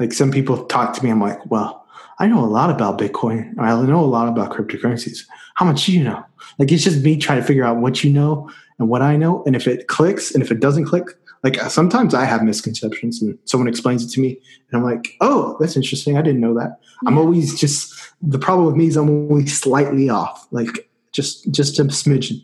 like 0.00 0.12
some 0.12 0.32
people 0.32 0.64
talk 0.66 0.92
to 0.94 1.04
me 1.04 1.10
i'm 1.10 1.20
like 1.20 1.38
well 1.48 1.79
i 2.20 2.26
know 2.28 2.38
a 2.44 2.46
lot 2.58 2.70
about 2.70 2.98
bitcoin. 2.98 3.38
I 3.58 3.68
know 3.82 4.04
a 4.04 4.12
lot 4.16 4.28
about 4.28 4.52
cryptocurrencies. 4.54 5.18
How 5.56 5.64
much 5.66 5.86
do 5.86 5.92
you 5.92 6.04
know? 6.04 6.22
Like 6.58 6.70
it's 6.72 6.84
just 6.84 7.02
me 7.02 7.16
trying 7.16 7.40
to 7.40 7.46
figure 7.46 7.64
out 7.64 7.78
what 7.78 8.04
you 8.04 8.10
know 8.12 8.48
and 8.78 8.88
what 8.88 9.02
i 9.02 9.16
know. 9.16 9.42
And 9.46 9.56
if 9.56 9.66
it 9.66 9.88
clicks 9.88 10.32
and 10.32 10.42
if 10.44 10.50
it 10.52 10.60
doesn't 10.60 10.84
click 10.84 11.06
like 11.42 11.56
sometimes 11.70 12.12
i 12.14 12.24
have 12.26 12.42
misconceptions 12.42 13.22
and 13.22 13.38
someone 13.46 13.68
explains 13.68 14.04
it 14.04 14.10
to 14.14 14.20
me 14.20 14.38
and 14.70 14.72
i'm 14.76 14.84
like 14.84 15.04
oh 15.20 15.56
that's 15.58 15.76
interesting. 15.76 16.16
I 16.18 16.22
didn't 16.22 16.40
know 16.40 16.54
that. 16.60 16.78
I'm 17.06 17.18
always 17.18 17.58
just 17.58 17.94
the 18.22 18.38
problem 18.38 18.66
with 18.66 18.76
me 18.76 18.86
is 18.86 18.96
i'm 18.96 19.10
always 19.30 19.58
slightly 19.58 20.08
off 20.10 20.46
like 20.50 20.90
just 21.12 21.50
just 21.50 21.78
a 21.80 21.84
smidgen. 21.84 22.38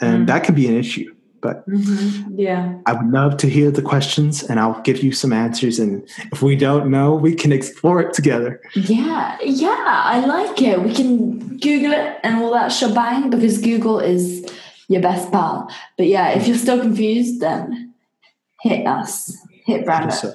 And 0.00 0.24
Mm. 0.24 0.26
that 0.28 0.44
can 0.44 0.54
be 0.54 0.68
an 0.68 0.76
issue 0.76 1.12
but 1.40 1.68
Mhm. 1.68 2.32
Yeah. 2.36 2.74
I 2.86 2.92
would 2.92 3.10
love 3.12 3.36
to 3.38 3.48
hear 3.48 3.70
the 3.70 3.82
questions 3.82 4.42
and 4.42 4.58
I'll 4.60 4.80
give 4.82 5.02
you 5.02 5.12
some 5.12 5.32
answers. 5.32 5.78
And 5.78 6.02
if 6.32 6.42
we 6.42 6.56
don't 6.56 6.90
know, 6.90 7.14
we 7.14 7.34
can 7.34 7.52
explore 7.52 8.00
it 8.00 8.12
together. 8.12 8.60
Yeah, 8.74 9.36
yeah, 9.44 9.84
I 10.14 10.24
like 10.26 10.60
it. 10.62 10.82
We 10.82 10.92
can 10.94 11.58
Google 11.58 11.92
it 11.92 12.18
and 12.22 12.36
all 12.42 12.52
that 12.52 12.68
shebang 12.72 13.30
because 13.30 13.58
Google 13.58 14.00
is 14.00 14.44
your 14.88 15.02
best 15.02 15.30
pal. 15.32 15.70
But 15.96 16.06
yeah, 16.06 16.30
if 16.30 16.46
you're 16.46 16.56
still 16.56 16.80
confused, 16.80 17.40
then 17.40 17.92
hit 18.62 18.86
us, 18.86 19.36
hit 19.66 19.84
Brandon. 19.84 20.10
So, 20.10 20.32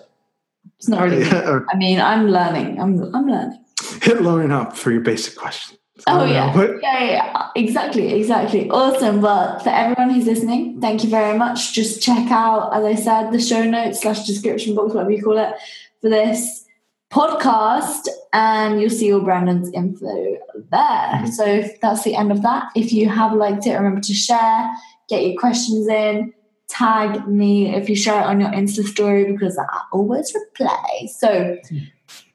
It's 0.78 0.88
not 0.90 1.04
really. 1.04 1.24
or 1.50 1.66
I 1.72 1.78
mean, 1.78 2.00
I'm 2.00 2.30
learning. 2.30 2.80
I'm 2.82 3.02
I'm 3.16 3.28
learning. 3.28 3.60
hit 4.02 4.22
Lauren 4.22 4.52
up 4.52 4.76
for 4.78 4.92
your 4.92 5.02
basic 5.02 5.36
questions. 5.36 5.80
Oh 6.08 6.18
know 6.20 6.26
yeah. 6.26 6.78
yeah, 6.82 7.04
yeah, 7.04 7.48
exactly, 7.56 8.14
exactly. 8.14 8.70
Awesome. 8.70 9.22
Well, 9.22 9.60
for 9.60 9.70
everyone 9.70 10.10
who's 10.14 10.26
listening, 10.26 10.82
thank 10.82 11.04
you 11.04 11.10
very 11.10 11.38
much. 11.38 11.74
Just 11.74 12.02
check 12.02 12.30
out, 12.30 12.74
as 12.76 12.84
I 12.84 12.96
said, 12.96 13.32
the 13.32 13.40
show 13.40 13.64
notes 13.64 14.02
slash 14.02 14.26
description 14.26 14.76
box, 14.76 14.94
whatever 14.94 15.12
you 15.12 15.24
call 15.24 15.38
it, 15.38 15.54
for 16.02 16.10
this 16.10 16.66
podcast, 17.12 18.08
and 18.34 18.82
you'll 18.82 18.90
see 18.90 19.14
all 19.14 19.22
Brandon's 19.22 19.72
info 19.74 20.38
there. 20.72 21.22
Mhm. 21.22 21.30
So 21.30 21.64
that's 21.82 22.04
the 22.04 22.16
end 22.16 22.32
of 22.32 22.42
that. 22.42 22.66
If 22.76 22.92
you 22.92 23.08
have 23.08 23.34
liked 23.34 23.66
it, 23.68 23.76
remember 23.76 24.02
to 24.02 24.14
share, 24.14 24.70
get 25.08 25.26
your 25.26 25.40
questions 25.40 25.88
in, 25.88 26.34
tag 26.68 27.28
me 27.28 27.74
if 27.74 27.88
you 27.88 27.96
share 27.96 28.20
it 28.22 28.26
on 28.26 28.42
your 28.42 28.50
Insta 28.50 28.84
story 28.84 29.32
because 29.32 29.58
I 29.58 29.66
always 29.92 30.34
reply. 30.34 31.08
So 31.08 31.58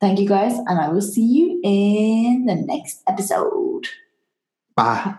thank 0.00 0.18
you 0.18 0.28
guys, 0.28 0.58
and 0.66 0.80
I 0.80 0.88
will 0.88 1.02
see 1.02 1.24
you 1.24 1.60
in 1.62 2.46
the 2.46 2.54
next 2.54 3.02
episode. 3.08 3.86
Bye. 4.74 5.18